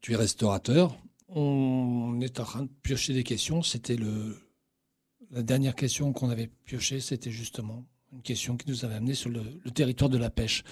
tu 0.00 0.12
es 0.12 0.16
restaurateur. 0.16 0.96
On 1.28 2.20
est 2.20 2.38
en 2.38 2.44
train 2.44 2.62
de 2.62 2.70
piocher 2.84 3.14
des 3.14 3.24
questions. 3.24 3.62
C'était 3.62 3.96
le 3.96 4.36
la 5.32 5.42
dernière 5.42 5.74
question 5.74 6.12
qu'on 6.12 6.30
avait 6.30 6.50
piochée, 6.66 7.00
c'était 7.00 7.32
justement 7.32 7.84
une 8.12 8.22
question 8.22 8.56
qui 8.56 8.70
nous 8.70 8.84
avait 8.84 8.94
amené 8.94 9.14
sur 9.14 9.28
le, 9.28 9.42
territoire 9.72 10.08
de 10.08 10.18
la 10.18 10.30
pêche. 10.30 10.62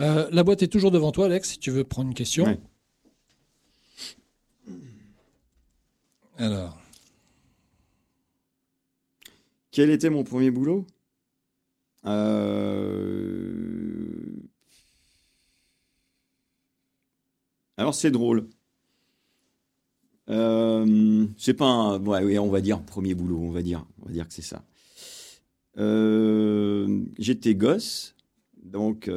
la 0.00 0.42
boîte 0.42 0.64
est 0.64 0.68
toujours 0.68 0.90
devant 0.90 1.12
toi, 1.12 1.26
Alex, 1.26 1.50
si 1.50 1.58
tu 1.60 1.70
veux 1.70 1.84
prendre 1.84 2.08
une 2.08 2.14
question. 2.14 2.58
Alors. 6.38 6.78
Quel 9.70 9.90
était 9.90 10.10
mon 10.10 10.24
premier 10.24 10.50
boulot? 10.50 10.86
Euh, 12.04 13.32
Alors 17.76 17.94
c'est 17.94 18.10
drôle. 18.10 18.48
Euh, 20.28 21.26
c'est 21.36 21.54
pas 21.54 21.66
un, 21.66 22.04
ouais, 22.04 22.38
on 22.38 22.50
va 22.50 22.60
dire 22.60 22.82
premier 22.82 23.14
boulot, 23.14 23.38
on 23.40 23.50
va 23.50 23.62
dire, 23.62 23.84
on 24.02 24.06
va 24.06 24.12
dire 24.12 24.28
que 24.28 24.34
c'est 24.34 24.42
ça. 24.42 24.64
Euh, 25.78 27.04
j'étais 27.18 27.54
gosse, 27.54 28.14
donc 28.62 29.10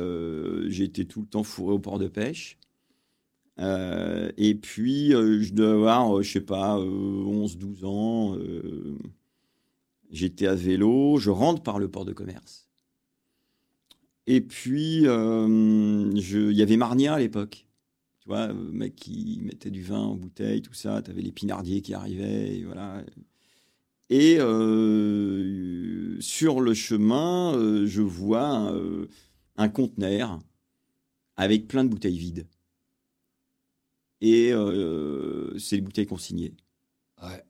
j'étais 0.68 1.05
tout 1.05 1.22
le 1.22 1.28
temps 1.28 1.43
fourré 1.43 1.74
au 1.74 1.80
port 1.80 1.99
de 1.99 2.07
pêche. 2.07 2.57
Euh, 3.59 4.31
et 4.37 4.55
puis, 4.55 5.13
euh, 5.13 5.41
je 5.41 5.53
dois 5.53 5.71
avoir, 5.71 6.17
euh, 6.17 6.21
je 6.21 6.31
sais 6.31 6.41
pas, 6.41 6.77
11-12 6.77 7.85
ans. 7.85 8.37
J'étais 10.11 10.47
à 10.47 10.55
vélo, 10.55 11.17
je 11.17 11.29
rentre 11.29 11.63
par 11.63 11.79
le 11.79 11.89
port 11.89 12.05
de 12.05 12.13
commerce. 12.13 12.69
Et 14.27 14.41
puis, 14.41 15.03
il 15.03 16.51
y 16.51 16.61
avait 16.61 16.77
Marnia 16.77 17.13
à 17.15 17.19
l'époque. 17.19 17.67
Tu 18.19 18.29
vois, 18.29 18.47
le 18.47 18.71
mec 18.71 18.95
qui 18.95 19.39
mettait 19.43 19.69
du 19.69 19.83
vin 19.83 19.99
en 19.99 20.15
bouteille, 20.15 20.61
tout 20.61 20.73
ça. 20.73 21.01
Tu 21.01 21.11
avais 21.11 21.21
les 21.21 21.31
pinardiers 21.31 21.81
qui 21.81 21.93
arrivaient, 21.93 22.57
et 22.57 22.63
voilà. 22.63 23.03
Et 24.09 24.37
sur 26.21 26.61
le 26.61 26.73
chemin, 26.73 27.85
je 27.85 28.01
vois 28.01 28.73
un 29.57 29.69
conteneur 29.69 30.39
avec 31.37 31.67
plein 31.67 31.83
de 31.83 31.89
bouteilles 31.89 32.17
vides 32.17 32.47
et 34.26 34.51
euh, 34.51 35.55
c'est 35.59 35.76
les 35.76 35.84
bouteilles 35.84 36.07
consignées. 36.07 36.55
Ouais. 37.21 37.43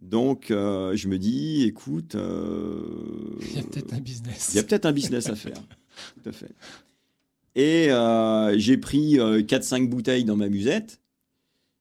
Donc, 0.00 0.50
euh, 0.50 0.96
je 0.96 1.08
me 1.08 1.18
dis, 1.18 1.64
écoute. 1.64 2.14
Euh, 2.14 3.38
il 3.42 3.56
y 3.56 3.58
a 3.58 3.62
peut-être 3.62 3.92
un 3.92 4.00
business. 4.00 4.50
Il 4.52 4.56
y 4.56 4.58
a 4.60 4.62
peut-être 4.62 4.86
un 4.86 4.92
business 4.92 5.28
à 5.28 5.36
faire. 5.36 5.58
Tout 6.22 6.30
à 6.30 6.32
fait. 6.32 6.54
Et 7.54 7.88
j'ai 8.58 8.78
pris 8.78 9.16
4-5 9.16 9.88
bouteilles 9.88 10.24
dans 10.24 10.36
ma 10.36 10.48
musette. 10.48 11.00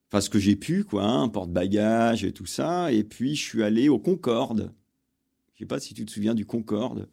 Enfin, 0.10 0.20
ce 0.20 0.30
que 0.30 0.40
j'ai 0.40 0.58
pu, 0.58 0.84
quoi, 0.84 1.04
un 1.04 1.24
hein, 1.24 1.30
porte-bagages 1.30 2.26
et 2.26 2.34
tout 2.34 2.46
ça. 2.46 2.92
Et 2.92 3.06
puis, 3.06 3.38
je 3.38 3.42
suis 3.42 3.64
allé 3.64 3.88
au 3.88 3.98
Concorde. 3.98 4.74
Je 5.54 5.60
sais 5.60 5.66
pas 5.66 5.80
si 5.80 5.94
tu 5.94 6.06
te 6.06 6.12
souviens 6.12 6.36
du 6.36 6.46
Concorde. 6.46 7.08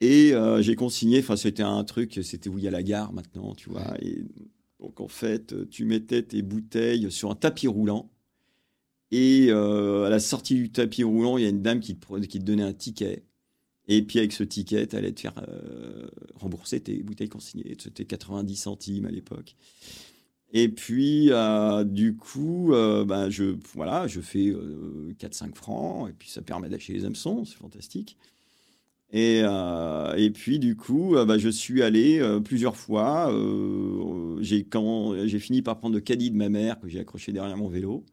Et 0.00 0.32
j'ai 0.58 0.74
consigné, 0.74 1.20
enfin, 1.20 1.36
c'était 1.36 1.62
un 1.62 1.84
truc, 1.84 2.18
c'était 2.24 2.50
où 2.50 2.58
il 2.58 2.64
y 2.64 2.68
a 2.68 2.72
la 2.72 2.82
gare 2.82 3.12
maintenant, 3.12 3.54
tu 3.54 3.70
vois. 3.70 3.94
Et 4.02 4.24
donc 4.80 5.00
en 5.00 5.08
fait, 5.08 5.68
tu 5.70 5.84
mettais 5.84 6.22
tes 6.22 6.42
bouteilles 6.42 7.10
sur 7.10 7.30
un 7.30 7.34
tapis 7.34 7.66
roulant. 7.66 8.10
Et 9.10 9.46
euh, 9.50 10.04
à 10.04 10.10
la 10.10 10.20
sortie 10.20 10.54
du 10.54 10.70
tapis 10.70 11.02
roulant, 11.02 11.38
il 11.38 11.44
y 11.44 11.46
a 11.46 11.50
une 11.50 11.62
dame 11.62 11.80
qui 11.80 11.96
te, 11.96 12.38
donnait 12.38 12.62
un 12.62 12.72
ticket. 12.72 13.24
Et 13.88 14.02
puis 14.02 14.18
avec 14.18 14.32
ce 14.32 14.44
ticket, 14.44 14.86
tu 14.86 14.96
allais 14.96 15.12
te 15.12 15.20
faire 15.20 15.34
euh, 15.48 16.08
rembourser 16.34 16.80
tes 16.80 17.02
bouteilles 17.02 17.30
consignées. 17.30 17.74
C'était 17.78 18.04
90 18.04 18.54
centimes 18.56 19.06
à 19.06 19.10
l'époque. 19.10 19.56
Et 20.52 20.68
puis, 20.68 21.30
euh, 21.30 21.84
du 21.84 22.16
coup, 22.16 22.70
ben, 22.72 23.28
je, 23.30 23.56
voilà, 23.74 24.06
je 24.06 24.20
fais 24.20 24.54
4-5 25.18 25.54
francs. 25.54 26.08
Et 26.10 26.12
puis, 26.12 26.28
ça 26.28 26.42
permet 26.42 26.68
d'acheter 26.68 26.92
les 26.92 27.04
hameçons. 27.04 27.44
C'est 27.44 27.56
fantastique. 27.56 28.16
Et, 29.10 29.40
euh, 29.42 30.14
et, 30.16 30.30
puis 30.30 30.58
du 30.58 30.76
coup, 30.76 31.16
euh, 31.16 31.24
bah, 31.24 31.38
je 31.38 31.48
suis 31.48 31.82
allé 31.82 32.18
euh, 32.20 32.40
plusieurs 32.40 32.76
fois. 32.76 33.32
j'ai 34.40 34.66
j'ai 35.26 35.38
fini 35.38 35.62
par 35.62 35.78
prendre 35.78 35.94
le 35.94 36.00
caddie 36.00 36.30
de 36.30 36.36
ma 36.36 36.48
mère 36.48 36.78
que 36.78 36.88
j'ai 36.88 37.00
accroché 37.00 37.32
derrière 37.32 37.56
mon 37.56 37.68
vélo 37.68 38.04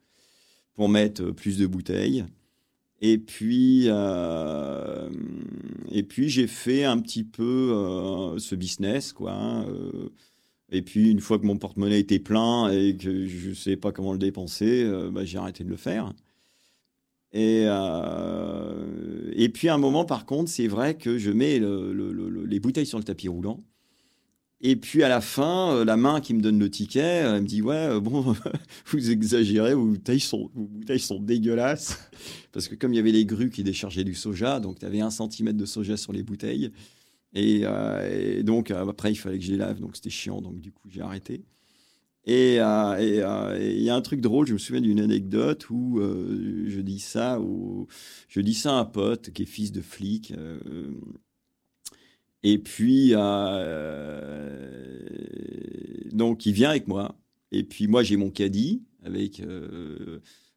pour 0.74 0.88
mettre 0.88 1.30
plus 1.32 1.58
de 1.58 1.66
bouteilles. 1.66 2.24
Et 3.02 3.18
puis, 3.18 3.88
puis 6.08 6.28
j'ai 6.30 6.46
fait 6.46 6.84
un 6.84 6.98
petit 6.98 7.24
peu 7.24 8.34
ce 8.38 8.54
business, 8.54 9.12
quoi. 9.12 9.32
hein, 9.32 9.66
et 10.70 10.82
puis, 10.82 11.10
une 11.10 11.20
fois 11.20 11.38
que 11.38 11.46
mon 11.46 11.58
porte-monnaie 11.58 12.00
était 12.00 12.18
plein 12.18 12.70
et 12.70 12.96
que 12.96 13.26
je 13.26 13.50
ne 13.50 13.54
savais 13.54 13.76
pas 13.76 13.92
comment 13.92 14.12
le 14.12 14.18
dépenser, 14.18 14.90
bah, 15.12 15.24
j'ai 15.24 15.38
arrêté 15.38 15.62
de 15.62 15.68
le 15.68 15.76
faire. 15.76 16.12
Et, 17.36 17.64
euh, 17.66 19.30
et 19.34 19.50
puis, 19.50 19.68
à 19.68 19.74
un 19.74 19.78
moment, 19.78 20.06
par 20.06 20.24
contre, 20.26 20.50
c'est 20.50 20.68
vrai 20.68 20.96
que 20.96 21.18
je 21.18 21.30
mets 21.30 21.58
le- 21.58 21.92
le- 21.92 22.12
le- 22.12 22.46
les 22.46 22.60
bouteilles 22.60 22.86
sur 22.86 22.98
le 22.98 23.04
tapis 23.04 23.28
roulant. 23.28 23.62
Et 24.62 24.76
puis, 24.76 25.02
à 25.02 25.08
la 25.08 25.20
fin, 25.20 25.74
euh, 25.76 25.84
la 25.84 25.96
main 25.98 26.20
qui 26.20 26.32
me 26.32 26.40
donne 26.40 26.58
le 26.58 26.70
ticket, 26.70 27.24
euh, 27.24 27.40
me 27.42 27.46
dit 27.46 27.60
Ouais, 27.62 28.00
bon, 28.00 28.34
vous 28.86 29.10
exagérez, 29.10 29.74
vos 29.74 29.84
bouteilles, 29.86 30.20
sont, 30.20 30.50
bouteilles 30.54 30.98
sont 31.00 31.20
dégueulasses. 31.20 32.10
Parce 32.52 32.68
que 32.68 32.74
comme 32.74 32.94
il 32.94 32.96
y 32.96 33.00
avait 33.00 33.12
les 33.12 33.26
grues 33.26 33.50
qui 33.50 33.62
déchargeaient 33.64 34.04
du 34.04 34.14
soja, 34.14 34.60
donc 34.60 34.78
tu 34.78 34.86
avais 34.86 35.00
un 35.02 35.10
centimètre 35.10 35.58
de 35.58 35.66
soja 35.66 35.96
sur 35.98 36.12
les 36.12 36.22
bouteilles. 36.22 36.72
Et, 37.34 37.64
et 38.08 38.42
donc, 38.44 38.70
après, 38.70 39.12
il 39.12 39.16
fallait 39.16 39.38
que 39.38 39.44
je 39.44 39.52
les 39.52 39.58
lave, 39.58 39.80
donc 39.80 39.96
c'était 39.96 40.10
chiant, 40.10 40.40
donc 40.40 40.60
du 40.60 40.72
coup, 40.72 40.88
j'ai 40.88 41.02
arrêté. 41.02 41.44
Et 42.26 42.58
euh, 42.60 42.64
euh, 42.98 43.58
et 43.60 43.76
il 43.76 43.82
y 43.82 43.90
a 43.90 43.94
un 43.94 44.00
truc 44.02 44.20
drôle, 44.20 44.46
je 44.48 44.52
me 44.54 44.58
souviens 44.58 44.80
d'une 44.80 45.00
anecdote 45.00 45.70
où 45.70 46.00
euh, 46.00 46.64
je 46.66 46.80
dis 46.80 46.98
ça, 46.98 47.40
au- 47.40 47.86
je 48.28 48.40
dis 48.40 48.54
ça 48.54 48.72
à 48.76 48.80
un 48.80 48.84
pote 48.84 49.30
qui 49.30 49.42
est 49.42 49.46
fils 49.46 49.70
de 49.72 49.80
flic. 49.80 50.32
et 52.42 52.58
puis, 52.58 53.14
donc, 56.12 56.46
il 56.46 56.52
vient 56.52 56.70
avec 56.70 56.88
moi. 56.88 57.16
Et 57.52 57.62
puis, 57.64 57.86
moi, 57.88 58.02
j'ai 58.02 58.16
mon 58.16 58.30
caddie 58.30 58.82
avec, 59.04 59.42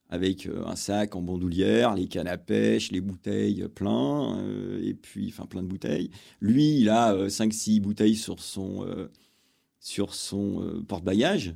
avec 0.09 0.47
un 0.65 0.75
sac 0.75 1.15
en 1.15 1.21
bandoulière, 1.21 1.93
les 1.95 2.07
cannes 2.07 2.27
à 2.27 2.37
pêche, 2.37 2.91
les 2.91 3.01
bouteilles 3.01 3.67
plein, 3.73 4.39
et 4.81 4.93
puis, 4.93 5.27
enfin, 5.29 5.45
plein 5.45 5.61
de 5.63 5.67
bouteilles. 5.67 6.09
Lui, 6.41 6.79
il 6.79 6.89
a 6.89 7.29
5-6 7.29 7.79
bouteilles 7.79 8.15
sur 8.15 8.39
son, 8.39 8.85
sur 9.79 10.13
son 10.13 10.61
euh, 10.61 10.83
porte-bagages. 10.87 11.53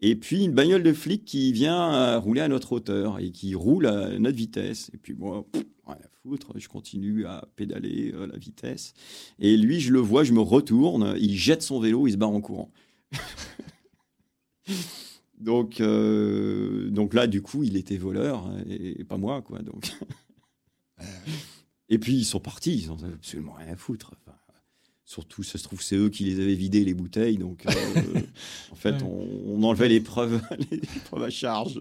Et 0.00 0.16
puis, 0.16 0.44
une 0.44 0.52
bagnole 0.52 0.82
de 0.82 0.92
flic 0.92 1.24
qui 1.24 1.52
vient 1.52 1.94
euh, 1.94 2.18
rouler 2.18 2.40
à 2.40 2.48
notre 2.48 2.72
hauteur 2.72 3.18
et 3.18 3.30
qui 3.30 3.54
roule 3.54 3.86
à 3.86 4.18
notre 4.18 4.36
vitesse. 4.36 4.90
Et 4.92 4.98
puis, 4.98 5.14
moi, 5.14 5.46
pff, 5.50 5.64
rien 5.86 5.96
à 5.96 6.08
foutre, 6.22 6.58
je 6.58 6.68
continue 6.68 7.26
à 7.26 7.48
pédaler 7.56 8.12
euh, 8.14 8.26
la 8.26 8.36
vitesse. 8.36 8.94
Et 9.38 9.56
lui, 9.56 9.80
je 9.80 9.92
le 9.92 10.00
vois, 10.00 10.24
je 10.24 10.32
me 10.32 10.40
retourne, 10.40 11.14
il 11.18 11.36
jette 11.36 11.62
son 11.62 11.80
vélo, 11.80 12.06
il 12.06 12.12
se 12.12 12.16
barre 12.16 12.30
en 12.30 12.40
courant. 12.40 12.70
donc, 15.38 15.80
donc 15.80 17.14
là, 17.14 17.26
du 17.26 17.40
coup, 17.42 17.62
il 17.62 17.76
était 17.76 17.96
voleur 17.96 18.46
hein, 18.46 18.62
et, 18.68 19.04
pas 19.04 19.16
moi, 19.16 19.42
quoi. 19.42 19.60
Donc. 19.60 19.92
et 21.88 21.98
puis 21.98 22.14
ils 22.14 22.24
sont 22.24 22.40
partis, 22.40 22.74
ils 22.74 22.90
avaient 22.90 23.14
absolument 23.14 23.52
rien 23.52 23.72
à 23.72 23.76
foutre. 23.76 24.14
Surtout, 25.04 25.42
ça 25.42 25.58
se 25.58 25.64
trouve, 25.64 25.82
c'est 25.82 25.96
eux 25.96 26.08
qui 26.08 26.24
les 26.24 26.40
avaient 26.40 26.54
vidés 26.54 26.84
les 26.84 26.94
bouteilles, 26.94 27.36
donc 27.36 27.66
euh, 27.66 27.70
en 28.72 28.74
fait, 28.76 29.02
on, 29.02 29.26
on 29.46 29.62
enlevait 29.62 29.88
les 29.88 30.00
preuves, 30.00 30.40
les 30.70 30.80
preuves 31.04 31.22
à 31.22 31.30
charge. 31.30 31.80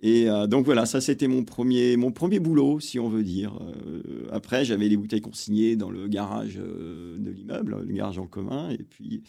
Et 0.00 0.30
euh, 0.30 0.46
donc 0.46 0.64
voilà, 0.64 0.86
ça 0.86 1.00
c'était 1.00 1.26
mon 1.26 1.44
premier, 1.44 1.96
mon 1.96 2.12
premier 2.12 2.38
boulot, 2.38 2.78
si 2.78 3.00
on 3.00 3.08
veut 3.08 3.24
dire. 3.24 3.58
Euh, 3.60 4.28
après, 4.30 4.64
j'avais 4.64 4.88
les 4.88 4.96
bouteilles 4.96 5.20
consignées 5.20 5.74
dans 5.74 5.90
le 5.90 6.06
garage 6.06 6.56
euh, 6.56 7.16
de 7.18 7.30
l'immeuble, 7.30 7.82
le 7.84 7.92
garage 7.92 8.18
en 8.18 8.26
commun. 8.26 8.70
Et 8.70 8.78
puis, 8.78 9.22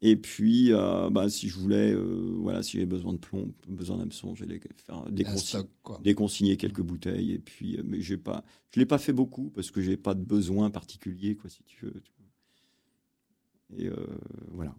et 0.00 0.16
puis 0.16 0.72
euh, 0.72 1.10
bah, 1.10 1.28
si 1.28 1.48
je 1.48 1.58
voulais, 1.58 1.92
euh, 1.92 2.34
voilà, 2.38 2.62
si 2.62 2.72
j'avais 2.72 2.86
besoin 2.86 3.12
de 3.12 3.18
plomb, 3.18 3.52
besoin 3.68 3.96
d'hameçon, 3.98 4.34
j'allais 4.34 4.60
faire 4.86 5.04
déconsigner, 5.10 5.64
stock, 5.82 6.02
déconsigner 6.02 6.56
quelques 6.56 6.82
bouteilles. 6.82 7.32
Et 7.32 7.38
puis, 7.38 7.76
euh, 7.76 7.82
mais 7.84 8.00
j'ai 8.00 8.16
pas, 8.16 8.44
je 8.70 8.78
l'ai 8.80 8.86
pas 8.86 8.98
fait 8.98 9.12
beaucoup 9.12 9.50
parce 9.50 9.70
que 9.70 9.80
j'ai 9.80 9.96
pas 9.96 10.14
de 10.14 10.22
besoin 10.22 10.70
particulier, 10.70 11.34
quoi, 11.36 11.50
si 11.50 11.62
tu 11.64 11.86
veux. 11.86 12.00
tu 12.00 12.12
vois. 12.18 13.78
Et 13.80 13.86
euh, 13.88 14.06
voilà. 14.52 14.74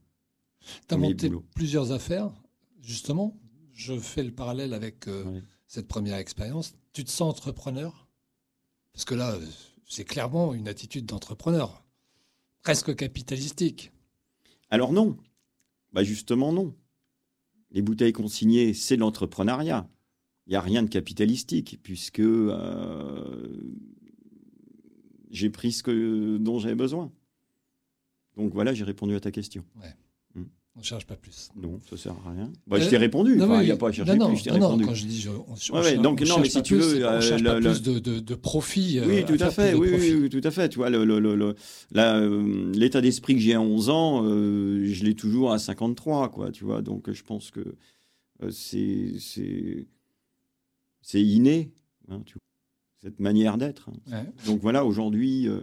Tu 0.62 0.68
as 0.68 0.96
Premier 0.98 1.10
monté 1.10 1.28
boulot. 1.30 1.44
plusieurs 1.56 1.92
affaires, 1.92 2.32
justement. 2.82 3.38
Je 3.74 3.98
fais 3.98 4.24
le 4.24 4.32
parallèle 4.32 4.74
avec 4.74 5.06
Ouais. 5.08 5.42
cette 5.68 5.88
première 5.88 6.18
expérience. 6.18 6.76
Tu 6.92 7.04
te 7.06 7.10
sens 7.10 7.30
entrepreneur? 7.34 8.08
Parce 8.94 9.06
que 9.06 9.16
là, 9.16 9.38
c'est 9.88 10.04
clairement 10.04 10.54
une 10.54 10.68
attitude 10.68 11.06
d'entrepreneur, 11.06 11.86
presque 12.64 12.96
capitalistique. 12.96 13.92
Alors 14.70 14.94
non, 14.94 15.18
bah 15.94 16.04
justement 16.04 16.54
non. 16.54 16.76
Les 17.72 17.82
bouteilles 17.82 18.14
consignées, 18.14 18.74
c'est 18.74 18.96
de 18.96 19.02
l'entrepreneuriat. 19.02 19.88
Il 20.48 20.52
n'y 20.52 20.56
a 20.56 20.62
rien 20.62 20.82
de 20.82 20.90
capitalistique, 20.90 21.80
puisque 21.84 22.20
euh, 22.20 23.76
j'ai 25.30 25.50
pris 25.52 25.72
ce 25.72 25.84
que, 25.84 26.38
dont 26.38 26.58
j'avais 26.58 26.76
besoin. 26.76 27.12
Donc 28.36 28.54
voilà, 28.54 28.74
j'ai 28.74 28.84
répondu 28.84 29.16
à 29.16 29.20
ta 29.20 29.32
question. 29.32 29.64
On 30.76 30.80
ne 30.80 30.84
cherche 30.86 31.06
pas 31.06 31.16
plus. 31.16 31.50
Non, 31.56 31.82
ça 31.90 31.98
sert 31.98 32.16
à 32.26 32.32
rien. 32.32 32.52
Bah, 32.68 32.80
je 32.80 32.86
Euh, 32.86 32.90
t'ai 32.90 32.98
répondu. 32.98 33.32
Il 33.32 33.38
n'y 33.38 33.72
a 33.72 33.76
pas 33.76 33.90
à 33.90 33.92
chercher 33.92 34.16
non, 34.16 34.30
plus, 34.30 34.38
je 34.38 34.44
t'ai 34.46 34.52
répondu. 34.52 34.86
quand 34.86 34.94
je 34.94 35.06
dis 35.08 35.20
je, 35.20 35.30
on, 35.30 35.46
on 35.48 35.52
Ouais, 35.54 35.58
cherche- 35.60 35.86
ouais, 35.86 35.98
donc, 35.98 36.20
on 36.22 36.22
non, 36.22 36.26
cherche 36.26 36.40
mais 36.42 36.50
si 36.50 36.56
pas 36.58 36.62
tu 36.62 36.76
plus, 36.76 36.84
veux, 36.86 37.00
pas- 37.02 37.12
on 37.12 37.16
euh, 37.18 37.22
cherche 37.22 37.44
pas 37.44 37.56
le- 37.56 37.62
plus 37.62 37.82
de, 37.82 38.00
de, 38.00 38.20
de 38.20 38.36
profit. 38.36 39.00
euh, 39.00 39.06
Oui, 39.08 39.26
tout 39.26 39.44
à 39.44 39.50
fait. 39.52 39.74
Oui, 39.74 39.90
profit. 39.90 40.14
oui, 40.14 40.20
oui, 40.22 40.30
tout 40.30 40.42
à 40.48 40.52
fait. 40.52 40.70
Tu 40.70 40.78
vois, 40.78 40.90
la, 40.90 42.16
euh, 42.18 42.72
l'état 42.74 43.02
d'esprit 43.02 43.34
que 43.34 43.42
j'ai 43.42 43.56
à 43.56 43.62
11 43.62 43.90
ans, 43.90 44.22
euh, 44.24 44.86
je 44.86 45.04
l'ai 45.04 45.16
toujours 45.16 45.52
à 45.52 45.60
53, 45.60 46.30
quoi. 46.30 46.52
Tu 46.52 46.64
vois, 46.64 46.82
donc 46.82 47.12
je 47.12 47.24
pense 47.24 47.52
que 47.52 47.76
euh, 48.44 48.52
c'est 48.52 49.16
c'est 49.20 49.88
c'est 51.02 51.22
inné, 51.22 51.72
hein, 52.10 52.22
tu 52.26 52.34
vois, 52.36 52.42
cette 53.02 53.20
manière 53.20 53.58
d'être. 53.58 53.90
hein. 53.90 54.12
Ouais. 54.14 54.32
Donc 54.46 54.62
voilà, 54.62 54.86
aujourd'hui, 54.86 55.48
euh, 55.48 55.62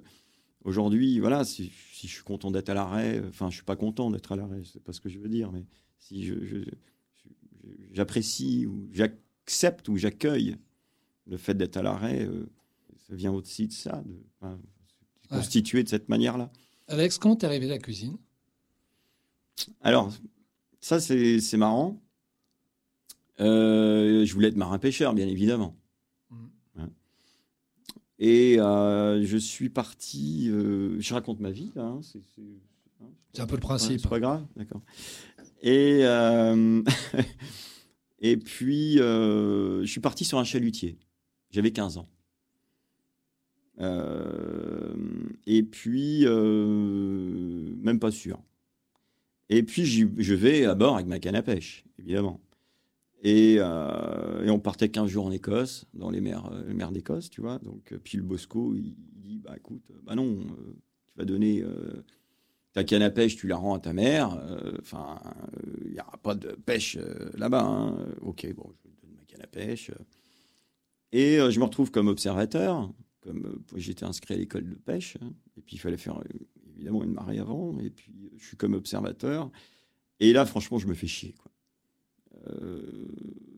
aujourd'hui, 0.66 1.18
voilà, 1.20 1.44
si, 1.44 1.72
si 1.92 2.08
je 2.08 2.12
suis 2.14 2.22
content 2.24 2.50
d'être 2.50 2.68
à 2.68 2.74
l'arrêt, 2.74 3.22
enfin, 3.28 3.48
je 3.50 3.54
suis 3.56 3.64
pas 3.64 3.76
content 3.76 4.10
d'être 4.10 4.32
à 4.32 4.36
l'arrêt, 4.36 4.60
c'est 4.70 4.82
pas 4.82 4.92
ce 4.92 5.00
que 5.00 5.08
je 5.08 5.18
veux 5.18 5.28
dire, 5.28 5.50
mais 5.52 5.64
si 5.98 6.24
je, 6.24 6.34
je- 6.44 6.58
je- 6.64 7.68
j'apprécie 7.92 8.66
ou 8.66 8.88
j'accepte 8.92 9.88
ou 9.88 9.96
j'accueille 9.96 10.56
le 11.26 11.36
fait 11.36 11.54
d'être 11.54 11.76
à 11.76 11.82
l'arrêt, 11.82 12.24
euh, 12.26 12.46
ça 13.08 13.14
vient 13.14 13.32
aussi 13.32 13.68
de 13.68 13.72
ça, 13.72 14.02
de, 14.04 14.14
enfin, 14.40 14.58
c'est 15.22 15.32
Ouais. 15.32 15.38
constitué 15.38 15.82
de 15.82 15.88
cette 15.88 16.08
manière-là. 16.08 16.52
Alex, 16.88 17.18
comment 17.18 17.34
t'es 17.36 17.46
arrivé 17.46 17.66
à 17.66 17.70
la 17.70 17.78
cuisine? 17.78 18.16
Alors, 19.80 20.12
ça, 20.80 21.00
c'est 21.00 21.40
c'est 21.40 21.56
marrant. 21.56 22.00
Euh, 23.40 24.24
je 24.24 24.32
voulais 24.34 24.48
être 24.48 24.56
marin-pêcheur, 24.56 25.14
bien 25.14 25.26
évidemment. 25.26 25.76
Et 28.18 28.58
euh, 28.58 29.22
je 29.24 29.36
suis 29.36 29.68
parti. 29.68 30.48
euh, 30.50 30.96
je 31.00 31.12
raconte 31.14 31.40
ma 31.40 31.50
vie, 31.50 31.70
hein, 31.76 32.00
c'est 32.02 32.22
c'est- 32.34 32.40
hein, 33.02 33.06
C'est 33.34 33.42
un 33.42 33.46
peu 33.46 33.56
le 33.56 33.60
principe. 33.60 34.00
c'est 34.00 34.08
pas 34.08 34.20
grave, 34.20 34.44
d'accord. 34.56 34.80
Et, 35.62 36.00
euh, 36.02 36.82
et 38.20 38.36
puis, 38.38 38.94
je 38.96 39.84
suis 39.86 40.00
parti 40.00 40.24
sur 40.24 40.38
un 40.38 40.44
chalutier. 40.44 40.98
J'avais 41.50 41.72
15 41.72 41.98
ans. 41.98 42.08
Et 45.46 45.62
puis, 45.62 46.24
même 46.26 47.98
pas 48.00 48.10
sûr. 48.10 48.42
Et 49.48 49.62
puis, 49.62 49.84
je 49.84 50.34
vais 50.34 50.64
à 50.64 50.74
bord 50.74 50.94
avec 50.96 51.06
ma 51.06 51.18
canne 51.18 51.36
à 51.36 51.42
pêche, 51.42 51.84
évidemment. 51.98 52.40
Et, 53.28 53.56
euh, 53.58 54.44
et 54.44 54.50
on 54.50 54.60
partait 54.60 54.88
15 54.88 55.10
jours 55.10 55.26
en 55.26 55.32
Écosse, 55.32 55.84
dans 55.94 56.10
les 56.10 56.20
mers, 56.20 56.46
euh, 56.52 56.62
les 56.68 56.74
mers 56.74 56.92
d'Écosse, 56.92 57.28
tu 57.28 57.40
vois. 57.40 57.58
Donc, 57.58 57.90
euh, 57.92 57.98
puis 57.98 58.18
le 58.18 58.22
Bosco, 58.22 58.72
il, 58.72 58.94
dit 59.16 59.40
Bah 59.40 59.54
écoute, 59.56 59.82
bah 60.04 60.14
non, 60.14 60.38
tu 61.08 61.18
vas 61.18 61.24
donner 61.24 61.64
ta 62.72 62.84
canne 62.84 63.02
à 63.02 63.10
pêche, 63.10 63.34
tu 63.34 63.48
la 63.48 63.56
rends 63.56 63.74
à 63.74 63.80
ta 63.80 63.92
mère. 63.92 64.40
Enfin, 64.78 65.18
il 65.84 65.90
n'y 65.94 65.98
aura 65.98 66.16
pas 66.18 66.36
de 66.36 66.52
pêche 66.52 66.98
là-bas. 67.36 67.64
hein. 67.64 67.96
Ok, 68.20 68.46
bon, 68.54 68.72
je 68.84 68.90
donne 69.02 69.16
ma 69.16 69.24
canne 69.24 69.42
à 69.42 69.48
pêche. 69.48 69.90
Et 71.10 71.38
je 71.38 71.58
me 71.58 71.64
retrouve 71.64 71.90
comme 71.90 72.06
observateur, 72.06 72.92
comme 73.22 73.60
j'étais 73.74 74.04
inscrit 74.04 74.34
à 74.34 74.36
l'école 74.36 74.68
de 74.68 74.76
pêche. 74.76 75.16
hein. 75.20 75.32
et 75.56 75.62
puis, 75.62 75.74
il 75.74 75.80
fallait 75.80 75.96
faire 75.96 76.22
évidemment 76.76 77.02
une 77.02 77.12
marée 77.12 77.40
avant. 77.40 77.76
Et 77.80 77.90
puis, 77.90 78.30
je 78.36 78.46
suis 78.46 78.56
comme 78.56 78.74
observateur. 78.74 79.50
Et 80.20 80.32
là, 80.32 80.46
franchement, 80.46 80.78
je 80.78 80.86
me 80.86 80.94
fais 80.94 81.08
chier. 81.08 81.32
Quoi. 81.32 81.50
Euh, 82.50 82.80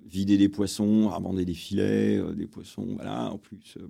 vider 0.06 0.38
des 0.38 0.48
poissons, 0.48 1.10
abandonner 1.10 1.44
des 1.44 1.54
filets, 1.54 2.16
euh, 2.16 2.32
des 2.32 2.46
poissons, 2.46 2.94
voilà. 2.94 3.30
En 3.30 3.38
plus, 3.38 3.76
euh, 3.76 3.88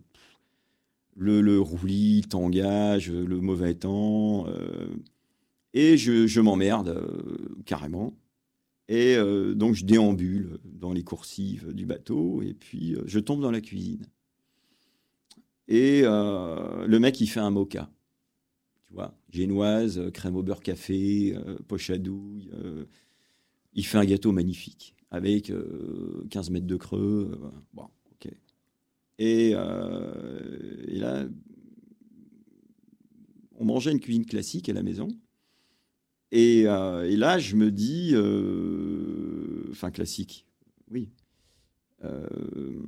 le, 1.17 1.61
roulis, 1.61 2.23
le 2.23 2.29
tangage, 2.29 3.11
le 3.11 3.41
mauvais 3.41 3.75
temps. 3.75 4.47
et 5.75 5.97
je, 5.97 6.41
m'emmerde 6.41 7.03
carrément. 7.65 8.15
Et 8.89 9.17
donc, 9.57 9.75
je 9.75 9.85
déambule 9.85 10.59
dans 10.65 10.93
les 10.93 11.03
coursives 11.03 11.75
du 11.75 11.87
bateau. 11.87 12.41
Et 12.43 12.55
puis, 12.55 12.97
je 13.05 13.19
tombe 13.19 13.41
dans 13.41 13.51
la 13.51 13.61
cuisine. 13.61 14.07
Et 15.67 16.03
le 16.03 16.99
mec, 16.99 17.21
il 17.21 17.27
fait 17.27 17.41
un 17.41 17.51
mocha. 17.51 17.91
Tu 18.87 18.93
vois, 18.93 19.13
génoise, 19.31 20.01
crème 20.13 20.37
au 20.37 20.45
beurre 20.45 20.63
café, 20.63 21.37
poche 21.67 21.91
à 21.91 21.99
douille. 21.99 22.49
Euh, 23.75 23.75
il 23.75 23.87
fait 23.87 23.99
un 23.99 24.05
gâteau 24.05 24.33
magnifique 24.33 24.95
avec 25.11 25.51
euh, 25.51 26.27
15 26.31 26.51
mètres 26.51 26.67
de 26.67 26.77
creux. 26.77 27.31
euh, 27.33 27.51
bon, 27.73 27.89
ok. 28.13 28.31
Et, 29.19 29.53
euh, 29.55 30.85
et 30.89 30.99
là, 30.99 31.27
on 33.57 33.65
mangeait 33.65 33.93
une 33.93 34.01
cuisine 34.01 34.27
classique 34.27 34.69
à 34.69 34.73
la 34.73 34.83
maison. 34.83 35.09
Et, 36.31 36.65
euh, 36.67 37.17
là, 37.17 37.39
je 37.39 37.57
me 37.57 37.71
dis, 37.71 38.11
euh, 38.13 39.67
enfin 39.71 39.91
classique, 39.91 40.47
oui. 40.91 41.11
Euh, 42.05 42.83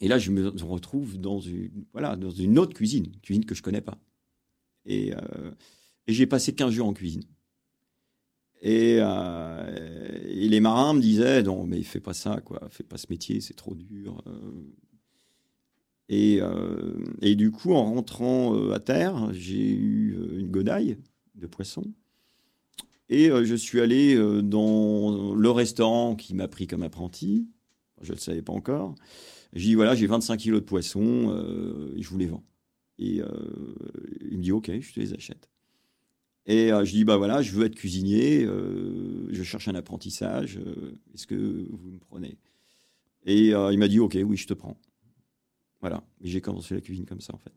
et 0.00 0.08
là, 0.08 0.18
je 0.18 0.30
me 0.30 0.48
retrouve 0.48 1.18
dans 1.18 1.40
une, 1.40 1.84
voilà, 1.92 2.16
dans 2.16 2.30
une 2.30 2.58
autre 2.58 2.74
cuisine, 2.74 3.06
une 3.06 3.20
cuisine 3.20 3.44
que 3.44 3.54
je 3.54 3.62
connais 3.62 3.80
pas. 3.82 3.98
Et, 4.86 5.14
euh, 5.14 5.52
et 6.06 6.12
j'ai 6.12 6.26
passé 6.26 6.54
15 6.54 6.72
jours 6.72 6.88
en 6.88 6.94
cuisine. 6.94 7.22
Et, 8.64 8.98
euh, 9.00 10.18
et 10.24 10.48
les 10.48 10.60
marins 10.60 10.94
me 10.94 11.00
disaient, 11.00 11.42
non, 11.42 11.66
mais 11.66 11.82
fais 11.82 11.98
pas 12.00 12.14
ça, 12.14 12.40
quoi, 12.44 12.60
fais 12.70 12.84
pas 12.84 12.96
ce 12.96 13.06
métier, 13.10 13.40
c'est 13.40 13.54
trop 13.54 13.74
dur. 13.74 14.22
euh. 14.28 14.62
Et, 16.08 16.38
euh, 16.40 16.94
et 17.22 17.34
du 17.34 17.50
coup, 17.50 17.72
en 17.74 17.84
rentrant 17.92 18.70
à 18.70 18.78
terre, 18.78 19.32
j'ai 19.32 19.68
eu 19.72 20.16
une 20.38 20.50
godaille 20.50 20.98
de 21.34 21.46
poisson. 21.46 21.84
Et 23.08 23.30
je 23.44 23.54
suis 23.54 23.80
allé 23.80 24.16
dans 24.42 25.34
le 25.34 25.50
restaurant 25.50 26.14
qui 26.16 26.34
m'a 26.34 26.48
pris 26.48 26.66
comme 26.66 26.82
apprenti. 26.82 27.48
Je 28.00 28.12
ne 28.12 28.16
le 28.16 28.20
savais 28.20 28.42
pas 28.42 28.52
encore. 28.52 28.94
J'ai 29.52 29.68
dit, 29.68 29.74
voilà, 29.74 29.94
j'ai 29.94 30.06
25 30.06 30.36
kilos 30.38 30.60
de 30.60 30.64
poissons, 30.66 31.28
je 31.96 32.08
vous 32.08 32.18
les 32.18 32.26
vends. 32.26 32.44
Et 32.98 33.20
il 34.30 34.38
me 34.38 34.42
dit, 34.42 34.52
OK, 34.52 34.70
je 34.80 34.92
te 34.94 35.00
les 35.00 35.12
achète. 35.14 35.51
Et 36.46 36.72
euh, 36.72 36.84
je 36.84 36.90
dis, 36.92 37.04
bah 37.04 37.16
voilà, 37.16 37.40
je 37.40 37.52
veux 37.52 37.64
être 37.66 37.76
cuisinier, 37.76 38.42
euh, 38.44 39.28
je 39.30 39.42
cherche 39.44 39.68
un 39.68 39.74
apprentissage, 39.76 40.58
euh, 40.58 40.98
est-ce 41.14 41.26
que 41.26 41.36
vous 41.70 41.90
me 41.92 41.98
prenez? 41.98 42.36
Et 43.24 43.54
euh, 43.54 43.72
il 43.72 43.78
m'a 43.78 43.86
dit, 43.88 44.00
OK, 44.00 44.18
oui, 44.24 44.36
je 44.36 44.46
te 44.48 44.54
prends. 44.54 44.76
Voilà. 45.80 46.02
Et 46.20 46.28
j'ai 46.28 46.40
commencé 46.40 46.74
la 46.74 46.80
cuisine 46.80 47.06
comme 47.06 47.20
ça, 47.20 47.32
en 47.34 47.38
fait. 47.38 47.52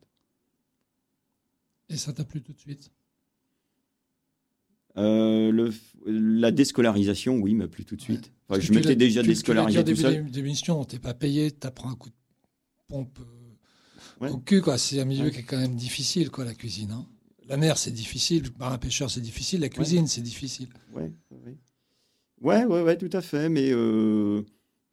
Et 1.90 1.98
ça 1.98 2.14
t'a 2.14 2.24
plu 2.26 2.42
tout 2.42 2.54
de 2.54 2.60
suite? 2.60 2.92
Le, 4.98 5.72
la 6.06 6.52
déscolarisation, 6.52 7.38
oui, 7.38 7.54
m'a 7.54 7.68
plu 7.68 7.84
tout 7.86 7.96
de 7.96 8.02
suite. 8.02 8.32
Enfin, 8.48 8.62
je 8.62 8.72
m'étais 8.72 8.96
déjà 8.96 9.22
tu- 9.22 9.26
tu 9.26 9.28
l'as 9.28 9.34
déscolarisé 9.34 9.84
dit 9.84 9.92
au 9.92 10.12
début 10.12 10.32
l'émission, 10.32 10.86
t'es 10.86 11.00
pas 11.00 11.14
payé, 11.14 11.52
t'apprends 11.52 11.90
un 11.90 11.96
coup 11.96 12.10
de 12.10 12.16
pompe 12.88 13.20
Ouais. 14.22 14.30
au 14.30 14.38
cul, 14.38 14.62
quoi. 14.62 14.78
C'est 14.78 15.02
un 15.02 15.06
milieu 15.06 15.26
Ouais. 15.26 15.32
qui 15.32 15.40
est 15.40 15.44
quand 15.44 15.58
même 15.60 15.76
difficile, 15.76 16.30
quoi, 16.30 16.46
la 16.46 16.54
cuisine. 16.54 16.92
hein. 16.92 17.06
La 17.48 17.58
mer, 17.58 17.78
c'est 17.78 17.92
difficile, 17.92 18.44
le 18.44 18.50
marin 18.60 18.78
pêcheur, 18.78 19.10
c'est 19.12 19.22
difficile, 19.22 19.62
la 19.62 19.70
cuisine, 19.70 20.08
c'est 20.08 20.22
difficile. 20.22 20.68
Ouais, 20.94 21.12
ouais, 21.32 21.58
ouais, 22.42 22.66
ouais, 22.66 22.82
ouais, 22.84 22.98
tout 22.98 23.10
à 23.14 23.22
fait. 23.22 23.50
Mais 23.50 23.70
euh, 23.72 24.44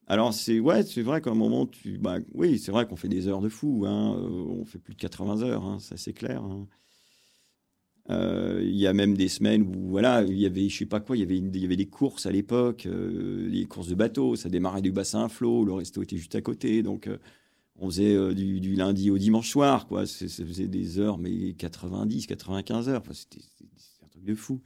alors 0.06 0.34
c'est 0.34 0.60
ouais, 0.60 0.82
c'est 0.84 1.02
vrai 1.02 1.20
qu'à 1.22 1.30
un 1.30 1.34
moment 1.34 1.66
tu, 1.66 1.98
bah 1.98 2.18
oui, 2.34 2.58
c'est 2.58 2.72
vrai 2.72 2.86
qu'on 2.86 2.96
fait 2.96 3.08
des 3.08 3.28
heures 3.28 3.40
de 3.42 3.48
fou. 3.48 3.84
Hein, 3.86 4.16
euh, 4.18 4.28
on 4.60 4.64
fait 4.64 4.78
plus 4.78 4.94
de 4.94 5.00
80 5.00 5.42
heures, 5.42 5.64
hein, 5.64 5.78
ça 5.80 5.96
c'est 5.96 6.12
clair. 6.12 6.42
hein. 6.42 6.68
Euh, 8.10 8.60
Il 8.64 8.76
y 8.76 8.86
a 8.86 8.92
même 8.92 9.16
des 9.16 9.28
semaines 9.28 9.62
où 9.62 9.88
voilà, 9.90 10.22
il 10.24 10.38
y 10.38 10.46
avait, 10.46 10.68
je 10.68 10.78
sais 10.78 10.86
pas 10.86 11.00
quoi, 11.00 11.16
il 11.16 11.20
y 11.20 11.22
avait, 11.22 11.38
une- 11.38 11.54
il 11.54 11.60
y 11.62 11.64
avait 11.64 11.76
des 11.76 11.86
courses 11.88 12.26
à 12.26 12.32
l'époque, 12.32 12.86
euh, 12.86 13.48
des 13.50 13.64
courses 13.66 13.88
de 13.88 13.94
bateau. 13.94 14.34
Ça 14.36 14.48
démarrait 14.48 14.82
du 14.82 14.92
bassin 14.92 15.24
à 15.24 15.28
flot, 15.28 15.64
le 15.64 15.72
resto 15.72 16.02
était 16.02 16.16
juste 16.16 16.34
à 16.34 16.40
côté, 16.42 16.82
donc. 16.82 17.06
euh, 17.06 17.18
on 17.76 17.86
faisait 17.86 18.14
euh, 18.14 18.34
du, 18.34 18.74
lundi 18.74 19.10
au 19.10 19.18
dimanche 19.18 19.50
soir, 19.50 19.86
quoi. 19.86 20.06
Ça 20.06 20.26
faisait 20.26 20.68
des 20.68 20.98
heures, 20.98 21.18
mais 21.18 21.54
90, 21.54 22.26
95 22.26 22.88
heures. 22.88 23.00
Enfin, 23.00 23.12
c'était 23.14 23.44
un 24.04 24.08
truc 24.08 24.24
de 24.24 24.34
fou. 24.34 24.60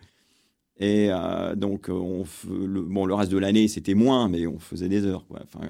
Et 0.78 1.09
euh, 1.11 1.54
donc, 1.54 1.88
euh, 1.88 2.24
le, 2.46 3.14
reste 3.14 3.32
de 3.32 3.38
l'année, 3.38 3.68
c'était 3.68 3.94
moins, 3.94 4.28
mais 4.28 4.46
on 4.46 4.59
faisait 4.59 4.88
des 4.88 5.04
heures. 5.04 5.26
Quoi. 5.26 5.40
Enfin, 5.44 5.61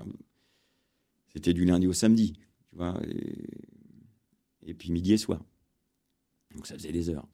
c'était 1.32 1.52
du 1.52 1.64
lundi 1.64 1.86
au 1.86 1.92
samedi, 1.92 2.32
tu 2.70 2.76
vois, 2.76 2.98
et, 4.66 4.74
puis 4.74 4.90
midi 4.90 5.12
et 5.12 5.18
soir. 5.18 5.40
Donc, 6.54 6.66
ça 6.66 6.74
faisait 6.74 6.92
des 6.92 7.10
heures. 7.10 7.28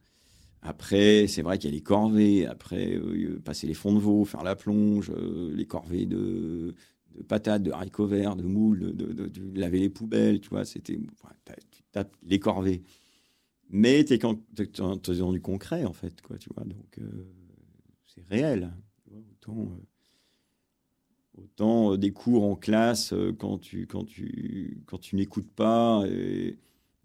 Après, 0.60 1.26
c'est 1.26 1.42
vrai 1.42 1.58
qu'il 1.58 1.70
y 1.70 1.72
a 1.72 1.76
les 1.76 1.82
corvées. 1.82 2.46
Après, 2.46 3.00
passer 3.44 3.66
les 3.66 3.74
fonds 3.74 3.94
de 3.94 3.98
veau, 3.98 4.24
faire 4.24 4.44
la 4.44 4.54
plonge, 4.54 5.10
les 5.10 5.66
corvées 5.66 6.06
de, 6.06 6.74
de 7.16 7.22
patates, 7.22 7.62
de 7.62 7.70
haricots 7.70 8.06
verts, 8.06 8.36
de 8.36 8.42
moules, 8.42 8.94
de, 8.94 9.58
laver 9.58 9.80
les 9.80 9.90
poubelles, 9.90 10.40
tu 10.40 10.50
vois. 10.50 10.64
C'était, 10.64 10.98
tu 11.70 11.82
tapes 11.92 12.16
les 12.22 12.38
corvées. 12.38 12.82
Mais 13.70 14.04
t'es 14.04 14.18
quand 14.18 14.38
t'es 14.54 14.66
dans 15.18 15.32
du 15.32 15.40
concret, 15.40 15.84
en 15.84 15.94
fait, 15.94 16.20
quoi, 16.20 16.36
tu 16.36 16.50
vois. 16.54 16.64
Donc, 16.64 16.98
euh, 16.98 17.24
c'est 18.06 18.22
réel. 18.28 18.70
tu 19.04 19.10
vois, 19.10 19.22
autant 19.30 19.72
euh, 19.72 21.42
autant 21.42 21.92
euh, 21.92 21.96
des 21.98 22.12
cours 22.12 22.44
en 22.44 22.54
classe 22.54 23.14
quand 23.38 23.58
tu, 23.58 23.86
quand 23.86 24.04
tu, 24.04 24.82
quand 24.86 24.98
tu 24.98 25.16
n'écoutes 25.16 25.50
pas 25.50 26.04
et, 26.06 26.58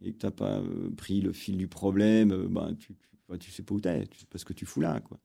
que 0.03 0.09
tu 0.09 0.25
n'as 0.25 0.31
pas 0.31 0.61
pris 0.97 1.21
le 1.21 1.31
fil 1.31 1.57
du 1.57 1.69
problème, 1.69 2.47
ben, 2.47 2.75
tu 2.75 2.93
ne 3.29 3.37
tu 3.37 3.49
sais 3.49 3.63
pas 3.63 3.73
où 3.73 3.81
tu 3.81 3.87
es, 3.87 4.05
tu 4.07 4.19
sais 4.19 4.25
pas 4.25 4.37
ce 4.37 4.45
que 4.45 4.53
tu 4.53 4.65
fous 4.65 4.81
là. 4.81 4.99
Quoi. 4.99 5.19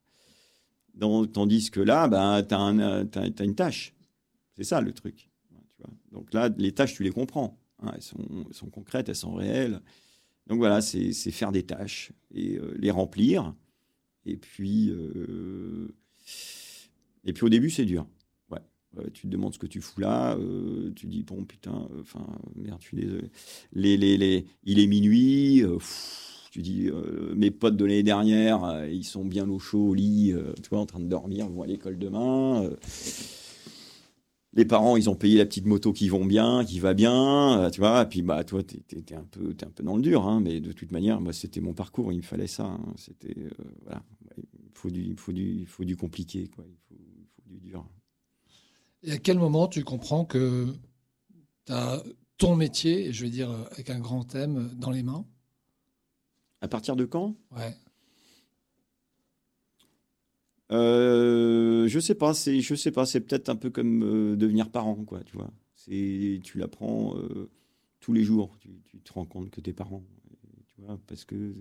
Tandis 0.99 1.71
que 1.71 1.79
là, 1.79 2.07
ben, 2.07 2.43
tu 2.43 2.55
as, 2.55 3.43
une 3.43 3.55
tâche. 3.55 3.93
C'est 4.55 4.63
ça 4.63 4.81
le 4.81 4.93
truc. 4.93 5.29
Tu 5.69 5.77
vois. 5.79 5.93
Donc 6.11 6.33
là, 6.33 6.49
les 6.57 6.71
tâches, 6.71 6.93
tu 6.93 7.03
les 7.03 7.11
comprends. 7.11 7.59
hein, 7.81 7.91
elles, 7.95 8.01
sont, 8.01 8.69
concrètes, 8.69 9.09
elles 9.09 9.15
sont 9.15 9.33
réelles. 9.33 9.81
Donc 10.47 10.57
voilà, 10.57 10.81
c'est 10.81 11.13
faire 11.13 11.51
des 11.51 11.63
tâches 11.63 12.11
et 12.33 12.57
euh, 12.57 12.75
les 12.77 12.91
remplir. 12.91 13.55
Et 14.25 14.37
puis, 14.37 14.89
euh, 14.89 15.93
et 17.23 17.33
puis 17.33 17.45
au 17.45 17.49
début, 17.49 17.69
c'est 17.69 17.85
dur. 17.85 18.07
Euh, 18.99 19.09
tu 19.11 19.23
te 19.23 19.27
demandes 19.27 19.55
ce 19.55 19.57
que 19.57 19.65
tu 19.65 19.81
fous 19.81 20.01
là. 20.01 20.37
tu 20.95 21.07
dis, 21.07 21.23
bon, 21.23 21.43
putain, 21.45 21.87
enfin, 21.99 22.27
merde, 22.55 22.79
je. 22.79 22.95
Les, 23.73 23.97
les, 23.97 24.17
les, 24.17 24.45
il 24.65 24.77
est 24.77 24.85
minuit. 24.85 25.63
tu 26.51 26.61
dis, 26.61 26.91
mes 27.35 27.49
potes 27.49 27.75
de 27.75 27.85
l'année 27.85 28.03
dernière, 28.03 28.85
ils 28.85 29.03
sont 29.03 29.25
bien 29.25 29.49
au 29.49 29.57
chaud 29.57 29.87
au 29.87 29.93
lit, 29.95 30.35
tu 30.61 30.69
vois, 30.69 30.79
en 30.79 30.85
train 30.85 30.99
de 30.99 31.07
dormir, 31.07 31.49
vont 31.49 31.63
à 31.63 31.65
l'école 31.65 31.97
demain. 31.97 32.69
Les 34.53 34.65
parents, 34.65 34.97
ils 34.97 35.09
ont 35.09 35.15
payé 35.15 35.37
la 35.37 35.45
petite 35.45 35.65
moto 35.65 35.93
qui 35.93 36.09
vont 36.09 36.25
bien, 36.25 36.63
qui 36.63 36.79
va 36.79 36.93
bien, 36.93 37.59
euh, 37.63 37.69
tu 37.69 37.79
vois. 37.79 38.03
Et 38.03 38.05
puis, 38.07 38.21
bah, 38.21 38.43
toi, 38.43 38.61
t'es 38.63 38.81
es, 38.91 39.15
un, 39.15 39.23
peu- 39.23 39.55
un 39.63 39.69
peu 39.71 39.83
dans 39.83 39.95
le 39.95 40.01
dur, 40.01 40.27
hein, 40.27 40.39
mais 40.41 40.59
de 40.59 40.71
toute 40.71 40.91
manière, 40.91 41.21
moi, 41.21 41.33
c'était 41.33 41.61
mon 41.61 41.73
parcours, 41.73 42.11
il 42.11 42.17
me 42.17 42.21
fallait 42.23 42.47
ça. 42.47 42.65
hein, 42.65 42.93
c'était, 42.97 43.35
euh, 43.37 43.49
voilà. 43.83 44.03
Il 44.37 44.71
faut 44.73 44.89
du, 44.89 45.01
il 45.03 45.17
faut 45.17 45.31
du, 45.31 45.53
il 45.61 45.65
faut 45.67 45.83
du 45.85 45.95
compliqué, 45.95 46.47
quoi. 46.47 46.65
Il 46.67 46.77
faut, 46.87 46.95
il 46.99 47.25
faut 47.35 47.41
du 47.49 47.59
dur. 47.59 47.85
Et 49.03 49.11
à 49.11 49.17
quel 49.17 49.37
moment 49.39 49.67
tu 49.67 49.83
comprends 49.83 50.25
que 50.25 50.73
tu 51.65 51.73
as 51.73 52.03
ton 52.37 52.55
métier, 52.55 53.11
je 53.13 53.23
vais 53.23 53.29
dire 53.29 53.49
euh, 53.51 53.63
avec 53.71 53.89
un 53.89 53.99
grand 53.99 54.23
thème, 54.23 54.71
dans 54.77 54.91
les 54.91 55.03
mains? 55.03 55.25
À 56.61 56.67
partir 56.67 56.95
de 56.95 57.05
quand? 57.05 57.35
Ouais. 57.51 57.75
Euh, 60.73 61.87
je 61.87 61.99
sais 61.99 62.15
pas, 62.15 62.33
c'est, 62.33 62.59
je 62.61 62.75
sais 62.75 62.91
pas, 62.91 63.05
c'est 63.05 63.21
peut-être 63.21 63.49
un 63.49 63.55
peu 63.55 63.69
comme 63.69 64.03
euh, 64.03 64.35
devenir 64.35 64.69
parent, 64.69 65.03
quoi, 65.05 65.23
tu 65.23 65.37
vois. 65.37 65.51
C'est, 65.75 66.39
tu 66.43 66.57
l'apprends 66.57 67.15
euh, 67.17 67.49
tous 67.99 68.13
les 68.13 68.23
jours, 68.23 68.57
tu, 68.59 68.69
tu 68.85 68.99
te 68.99 69.13
rends 69.13 69.25
compte 69.25 69.51
que 69.51 69.61
t'es 69.61 69.73
parent, 69.73 70.03
tu 70.69 70.81
vois, 70.81 70.99
parce 71.07 71.25
que 71.25 71.53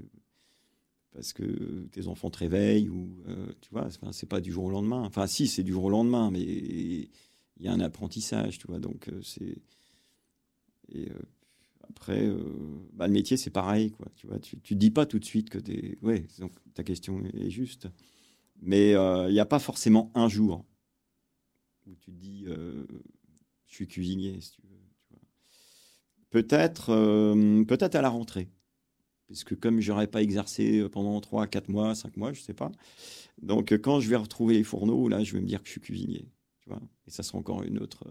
parce 1.12 1.34
que 1.34 1.86
tes 1.92 2.06
enfants 2.06 2.30
te 2.30 2.38
réveillent 2.38 2.88
ou 2.88 3.22
tu 3.60 3.68
vois, 3.70 3.88
c'est, 4.12 4.26
pas 4.26 4.40
du 4.40 4.50
jour 4.50 4.64
au 4.64 4.70
lendemain. 4.70 5.02
Enfin, 5.02 5.26
si, 5.26 5.46
c'est 5.46 5.62
du 5.62 5.72
jour 5.72 5.84
au 5.84 5.90
lendemain, 5.90 6.30
mais 6.30 6.40
il 6.40 7.10
y 7.60 7.68
a 7.68 7.72
un 7.72 7.80
apprentissage, 7.80 8.58
tu 8.58 8.66
vois. 8.66 8.78
Donc 8.78 9.10
c'est 9.22 9.58
et 10.94 11.08
après, 11.90 12.26
bah, 12.94 13.08
le 13.08 13.12
métier 13.12 13.36
c'est 13.36 13.50
pareil, 13.50 13.90
quoi. 13.90 14.06
Tu 14.16 14.26
vois, 14.26 14.38
tu, 14.38 14.58
tu 14.60 14.74
dis 14.74 14.90
pas 14.90 15.04
tout 15.04 15.18
de 15.18 15.24
suite 15.26 15.50
que 15.50 15.58
t'es, 15.58 15.98
ouais, 16.00 16.24
donc 16.38 16.52
ta 16.72 16.82
question 16.82 17.22
est 17.34 17.50
juste. 17.50 17.88
Mais 18.64 18.94
euh, 18.94 19.28
il 19.28 19.32
n'y 19.32 19.40
a 19.40 19.44
pas 19.46 19.58
forcément 19.58 20.10
un 20.14 20.28
jour 20.28 20.64
où 21.86 21.94
tu 21.96 22.12
te 22.12 22.16
dis 22.16 22.44
euh, 22.46 22.86
je 23.66 23.74
suis 23.74 23.88
cuisinier, 23.88 24.40
si 24.40 24.52
tu 24.52 24.62
veux. 24.62 24.78
tu 25.08 25.14
vois. 25.14 25.20
Peut-être 26.30 26.90
euh, 26.90 27.64
peut-être 27.64 27.94
à 27.96 28.02
la 28.02 28.08
rentrée. 28.08 28.48
Puisque 29.26 29.58
comme 29.58 29.80
je 29.80 29.90
n'aurais 29.90 30.06
pas 30.06 30.22
exercé 30.22 30.86
pendant 30.90 31.20
3, 31.20 31.46
4 31.46 31.68
mois, 31.68 31.94
5 31.94 32.16
mois, 32.16 32.32
je 32.32 32.40
ne 32.40 32.44
sais 32.44 32.54
pas. 32.54 32.70
Donc 33.40 33.72
quand 33.72 33.98
je 34.00 34.08
vais 34.08 34.16
retrouver 34.16 34.54
les 34.54 34.64
fourneaux, 34.64 35.08
là, 35.08 35.24
je 35.24 35.32
vais 35.32 35.40
me 35.40 35.46
dire 35.46 35.60
que 35.62 35.66
je 35.66 35.72
suis 35.72 35.80
cuisinier. 35.80 36.28
Tu 36.60 36.68
vois 36.68 36.80
Et 37.06 37.10
ça 37.10 37.22
sera 37.22 37.38
encore 37.38 37.62
une 37.62 37.78
autre, 37.78 38.04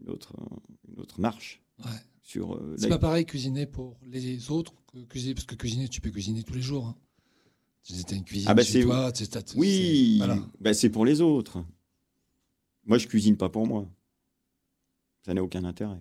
une 0.00 0.08
autre, 0.08 0.34
une 0.88 0.98
autre 1.00 1.20
marche 1.20 1.62
Ouais. 1.84 1.90
sur 2.22 2.60
C'est 2.78 2.88
la- 2.88 2.96
pas 2.96 3.00
pareil 3.08 3.26
cuisiner 3.26 3.66
pour 3.66 3.98
les 4.06 4.50
autres 4.50 4.72
que 4.86 4.98
cuisiner, 5.00 5.34
parce 5.34 5.46
que 5.46 5.56
cuisiner, 5.56 5.88
tu 5.88 6.00
peux 6.00 6.10
cuisiner 6.10 6.44
tous 6.44 6.54
les 6.54 6.62
jours. 6.62 6.86
Hein. 6.86 6.96
As 7.90 8.12
une 8.14 8.24
cuisine 8.24 8.48
Ah 8.48 8.54
bah 8.54 8.62
chez 8.62 8.82
toi. 8.84 9.10
Oui, 9.56 10.16
voilà. 10.18 10.38
bah, 10.60 10.72
c'est 10.72 10.88
pour 10.90 11.04
les 11.04 11.20
autres. 11.20 11.64
Moi, 12.84 12.98
je 12.98 13.06
cuisine 13.08 13.36
pas 13.36 13.48
pour 13.48 13.66
moi. 13.66 13.88
Ça 15.24 15.34
n'a 15.34 15.42
aucun 15.42 15.64
intérêt. 15.64 16.00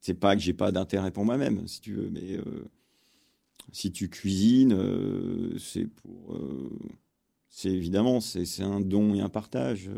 C'est 0.00 0.14
pas 0.14 0.36
que 0.36 0.42
j'ai 0.42 0.52
pas 0.52 0.70
d'intérêt 0.72 1.10
pour 1.10 1.24
moi-même, 1.24 1.66
si 1.66 1.80
tu 1.80 1.94
veux, 1.94 2.08
mais 2.10 2.36
euh, 2.36 2.64
si 3.72 3.90
tu 3.92 4.08
cuisines, 4.08 4.72
euh, 4.72 5.58
c'est 5.58 5.86
pour. 5.86 6.34
euh, 6.34 6.70
c'est 7.48 7.70
évidemment, 7.70 8.20
c'est 8.20 8.62
un 8.62 8.80
don 8.80 9.14
et 9.14 9.20
un 9.20 9.28
partage. 9.28 9.90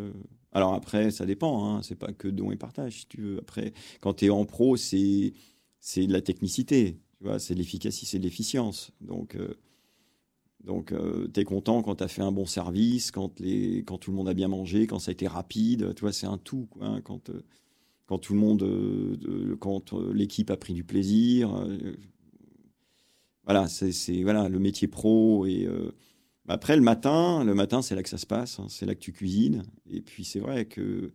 Alors 0.52 0.72
après, 0.74 1.10
ça 1.10 1.26
dépend. 1.26 1.66
Hein. 1.76 1.82
C'est 1.82 1.96
pas 1.96 2.12
que 2.12 2.28
don 2.28 2.50
et 2.52 2.56
partage, 2.56 3.00
si 3.00 3.06
tu 3.06 3.20
veux. 3.20 3.38
Après, 3.38 3.72
quand 4.00 4.14
tu 4.14 4.26
es 4.26 4.30
en 4.30 4.44
pro, 4.46 4.76
c'est 4.76 5.32
c'est 5.80 6.06
de 6.06 6.12
la 6.12 6.22
technicité. 6.22 6.98
Tu 7.18 7.24
vois, 7.24 7.38
c'est 7.38 7.54
de 7.54 7.58
l'efficacité, 7.58 8.06
c'est 8.06 8.18
de 8.18 8.24
l'efficience. 8.24 8.92
Donc 9.00 9.36
euh, 10.62 10.66
donc, 10.66 10.92
tu 11.32 11.40
es 11.40 11.44
content 11.44 11.82
quand 11.82 11.96
tu 11.96 12.04
as 12.04 12.08
fait 12.08 12.22
un 12.22 12.32
bon 12.32 12.46
service, 12.46 13.10
quand, 13.10 13.38
les, 13.40 13.82
quand 13.84 13.98
tout 13.98 14.10
le 14.10 14.16
monde 14.16 14.28
a 14.28 14.34
bien 14.34 14.48
mangé, 14.48 14.86
quand 14.86 14.98
ça 14.98 15.10
a 15.10 15.12
été 15.12 15.26
rapide. 15.26 15.94
Tu 15.94 16.00
vois, 16.02 16.12
c'est 16.12 16.26
un 16.26 16.38
tout. 16.38 16.66
Quoi, 16.70 16.86
hein. 16.86 17.00
quand, 17.02 17.30
quand 18.06 18.18
tout 18.18 18.34
le 18.34 18.40
monde, 18.40 19.58
quand 19.60 19.92
l'équipe 20.12 20.50
a 20.50 20.56
pris 20.56 20.74
du 20.74 20.84
plaisir. 20.84 21.66
voilà, 23.44 23.68
c'est 23.68 24.22
voilà, 24.22 24.48
le 24.48 24.58
métier 24.58 24.88
pro. 24.88 25.46
Et 25.46 25.68
après, 26.48 26.76
le 26.76 26.82
matin, 26.82 27.44
le 27.44 27.54
matin, 27.54 27.80
c'est 27.80 27.94
là 27.94 28.02
que 28.02 28.08
ça 28.08 28.18
se 28.18 28.26
passe. 28.26 28.58
Hein. 28.58 28.66
c'est 28.68 28.86
là 28.86 28.94
que 28.94 29.00
tu 29.00 29.12
cuisines. 29.12 29.62
Et 29.88 30.00
puis, 30.00 30.24
c'est 30.24 30.40
vrai 30.40 30.66
que 30.66 31.12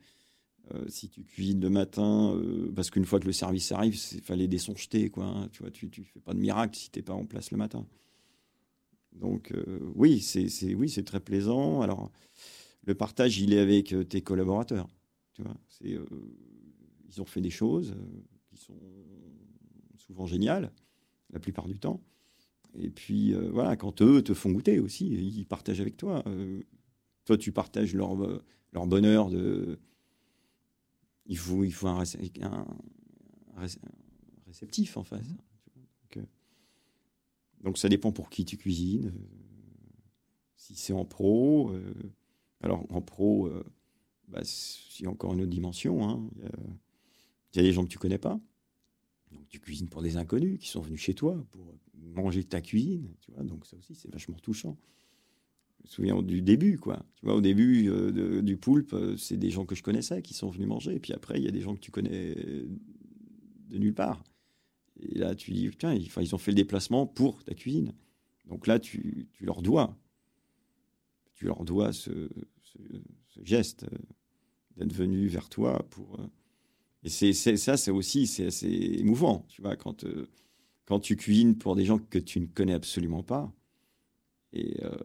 euh, 0.73 0.85
si 0.87 1.09
tu 1.09 1.23
cuisines 1.23 1.61
le 1.61 1.69
matin, 1.69 2.33
euh, 2.33 2.71
parce 2.75 2.89
qu'une 2.89 3.05
fois 3.05 3.19
que 3.19 3.27
le 3.27 3.33
service 3.33 3.71
arrive, 3.71 3.95
il 4.13 4.21
fallait 4.21 4.47
des 4.47 4.57
sons 4.57 4.75
jetés, 4.75 5.09
quoi. 5.09 5.25
Hein. 5.25 5.49
tu 5.51 5.63
tu, 5.71 5.89
tu 5.89 6.03
fais 6.03 6.19
pas 6.19 6.33
de 6.33 6.39
miracle 6.39 6.75
si 6.75 6.89
t'es 6.89 7.03
pas 7.03 7.13
en 7.13 7.25
place 7.25 7.51
le 7.51 7.57
matin. 7.57 7.85
Donc 9.15 9.51
euh, 9.51 9.79
oui, 9.95 10.21
c'est 10.21 10.75
oui, 10.75 10.89
c'est 10.89 11.03
très 11.03 11.19
plaisant. 11.19 11.81
Alors 11.81 12.11
le 12.85 12.95
partage, 12.95 13.39
il 13.39 13.53
est 13.53 13.59
avec 13.59 13.95
tes 14.09 14.21
collaborateurs. 14.21 14.87
Tu 15.33 15.41
vois, 15.41 15.55
c'est 15.67 15.97
ils 17.07 17.21
ont 17.21 17.25
fait 17.25 17.41
des 17.41 17.49
choses 17.49 17.95
qui 18.47 18.57
sont 18.57 18.79
souvent 19.97 20.25
géniales 20.25 20.71
la 21.31 21.39
plupart 21.39 21.67
du 21.67 21.79
temps. 21.79 22.01
Et 22.77 22.89
puis, 22.89 23.33
euh, 23.33 23.49
voilà, 23.51 23.75
quand 23.75 24.01
eux 24.01 24.21
te 24.21 24.33
font 24.33 24.51
goûter 24.51 24.79
aussi, 24.79 25.07
ils 25.07 25.45
partagent 25.45 25.81
avec 25.81 25.97
toi. 25.97 26.23
Euh, 26.27 26.61
toi, 27.23 27.37
tu 27.37 27.51
partages 27.51 27.93
leur, 27.93 28.21
euh, 28.23 28.43
leur 28.73 28.85
bonheur 28.85 29.29
de. 29.29 29.79
Il 31.25 31.37
faut, 31.37 31.63
il 31.63 31.73
faut 31.73 31.87
un, 31.87 32.03
réceptif 34.45 34.97
en 34.97 35.03
face. 35.03 35.25
Donc, 37.65 37.77
ça 37.77 37.89
dépend 37.89 38.11
pour 38.11 38.29
qui 38.29 38.45
tu 38.45 38.57
cuisines. 38.57 39.11
si 40.55 40.75
c'est 40.75 40.93
en 40.93 41.03
pro, 41.03 41.73
alors 42.61 42.85
en 42.89 43.01
pro, 43.01 43.49
bah, 44.27 44.41
il 44.99 45.03
y 45.03 45.07
a 45.07 45.09
encore 45.09 45.33
une 45.33 45.41
autre 45.41 45.49
dimension. 45.49 46.07
Hein. 46.07 46.29
Il 47.53 47.57
y, 47.57 47.59
a 47.59 47.63
des 47.63 47.73
gens 47.73 47.83
que 47.83 47.89
tu 47.89 47.97
connais 47.97 48.17
pas. 48.17 48.39
Donc 49.31 49.47
tu 49.47 49.59
cuisines 49.59 49.89
pour 49.89 50.01
des 50.01 50.17
inconnus 50.17 50.59
qui 50.59 50.67
sont 50.67 50.81
venus 50.81 50.99
chez 50.99 51.13
toi 51.13 51.45
pour 51.51 51.73
manger 51.93 52.43
ta 52.43 52.61
cuisine, 52.61 53.13
tu 53.21 53.31
vois. 53.31 53.43
Donc 53.43 53.65
ça 53.65 53.77
aussi, 53.77 53.95
c'est 53.95 54.11
vachement 54.11 54.37
touchant. 54.37 54.77
Je 55.79 55.83
me 55.83 55.87
souviens 55.87 56.21
du 56.21 56.41
début, 56.41 56.77
quoi. 56.77 57.05
Tu 57.15 57.25
vois, 57.25 57.35
au 57.35 57.41
début 57.41 57.89
euh, 57.89 58.41
du 58.41 58.57
poulpe, 58.57 58.93
euh, 58.93 59.17
c'est 59.17 59.37
des 59.37 59.51
gens 59.51 59.65
que 59.65 59.75
je 59.75 59.83
connaissais 59.83 60.21
qui 60.21 60.33
sont 60.33 60.49
venus 60.49 60.67
manger. 60.67 60.95
Et 60.95 60.99
puis 60.99 61.13
après, 61.13 61.37
il 61.37 61.43
y 61.43 61.47
a 61.47 61.51
des 61.51 61.61
gens 61.61 61.75
que 61.75 61.79
tu 61.79 61.91
connais 61.91 62.35
de 62.35 63.77
nulle 63.77 63.93
part. 63.93 64.23
Et 64.99 65.17
là, 65.17 65.35
tu 65.35 65.51
dis, 65.51 65.69
tiens, 65.77 65.93
ils, 65.93 66.35
ont 66.35 66.37
fait 66.37 66.51
le 66.51 66.55
déplacement 66.55 67.05
pour 67.05 67.43
ta 67.43 67.53
cuisine. 67.53 67.93
Donc 68.45 68.67
là, 68.67 68.79
tu, 68.79 69.27
tu 69.33 69.45
leur 69.45 69.61
dois. 69.61 69.97
Tu 71.33 71.45
leur 71.45 71.65
dois 71.65 71.91
ce, 71.91 72.29
geste 73.41 73.83
euh, 73.83 73.97
d'être 74.77 74.93
venu 74.93 75.27
vers 75.27 75.49
toi 75.49 75.85
pour. 75.89 76.19
Et 77.03 77.09
c'est 77.09 77.33
ça, 77.33 77.77
c'est 77.77 77.91
aussi 77.91 78.25
c'est 78.25 78.47
assez 78.47 78.67
émouvant, 78.67 79.45
tu 79.49 79.61
vois, 79.61 79.75
quand 79.75 80.05
quand 80.85 80.99
tu 80.99 81.15
cuisines 81.15 81.57
pour 81.57 81.75
des 81.75 81.85
gens 81.85 81.99
que 81.99 82.19
tu 82.19 82.39
ne 82.39 82.45
connais 82.45 82.73
absolument 82.73 83.23
pas. 83.23 83.51
Et, 84.53 84.83
euh, 84.83 84.95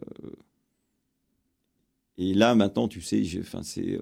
et 2.23 2.35
là, 2.35 2.53
maintenant, 2.53 2.87
tu 2.87 3.01
sais, 3.01 3.23
euh, 3.23 3.99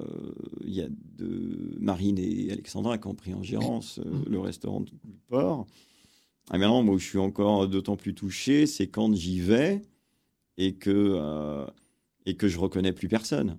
il 0.66 0.74
y 0.74 0.82
a 0.82 0.90
de 0.90 1.78
Marine 1.80 2.20
et 2.20 2.52
Alexandra 2.52 2.98
qui 2.98 3.08
ont 3.08 3.16
pris 3.16 3.34
en 3.34 3.44
gérance 3.44 4.00
euh, 4.00 4.24
le 4.28 4.40
restaurant 4.40 4.82
du 4.82 4.92
port. 5.28 5.66
Et 6.54 6.58
maintenant, 6.58 6.84
moi, 6.84 6.98
je 6.98 7.06
suis 7.06 7.18
encore 7.18 7.70
d'autant 7.70 7.96
plus 7.96 8.14
touché, 8.14 8.66
c'est 8.66 8.88
quand 8.88 9.16
j'y 9.16 9.40
vais 9.40 9.84
et 10.58 10.74
que, 10.74 11.66
et 12.26 12.36
que 12.36 12.50
je 12.50 12.60
reconnais 12.60 12.92
plus 12.92 13.08
personne. 13.08 13.58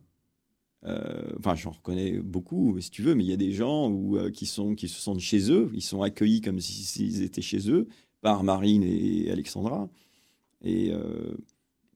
enfin, 0.82 1.54
j'en 1.54 1.70
reconnais 1.70 2.18
beaucoup, 2.18 2.78
si 2.80 2.90
tu 2.90 3.02
veux, 3.02 3.14
mais 3.14 3.24
il 3.24 3.30
y 3.30 3.32
a 3.32 3.38
des 3.38 3.52
gens 3.52 3.88
où, 3.90 4.18
qui, 4.30 4.44
sont, 4.44 4.74
qui 4.74 4.88
se 4.88 5.00
sentent 5.00 5.20
chez 5.20 5.50
eux, 5.50 5.70
ils 5.72 5.82
sont 5.82 6.02
accueillis 6.02 6.42
comme 6.42 6.60
s'ils 6.60 7.22
étaient 7.22 7.40
chez 7.40 7.70
eux, 7.70 7.86
par 8.20 8.42
Marine 8.42 8.82
et 8.82 9.30
Alexandra, 9.30 9.88
et 10.62 10.92
euh, 10.92 11.34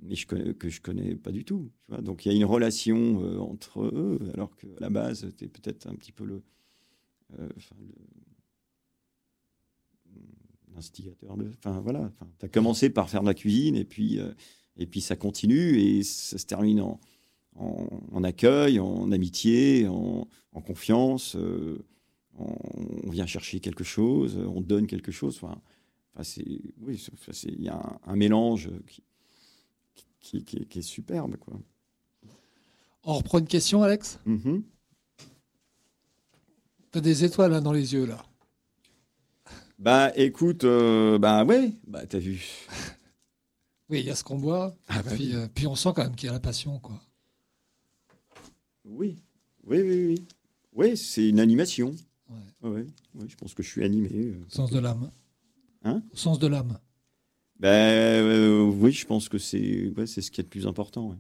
mais 0.05 0.17
que 0.55 0.69
je 0.69 0.81
connais 0.81 1.15
pas 1.15 1.33
du 1.33 1.45
tout. 1.45 1.71
Tu 1.85 1.93
vois 1.93 2.01
Donc 2.01 2.25
il 2.25 2.33
y 2.33 2.35
a 2.35 2.37
une 2.37 2.45
relation 2.45 3.23
euh, 3.23 3.39
entre 3.39 3.83
eux, 3.83 4.19
alors 4.35 4.55
qu'à 4.57 4.67
la 4.79 4.91
base, 4.91 5.21
c'était 5.21 5.49
peut-être 5.49 5.87
un 5.87 5.95
petit 5.95 6.13
peu 6.13 6.25
le, 6.25 6.43
euh, 7.39 7.49
l'instigateur 10.75 11.37
de. 11.37 11.51
Enfin 11.59 11.81
voilà, 11.81 12.13
tu 12.39 12.47
as 12.47 12.49
commencé 12.49 12.91
par 12.91 13.09
faire 13.09 13.23
de 13.23 13.27
la 13.27 13.35
cuisine, 13.35 13.77
et 13.77 13.85
puis, 13.85 14.19
et 14.77 14.87
puis 14.87 15.01
ça 15.01 15.17
continue, 15.17 15.79
et 15.81 16.03
ça 16.03 16.37
se 16.37 16.47
termine 16.47 16.81
en, 16.81 17.01
en, 17.57 18.25
accueil, 18.25 18.81
en 18.81 19.11
amitié, 19.13 19.87
en, 19.89 20.27
confiance. 20.67 21.37
On, 22.37 23.11
vient 23.11 23.27
chercher 23.27 23.61
quelque 23.61 23.85
chose, 23.85 24.37
on 24.37 24.61
donne 24.61 24.89
quelque 24.89 25.13
chose. 25.13 25.39
Enfin, 25.41 25.61
oui, 26.81 27.01
il 27.45 27.63
y 27.63 27.69
a 27.69 28.01
un, 28.05 28.17
mélange 28.17 28.71
qui, 28.89 29.03
qui, 30.25 30.79
est, 30.79 30.83
superbe. 30.83 31.37
Quoi. 31.37 31.55
On 33.05 33.14
reprend 33.14 33.39
une 33.39 33.47
question, 33.47 33.83
Alex? 33.83 34.18
Mm-hmm. 34.27 34.62
Tu 36.93 36.99
as 36.99 37.01
des 37.01 37.25
étoiles 37.25 37.53
hein, 37.55 37.61
dans 37.61 37.72
les 37.72 37.93
yeux, 37.93 38.07
là. 38.07 38.25
Bah, 39.79 40.12
écoute, 40.16 40.64
euh, 40.64 41.18
bah 41.18 41.45
ouais, 41.45 41.72
bah 41.87 42.07
t'as 42.07 42.18
vu. 42.18 42.47
oui, 43.91 44.01
il 44.01 44.07
y 44.07 44.11
a 44.11 44.14
ce 44.14 44.25
qu'on 44.25 44.39
boit, 44.39 44.77
ah, 44.89 45.03
bah 45.03 45.11
puis, 45.12 45.35
euh, 45.35 45.49
puis, 45.53 45.66
on 45.66 45.75
sent 45.75 45.91
quand 45.95 46.05
même 46.05 46.14
qu'il 46.14 46.29
y 46.29 46.31
a 46.31 46.33
la 46.33 46.41
passion, 46.41 46.79
quoi. 46.79 47.01
Oui, 48.85 49.16
oui, 49.64 49.83
oui, 49.83 50.07
oui. 50.07 50.27
Oui, 50.72 50.97
c'est 50.97 51.29
une 51.29 51.41
animation. 51.41 51.95
Ouais. 52.62 52.70
Ouais, 52.70 52.87
je 53.29 53.37
pense 53.37 53.53
que 53.55 53.62
je 53.62 53.68
suis 53.68 53.85
animé. 53.85 54.11
Euh, 54.12 54.45
Sens 54.49 54.70
de 54.70 54.79
l'âme. 54.79 55.11
Hein? 55.83 56.03
Au 56.12 56.16
sens 56.16 56.39
de 56.39 56.47
l'âme. 56.47 56.79
Ben, 57.65 58.23
euh, 58.23 58.62
oui, 58.62 58.93
je 58.93 59.07
pense 59.07 59.31
que 59.31 59.39
c'est 59.39 59.89
ouais, 59.97 60.07
ce 60.07 60.31
qui 60.31 60.43
est 60.43 60.45
le 60.45 60.51
plus 60.51 60.67
important. 60.67 61.17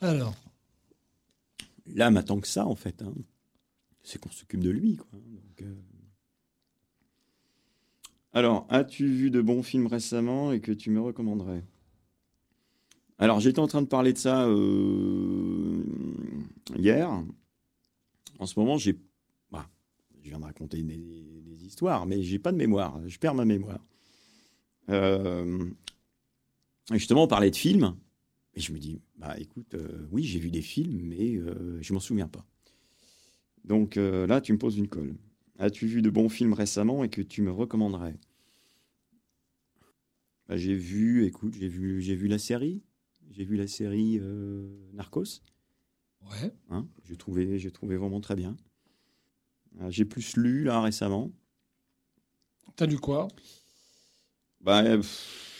Alors 0.00 0.34
L'âme 1.86 2.16
attend 2.16 2.40
que 2.40 2.48
ça, 2.48 2.66
en 2.66 2.74
fait. 2.74 3.00
Hein. 3.02 3.14
C'est 4.02 4.18
qu'on 4.20 4.32
s'occupe 4.32 4.58
de 4.58 4.70
lui. 4.70 4.96
Quoi. 4.96 5.20
Euh. 5.62 5.74
Alors, 8.32 8.66
as-tu 8.68 9.06
vu 9.06 9.30
de 9.30 9.40
bons 9.40 9.62
films 9.62 9.86
récemment 9.86 10.50
et 10.50 10.60
que 10.60 10.72
tu 10.72 10.90
me 10.90 11.00
recommanderais? 11.00 11.62
Alors, 13.18 13.38
j'étais 13.38 13.60
en 13.60 13.68
train 13.68 13.82
de 13.82 13.86
parler 13.86 14.12
de 14.12 14.18
ça 14.18 14.46
euh, 14.48 15.84
hier. 16.76 17.08
En 18.40 18.46
ce 18.46 18.58
moment, 18.58 18.78
j'ai 18.78 18.98
je 20.22 20.28
viens 20.28 20.38
de 20.38 20.44
raconter 20.44 20.82
des, 20.82 21.64
histoires, 21.64 22.06
mais 22.06 22.22
j'ai 22.22 22.38
pas 22.38 22.52
de 22.52 22.56
mémoire. 22.56 23.00
Je 23.06 23.18
perds 23.18 23.34
ma 23.34 23.44
mémoire. 23.44 23.84
Euh, 24.88 25.70
justement, 26.92 27.24
on 27.24 27.28
parlait 27.28 27.50
de 27.50 27.56
films. 27.56 27.96
Et 28.54 28.60
je 28.60 28.72
me 28.72 28.78
dis, 28.78 29.00
bah 29.16 29.38
écoute, 29.38 29.74
euh, 29.74 30.06
oui, 30.10 30.24
j'ai 30.24 30.40
vu 30.40 30.50
des 30.50 30.62
films, 30.62 31.00
mais 31.02 31.36
euh, 31.36 31.78
je 31.80 31.92
m'en 31.92 32.00
souviens 32.00 32.26
pas. 32.26 32.44
Donc 33.64 33.96
là, 33.96 34.40
tu 34.40 34.52
me 34.52 34.58
poses 34.58 34.78
une 34.78 34.88
colle. 34.88 35.14
As-tu 35.58 35.86
vu 35.86 36.02
de 36.02 36.10
bons 36.10 36.30
films 36.30 36.54
récemment 36.54 37.04
et 37.04 37.10
que 37.10 37.20
tu 37.20 37.42
me 37.42 37.52
recommanderais? 37.52 38.18
Bah, 40.48 40.56
J'ai 40.56 40.74
vu, 40.74 41.24
écoute, 41.26 41.54
j'ai 41.54 41.68
vu, 41.68 42.00
j'ai 42.00 42.16
vu 42.16 42.26
la 42.26 42.38
série. 42.38 42.82
J'ai 43.30 43.44
vu 43.44 43.56
la 43.56 43.68
série 43.68 44.18
Narcos. 44.94 45.42
Ouais. 46.22 46.52
Hein, 46.70 46.88
j'ai 47.04 47.16
trouvé, 47.16 47.58
j'ai 47.58 47.70
trouvé 47.70 47.96
vraiment 47.96 48.20
très 48.20 48.34
bien. 48.34 48.56
Euh, 49.78 49.90
j'ai 49.90 50.04
plus 50.04 50.36
lu 50.36 50.64
là 50.64 50.80
récemment. 50.80 51.30
T'as 52.76 52.86
lu 52.86 52.98
quoi? 52.98 53.28
Bah, 54.60 54.82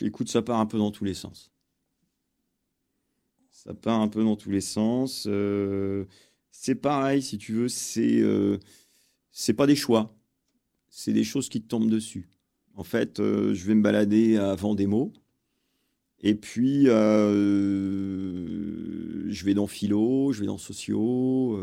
écoute, 0.00 0.28
ça 0.28 0.42
part 0.42 0.60
un 0.60 0.66
peu 0.66 0.78
dans 0.78 0.90
tous 0.90 1.04
les 1.04 1.14
sens. 1.14 1.50
Ça 3.50 3.72
part 3.74 4.00
un 4.00 4.08
peu 4.08 4.22
dans 4.24 4.36
tous 4.36 4.50
les 4.50 4.60
sens. 4.60 5.24
Euh, 5.26 6.04
c'est 6.50 6.74
pareil, 6.74 7.22
si 7.22 7.38
tu 7.38 7.52
veux, 7.52 7.68
c'est 7.68 8.20
euh, 8.20 8.58
c'est 9.30 9.54
pas 9.54 9.66
des 9.66 9.76
choix, 9.76 10.14
c'est 10.88 11.12
des 11.12 11.24
choses 11.24 11.48
qui 11.48 11.62
te 11.62 11.68
tombent 11.68 11.90
dessus. 11.90 12.28
En 12.74 12.84
fait, 12.84 13.18
je 13.18 13.64
vais 13.66 13.74
me 13.74 13.82
balader 13.82 14.36
avant 14.38 14.74
des 14.74 14.86
mots. 14.86 15.12
Et 16.22 16.34
puis, 16.34 16.84
je 16.84 16.94
vais 19.44 19.54
dans 19.54 19.66
philo, 19.66 20.32
je 20.32 20.40
vais 20.40 20.46
dans 20.46 20.58
sociaux. 20.58 21.58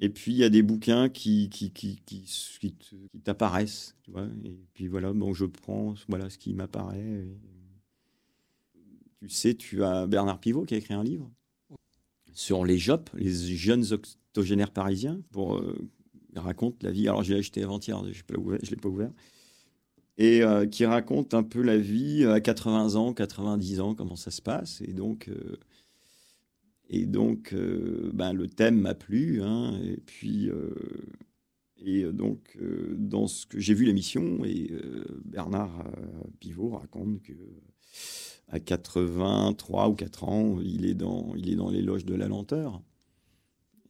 Et 0.00 0.08
puis, 0.08 0.32
il 0.32 0.38
y 0.38 0.44
a 0.44 0.50
des 0.50 0.62
bouquins 0.62 1.08
qui, 1.08 1.48
qui, 1.48 1.70
qui, 1.72 2.02
qui, 2.04 2.26
t'apparaissent. 3.22 3.96
Tu 4.02 4.10
vois 4.10 4.26
et 4.44 4.58
puis 4.74 4.88
voilà, 4.88 5.12
bon, 5.12 5.32
je 5.32 5.46
prends 5.46 5.94
voilà, 6.08 6.30
ce 6.30 6.38
qui 6.38 6.52
m'apparaît. 6.52 7.26
Tu 9.20 9.28
sais, 9.28 9.54
tu 9.54 9.84
as 9.84 10.06
Bernard 10.06 10.40
Pivot 10.40 10.64
qui 10.64 10.74
a 10.74 10.78
écrit 10.78 10.94
un 10.94 11.04
livre 11.04 11.30
sur 12.34 12.64
les 12.64 12.76
JOP, 12.76 13.08
les 13.14 13.32
jeunes 13.32 13.92
octogénaires 13.92 14.72
parisiens, 14.72 15.20
pour 15.30 15.56
euh, 15.56 15.78
raconte 16.34 16.82
la 16.82 16.90
vie. 16.90 17.08
Alors, 17.08 17.22
j'ai 17.22 17.36
acheté 17.36 17.62
avant-hier, 17.62 17.98
je 18.12 18.22
ne 18.22 18.70
l'ai 18.70 18.76
pas 18.76 18.88
ouvert. 18.88 19.12
Et 20.16 20.42
euh, 20.42 20.66
qui 20.66 20.86
raconte 20.86 21.34
un 21.34 21.42
peu 21.42 21.60
la 21.60 21.76
vie 21.76 22.24
à 22.24 22.40
80 22.40 22.94
ans, 22.94 23.12
90 23.12 23.80
ans, 23.80 23.94
comment 23.94 24.16
ça 24.16 24.30
se 24.30 24.40
passe. 24.40 24.80
Et 24.82 24.92
donc, 24.92 25.28
euh, 25.28 25.58
et 26.90 27.06
donc, 27.06 27.52
euh, 27.52 28.10
ben, 28.12 28.32
le 28.32 28.48
thème 28.48 28.80
m'a 28.80 28.94
plu. 28.94 29.42
Hein, 29.42 29.78
et 29.82 29.96
puis, 29.96 30.48
euh, 30.50 30.74
et 31.78 32.04
donc, 32.04 32.56
euh, 32.60 32.94
dans 32.98 33.26
ce 33.26 33.46
que 33.46 33.58
j'ai 33.58 33.74
vu 33.74 33.84
l'émission, 33.84 34.44
et 34.44 34.70
Bernard 35.24 35.86
Pivot 36.40 36.70
raconte 36.70 37.22
que 37.22 37.32
à 38.48 38.60
83 38.60 39.88
ou 39.88 39.94
4 39.94 40.24
ans, 40.24 40.60
il 40.60 40.84
est 40.86 40.94
dans, 40.94 41.34
il 41.34 41.50
est 41.50 41.56
dans 41.56 41.70
l'éloge 41.70 42.04
de 42.04 42.14
la 42.14 42.28
lenteur. 42.28 42.82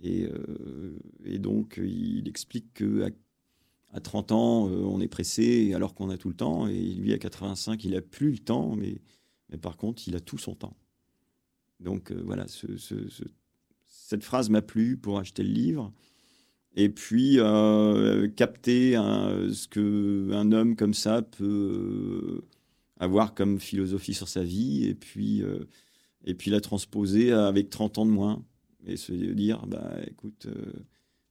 Et, 0.02 0.28
et, 1.24 1.38
donc, 1.38 1.80
il 1.82 2.28
explique 2.28 2.74
que 2.74 3.10
30 4.00 4.32
ans, 4.32 4.64
on 4.66 5.00
est 5.00 5.08
pressé 5.08 5.72
alors 5.74 5.94
qu'on 5.94 6.10
a 6.10 6.16
tout 6.16 6.28
le 6.28 6.34
temps. 6.34 6.66
Et 6.66 6.80
lui, 6.80 7.12
à 7.12 7.18
85, 7.18 7.84
il 7.84 7.96
a 7.96 8.00
plus 8.00 8.32
le 8.32 8.38
temps, 8.38 8.74
mais, 8.76 9.00
mais 9.50 9.58
par 9.58 9.76
contre, 9.76 10.08
il 10.08 10.16
a 10.16 10.20
tout 10.20 10.38
son 10.38 10.54
temps. 10.54 10.76
Donc 11.80 12.10
euh, 12.10 12.20
voilà, 12.24 12.46
cette 13.86 14.24
phrase 14.24 14.50
m'a 14.50 14.62
plu 14.62 14.96
pour 14.96 15.18
acheter 15.18 15.42
le 15.42 15.50
livre. 15.50 15.92
Et 16.76 16.88
puis 16.88 17.38
euh, 17.38 18.26
capter 18.28 18.94
ce 18.94 19.68
qu'un 19.68 20.50
homme 20.50 20.74
comme 20.74 20.94
ça 20.94 21.22
peut 21.22 22.42
euh, 22.42 22.48
avoir 22.98 23.34
comme 23.34 23.60
philosophie 23.60 24.14
sur 24.14 24.28
sa 24.28 24.42
vie, 24.42 24.84
et 24.86 24.94
puis, 24.94 25.42
et 26.24 26.34
puis 26.34 26.50
la 26.50 26.60
transposer 26.60 27.32
avec 27.32 27.70
30 27.70 27.98
ans 27.98 28.06
de 28.06 28.10
moins. 28.10 28.44
Et 28.86 28.96
se 28.96 29.12
dire, 29.12 29.66
bah, 29.66 29.96
écoute, 30.06 30.46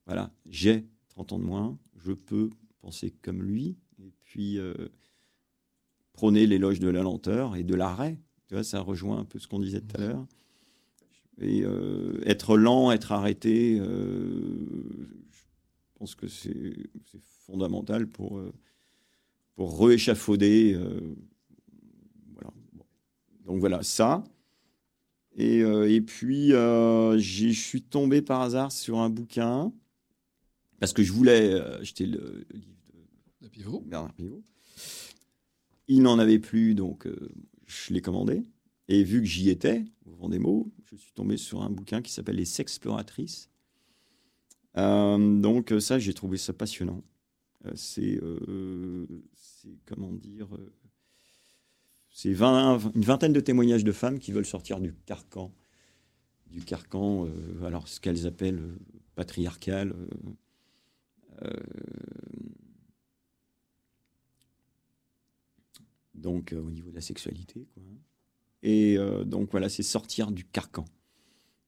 voilà, 0.07 0.32
j'ai 0.49 0.88
30 1.16 1.34
ans 1.34 1.39
de 1.39 1.43
moins, 1.43 1.78
je 1.97 2.11
peux 2.11 2.49
penser 2.82 3.11
comme 3.22 3.41
lui, 3.41 3.78
et 3.99 4.11
puis 4.24 4.59
prôner 6.14 6.45
l'éloge 6.45 6.80
de 6.80 6.89
la 6.89 7.01
lenteur 7.01 7.55
et 7.55 7.64
de 7.64 7.76
l'arrêt. 7.76 8.20
Tu 8.47 8.53
vois, 8.53 8.64
ça 8.64 8.80
rejoint 8.80 9.20
un 9.20 9.26
peu 9.26 9.39
ce 9.39 9.47
qu'on 9.47 9.59
disait 9.59 9.82
tout 9.82 9.97
à 9.97 9.99
l'heure. 9.99 10.26
Et 11.39 11.64
euh, 11.64 12.22
être 12.26 12.57
lent, 12.57 12.91
être 12.91 13.11
arrêté, 13.11 13.80
euh, 13.80 15.26
je 15.32 15.39
pense 15.95 16.14
que 16.14 16.28
c'est 16.28 16.76
fondamental 17.47 18.07
pour, 18.07 18.38
euh, 18.38 18.53
pour 19.55 19.80
rééchafauder. 19.80 20.80
voilà. 22.34 22.51
Donc 23.45 23.59
voilà, 23.59 23.82
ça. 23.82 24.24
Et, 25.36 25.59
et 25.61 26.01
puis, 26.01 26.49
je 26.49 27.51
suis 27.51 27.82
tombé 27.82 28.22
par 28.22 28.41
hasard 28.41 28.72
sur 28.72 28.99
un 28.99 29.09
bouquin, 29.09 29.74
parce 30.80 30.94
que 30.94 31.04
je 31.04 31.12
voulais 31.12 31.54
acheter 31.54 32.06
le, 32.06 32.46
livre 32.54 32.78
de, 33.42 33.48
Pivot. 33.48 33.82
Bernard 33.86 34.14
Pivot. 34.14 34.44
Il 35.88 36.02
n'en 36.02 36.20
avait 36.20 36.40
plus, 36.40 36.76
donc 36.76 37.08
je 37.66 37.94
l'ai 37.94 38.02
commandé. 38.02 38.44
Et 38.88 39.04
vu 39.04 39.22
que 39.22 39.28
j'y 39.28 39.50
étais, 39.50 39.86
au 40.06 40.28
mots, 40.28 40.72
je 40.86 40.96
suis 40.96 41.14
tombé 41.14 41.38
sur 41.38 41.62
un 41.62 41.70
bouquin 41.70 42.02
qui 42.02 42.12
s'appelle 42.12 42.36
Les 42.36 42.46
Sexploratrices. 42.46 43.50
Euh, 44.78 45.40
donc 45.40 45.72
euh, 45.72 45.80
ça, 45.80 46.00
j'ai 46.00 46.14
trouvé 46.14 46.38
ça 46.38 46.54
passionnant. 46.54 47.04
Euh, 47.66 47.72
c'est, 47.76 48.20
comment 49.86 50.12
dire, 50.12 50.48
c'est 52.10 52.30
une 52.30 53.02
vingtaine 53.04 53.34
de 53.34 53.40
témoignages 53.40 53.84
de 53.84 53.92
femmes 53.92 54.20
qui 54.20 54.32
veulent 54.32 54.46
sortir 54.46 54.80
du 54.80 54.94
carcan, 55.06 55.54
du 56.48 56.62
carcan, 56.62 57.28
alors 57.64 57.88
ce 57.88 58.00
qu'elles 58.00 58.28
appellent 58.28 58.62
patriarcal. 59.16 59.96
Donc 66.14 66.56
au 66.58 66.72
niveau 66.72 66.90
de 66.90 66.96
la 66.96 67.02
sexualité, 67.02 67.68
quoi. 67.74 67.84
Et 68.64 68.98
euh, 68.98 69.26
donc 69.26 69.52
voilà, 69.52 69.70
c'est 69.70 69.84
sortir 69.84 70.32
du 70.32 70.46
carcan. 70.46 70.86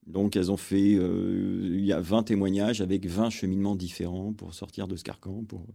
Donc 0.06 0.34
elles 0.34 0.50
ont 0.50 0.56
fait, 0.56 0.94
euh, 0.94 1.60
il 1.62 1.84
y 1.84 1.92
a 1.92 2.00
20 2.00 2.24
témoignages 2.24 2.80
avec 2.80 3.06
20 3.06 3.30
cheminements 3.30 3.76
différents 3.76 4.32
pour 4.32 4.54
sortir 4.54 4.88
de 4.88 4.96
ce 4.96 5.04
carcan, 5.04 5.44
pour, 5.44 5.66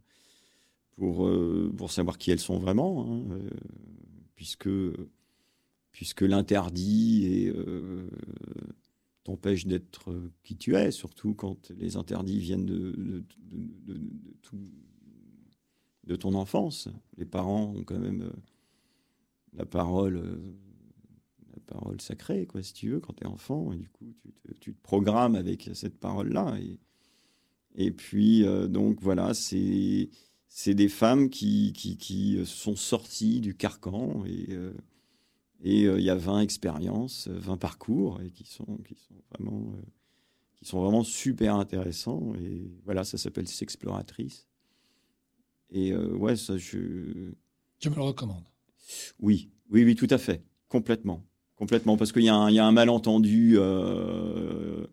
pour, 0.98 1.28
euh, 1.28 1.72
pour 1.78 1.92
savoir 1.92 2.18
qui 2.18 2.32
elles 2.32 2.40
sont 2.40 2.58
vraiment, 2.58 3.06
hein, 3.08 3.38
puisque, 4.36 4.70
puisque 5.92 6.22
l'interdit 6.22 7.52
t'empêche 9.24 9.66
d'être 9.68 10.14
qui 10.44 10.58
tu 10.58 10.76
es, 10.76 10.92
surtout 10.92 11.34
quand 11.34 11.70
les 11.72 11.96
interdits 11.96 12.40
viennent 12.40 12.66
de, 12.66 12.92
de, 12.92 13.24
de, 16.04 16.16
ton 16.16 16.34
enfance. 16.34 16.90
Les 17.18 17.26
parents 17.26 17.74
ont 17.76 17.84
quand 17.84 18.00
même 18.00 18.32
la 19.54 19.66
parole 19.66 20.42
parole 21.72 22.02
sacrée, 22.02 22.46
quoi, 22.46 22.62
si 22.62 22.74
tu 22.74 22.90
veux, 22.90 23.00
quand 23.00 23.14
tu 23.14 23.24
es 23.24 23.28
enfant. 23.28 23.72
Et 23.74 23.78
du 23.78 23.90
coup, 23.90 24.14
tu 24.60 24.74
te, 24.74 24.82
programmes 24.82 25.36
avec 25.36 25.70
cette 25.74 25.98
parole-là. 26.00 26.58
Et, 26.60 26.80
et 27.76 27.92
puis, 27.92 28.44
euh, 28.44 28.68
donc, 28.68 29.02
voilà, 29.02 29.34
c'est 29.34 30.74
des 30.74 30.90
femmes 30.90 31.30
qui, 31.30 31.74
qui, 31.74 31.98
qui, 31.98 32.46
sont 32.46 32.76
sorties 32.76 33.42
du 33.42 33.56
carcan. 33.56 34.24
Et 34.26 34.48
euh, 34.52 34.74
et 35.64 35.86
euh, 35.86 36.00
il 36.00 36.06
y 36.06 36.10
a 36.10 36.16
20 36.16 36.42
expériences, 36.42 37.28
20 37.28 37.58
parcours, 37.58 38.20
et 38.22 38.32
qui 38.32 38.46
sont, 38.46 38.78
qui 38.88 38.96
sont, 38.96 39.16
vraiment, 39.32 39.74
qui 40.56 40.66
sont 40.66 40.82
vraiment 40.82 41.04
super 41.04 41.56
intéressants. 41.56 42.34
Et 42.40 42.72
voilà, 42.86 43.04
ça 43.04 43.18
s'appelle 43.18 43.48
S'exploratrice. 43.48 44.48
Et 45.72 45.96
ouais, 45.96 46.36
ça, 46.36 46.58
je. 46.58 47.32
Tu 47.80 47.90
me 47.90 47.96
le 47.96 48.02
recommandes? 48.02 48.44
Oui, 49.20 49.50
oui, 49.70 49.86
oui, 49.86 49.96
tout 49.96 50.08
à 50.10 50.18
fait. 50.18 50.44
Complètement. 50.68 51.24
Complètement, 51.56 51.96
parce 51.96 52.12
qu'il 52.12 52.24
y, 52.24 52.26
y, 52.26 52.30
a 52.30 52.66
un 52.66 52.72
malentendu. 52.72 53.54
Euh, 53.58 54.86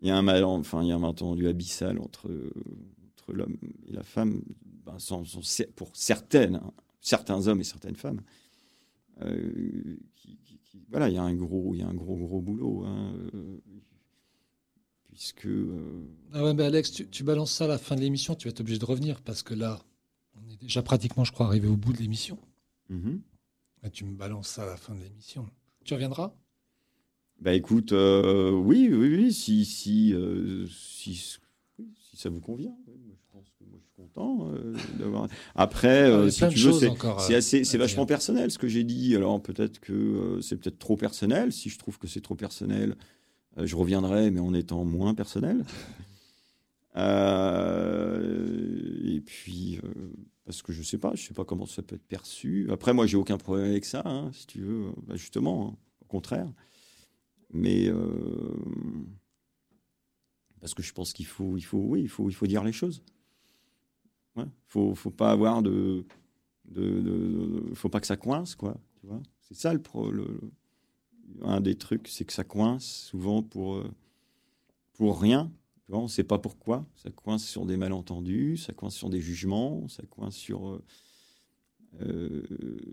il 0.00 0.08
y 0.08 0.10
a 0.10 0.16
un 0.16 0.22
mal, 0.22 0.44
enfin, 0.44 0.82
il 0.82 0.88
y 0.88 0.92
a 0.92 0.94
un 0.94 0.98
malentendu 0.98 1.46
abyssal 1.46 1.98
entre, 1.98 2.30
entre 3.12 3.32
l'homme 3.34 3.58
et 3.86 3.92
la 3.92 4.02
femme, 4.02 4.40
ben, 4.86 4.98
sans, 4.98 5.22
pour 5.76 5.90
certaines, 5.94 6.56
hein, 6.56 6.72
certains 7.02 7.48
hommes 7.48 7.60
et 7.60 7.64
certaines 7.64 7.96
femmes. 7.96 8.22
Euh, 9.22 9.96
qui, 10.16 10.38
voilà, 10.88 11.08
il 11.08 11.14
y 11.14 11.18
a 11.18 11.22
un 11.22 11.34
gros, 11.34 11.74
il 11.74 11.80
y 11.80 11.82
a 11.82 11.86
un 11.86 11.94
gros, 11.94 12.16
gros 12.16 12.40
boulot. 12.40 12.84
Hein, 12.84 13.14
euh, 13.34 13.58
puisque. 15.08 15.48
Ah 16.32 16.44
ouais, 16.44 16.54
mais 16.54 16.64
Alex, 16.64 16.92
tu, 16.92 17.08
tu, 17.08 17.24
balances 17.24 17.52
ça 17.52 17.64
à 17.64 17.68
la 17.68 17.78
fin 17.78 17.96
de 17.96 18.00
l'émission, 18.00 18.34
tu 18.34 18.48
vas 18.48 18.50
être 18.50 18.60
obligé 18.60 18.78
de 18.78 18.84
revenir 18.84 19.20
parce 19.20 19.42
que 19.42 19.54
là, 19.54 19.80
on 20.34 20.48
est 20.50 20.60
déjà 20.60 20.82
pratiquement, 20.82 21.24
je 21.24 21.32
crois, 21.32 21.46
arrivé 21.46 21.68
au 21.68 21.76
bout 21.76 21.92
de 21.92 21.98
l'émission. 21.98 22.38
Mm-hmm. 22.90 23.20
Et 23.84 23.90
tu 23.90 24.04
me 24.04 24.14
balances 24.14 24.48
ça 24.48 24.62
à 24.62 24.66
la 24.66 24.76
fin 24.76 24.94
de 24.94 25.02
l'émission. 25.02 25.48
Tu 25.84 25.94
reviendras? 25.94 26.34
Bah 27.40 27.54
écoute, 27.54 27.92
euh, 27.92 28.50
oui, 28.50 28.88
oui, 28.92 29.14
oui, 29.16 29.32
si, 29.32 29.64
si, 29.64 30.12
euh, 30.12 30.66
si, 30.66 31.14
si, 31.14 32.16
ça 32.16 32.28
vous 32.28 32.40
convient. 32.40 32.76
Pense 33.40 33.54
que 33.58 33.64
moi 33.64 33.78
je 33.80 33.84
suis 33.84 33.94
content 33.96 34.50
euh, 34.52 34.76
d'avoir. 34.98 35.28
Après, 35.54 36.30
si 36.30 36.46
tu 36.48 36.58
veux, 36.58 36.72
c'est 37.40 37.64
c'est 37.64 37.78
vachement 37.78 38.06
personnel 38.06 38.50
ce 38.50 38.58
que 38.58 38.68
j'ai 38.68 38.84
dit. 38.84 39.16
Alors 39.16 39.42
peut-être 39.42 39.80
que 39.80 40.38
c'est 40.42 40.56
peut-être 40.56 40.78
trop 40.78 40.96
personnel. 40.96 41.52
Si 41.52 41.70
je 41.70 41.78
trouve 41.78 41.98
que 41.98 42.06
c'est 42.06 42.20
trop 42.20 42.34
personnel, 42.34 42.96
je 43.56 43.76
reviendrai, 43.76 44.30
mais 44.30 44.40
en 44.40 44.54
étant 44.54 44.84
moins 44.84 45.14
personnel. 45.14 45.64
et 46.96 47.00
puis, 49.20 49.80
parce 50.44 50.62
que 50.62 50.72
je 50.72 50.82
sais 50.82 50.98
pas, 50.98 51.12
je 51.14 51.26
sais 51.26 51.34
pas 51.34 51.44
comment 51.44 51.64
ça 51.64 51.80
peut 51.80 51.94
être 51.94 52.06
perçu. 52.06 52.68
Après, 52.72 52.92
moi, 52.92 53.06
j'ai 53.06 53.16
aucun 53.16 53.38
problème 53.38 53.70
avec 53.70 53.84
ça, 53.84 54.02
hein, 54.04 54.30
si 54.32 54.46
tu 54.46 54.60
veux, 54.60 54.90
bah, 55.06 55.14
justement, 55.16 55.68
hein, 55.68 55.76
au 56.02 56.04
contraire. 56.06 56.52
Mais 57.52 57.88
euh, 57.88 58.54
parce 60.60 60.74
que 60.74 60.82
je 60.82 60.92
pense 60.92 61.12
qu'il 61.12 61.26
faut, 61.26 61.56
il 61.56 61.62
faut, 61.62 61.78
oui, 61.78 62.02
il 62.02 62.08
faut, 62.08 62.28
il 62.28 62.32
faut 62.32 62.46
dire 62.46 62.64
les 62.64 62.72
choses. 62.72 63.02
Il 64.36 64.42
ouais, 64.42 64.48
faut, 64.68 64.94
faut 64.94 65.10
pas 65.10 65.30
avoir 65.30 65.62
de, 65.62 66.04
faut 67.74 67.88
pas 67.88 68.00
que 68.00 68.06
ça 68.06 68.16
coince, 68.16 68.54
quoi. 68.54 68.76
Tu 69.00 69.06
vois, 69.06 69.20
c'est 69.40 69.54
ça 69.54 69.72
le, 69.72 69.80
pro, 69.80 70.10
un 71.42 71.60
des 71.60 71.76
trucs, 71.76 72.08
c'est 72.08 72.24
que 72.24 72.32
ça 72.32 72.44
coince 72.44 72.84
souvent 72.84 73.42
pour 73.42 73.76
euh, 73.76 73.90
pour 74.94 75.20
rien 75.20 75.50
on 75.92 76.04
ne 76.04 76.08
sait 76.08 76.22
pas 76.22 76.38
pourquoi. 76.38 76.86
Ça 76.94 77.10
coince 77.10 77.44
sur 77.44 77.66
des 77.66 77.76
malentendus, 77.76 78.58
ça 78.58 78.72
coince 78.72 78.94
sur 78.94 79.10
des 79.10 79.20
jugements, 79.20 79.88
ça 79.88 80.04
coince 80.08 80.36
sur. 80.36 80.68
Euh, 80.68 80.84
euh, 82.02 82.42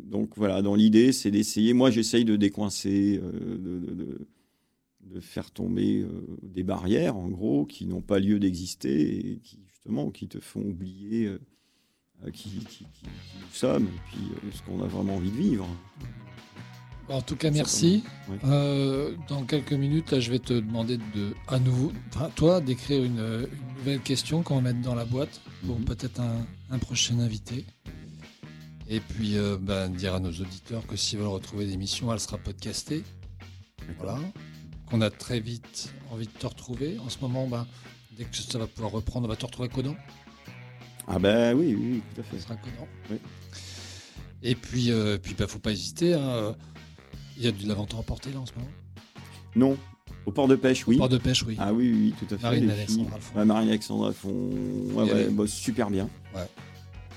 donc 0.04 0.36
voilà, 0.36 0.64
dans 0.64 0.74
l'idée, 0.74 1.12
c'est 1.12 1.30
d'essayer. 1.30 1.74
Moi, 1.74 1.92
j'essaye 1.92 2.26
de 2.26 2.36
décoincer, 2.36 3.22
de 3.22 5.20
faire 5.20 5.52
tomber 5.52 6.08
des 6.42 6.64
barrières, 6.64 7.16
en 7.18 7.30
gros, 7.30 7.68
qui 7.68 7.86
n'ont 7.86 8.02
pas 8.02 8.18
lieu 8.18 8.40
d'exister 8.40 9.34
et 9.34 9.38
qui, 9.42 9.60
justement, 9.88 10.12
qui 10.12 10.28
te 10.28 10.40
font 10.40 10.62
oublier 10.62 11.26
euh, 11.26 11.40
euh, 12.26 12.32
qui, 12.32 12.50
qui- 12.50 12.66
qui- 12.66 12.86
qui 12.86 13.38
nous 13.40 13.54
sommes 13.54 13.86
et 13.86 14.00
puis 14.12 14.20
euh, 14.34 14.52
ce 14.54 14.62
qu'on 14.64 14.84
a 14.84 14.88
vraiment 14.88 15.16
envie 15.16 15.32
de 15.32 15.38
vivre. 15.38 15.68
En 17.10 17.22
tout 17.22 17.38
cas, 17.38 17.52
merci. 17.52 18.04
Euh, 18.44 19.16
dans 19.30 19.46
quelques 19.46 19.72
minutes, 19.72 20.12
là, 20.12 20.20
je 20.20 20.30
vais 20.30 20.40
te 20.40 20.52
demander 20.52 20.98
de, 20.98 21.34
à 21.48 21.58
nouveau, 21.58 21.94
toi, 22.36 22.60
d'écrire 22.60 23.02
une, 23.02 23.20
une 23.20 23.78
nouvelle 23.78 24.02
question 24.02 24.44
qu'on 24.44 24.56
va 24.56 24.62
mettre 24.62 24.82
dans 24.82 24.94
la 24.96 25.06
boîte 25.06 25.40
pour 25.66 25.80
Mhm. 25.80 25.86
peut-être 25.86 26.20
un, 26.20 26.46
un 26.70 26.78
prochain 26.80 27.18
invité. 27.20 27.66
Et 28.90 29.00
puis, 29.00 29.36
ben, 29.62 29.88
dire 29.90 30.16
à 30.16 30.20
nos 30.20 30.32
auditeurs 30.32 30.86
que 30.86 30.98
s'ils 30.98 31.20
veulent 31.20 31.28
retrouver 31.30 31.66
l'émission, 31.66 32.12
elle 32.12 32.20
sera 32.20 32.38
podcastée. 32.38 33.04
Voilà. 33.98 34.20
Qu'on 34.90 35.00
a 35.00 35.10
très 35.10 35.40
vite 35.40 35.94
envie 36.12 36.26
de 36.28 36.32
te 36.32 36.46
retrouver. 36.48 36.98
En 37.00 37.08
ce 37.10 37.20
moment, 37.22 37.48
ben, 37.48 37.66
dès 38.18 38.26
que 38.26 38.36
ça 38.36 38.58
va 38.60 38.68
pouvoir 38.68 38.92
reprendre, 38.92 39.26
on 39.26 39.30
va 39.30 39.36
te 39.36 39.46
retrouver 39.46 39.70
à 39.70 39.72
Codan. 39.74 39.96
Ah 41.08 41.20
ben 41.20 41.56
oui, 41.56 41.76
oui, 41.78 41.88
oui, 41.94 42.02
tout 42.16 42.22
à 42.22 42.24
Ça 42.24 42.30
fait. 42.32 42.40
sera 42.40 42.54
à 42.56 42.58
Codan. 42.58 42.88
Oui. 43.12 43.18
Et 44.44 44.56
puis, 44.56 44.92
euh, 44.92 45.18
puis 45.18 45.34
ben, 45.34 45.48
faut 45.48 45.60
pas 45.60 45.72
hésiter. 45.72 46.14
hein. 46.14 46.56
Il 47.38 47.44
y 47.44 47.48
a 47.48 47.52
de 47.52 47.68
la 47.68 47.74
vente 47.76 47.94
à 47.94 47.98
emporter 47.98 48.32
là 48.32 48.40
en 48.40 48.46
ce 48.46 48.54
moment. 48.56 48.68
Non, 49.56 49.78
au 50.26 50.32
port 50.32 50.48
de 50.48 50.56
pêche, 50.56 50.86
oui. 50.88 50.98
Port 50.98 51.10
de 51.10 51.18
pêche, 51.18 51.44
oui. 51.44 51.56
Ah 51.60 51.72
oui, 51.74 51.92
oui, 51.94 52.14
tout 52.20 52.34
à 52.34 52.38
fait. 52.38 52.44
Marine 52.44 52.70
Alexandra. 52.70 53.18
Ouais, 53.36 53.46
Marine 53.46 53.70
Alexandra 53.70 54.12
font. 54.12 54.30
Ouais, 54.94 55.04
ouais, 55.12 55.28
elle- 55.40 55.48
super 55.48 55.90
bien. 55.90 56.10
Ouais. 56.36 56.48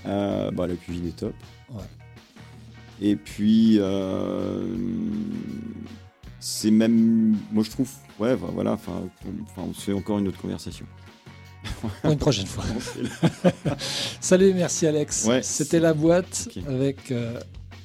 Euh, 0.07 0.51
bah, 0.51 0.67
la 0.67 0.75
cuisine 0.77 1.09
est 1.09 1.17
top. 1.17 1.35
Ouais. 1.71 1.83
Et 3.03 3.17
puis, 3.17 3.77
euh, 3.79 4.77
c'est 6.41 6.71
même. 6.71 7.37
Moi, 7.53 7.63
je 7.63 7.71
trouve. 7.71 7.91
Ouais, 8.19 8.35
voilà. 8.35 8.73
Enfin, 8.73 9.09
on, 9.57 9.73
se 9.73 9.83
fait 9.83 9.93
encore 9.93 10.19
une 10.19 10.29
autre 10.29 10.41
conversation. 10.41 10.87
Pour 11.81 11.91
une 12.11 12.19
prochaine 12.19 12.47
fois. 12.47 12.65
Salut, 14.21 14.55
merci 14.55 14.87
Alex. 14.87 15.27
Ouais. 15.27 15.43
C'était 15.43 15.79
la 15.79 15.93
boîte 15.93 16.49
avec 16.67 17.13
euh, 17.13 17.39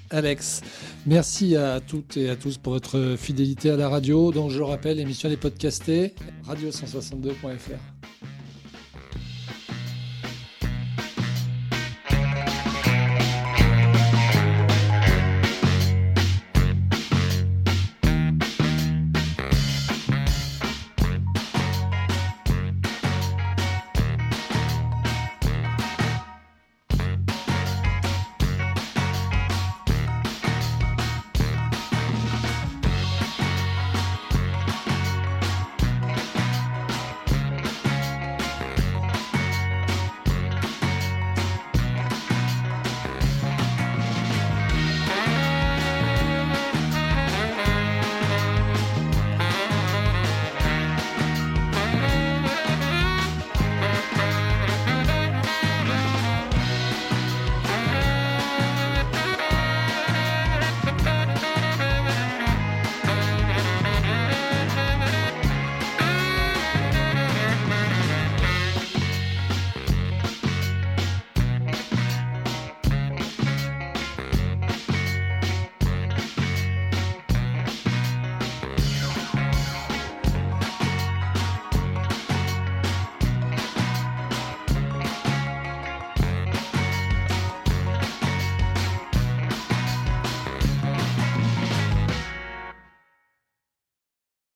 Alex. 0.09 0.61
Merci 1.05 1.57
à 1.57 1.81
toutes 1.81 2.15
et 2.15 2.29
à 2.29 2.37
tous 2.37 2.57
pour 2.57 2.73
votre 2.73 3.15
fidélité 3.17 3.69
à 3.69 3.75
la 3.75 3.89
radio. 3.89 4.31
Donc 4.31 4.51
je 4.51 4.57
le 4.57 4.65
rappelle, 4.65 4.97
l'émission 4.97 5.29
est 5.29 5.37
podcastée, 5.37 6.15
radio162.fr. 6.47 8.34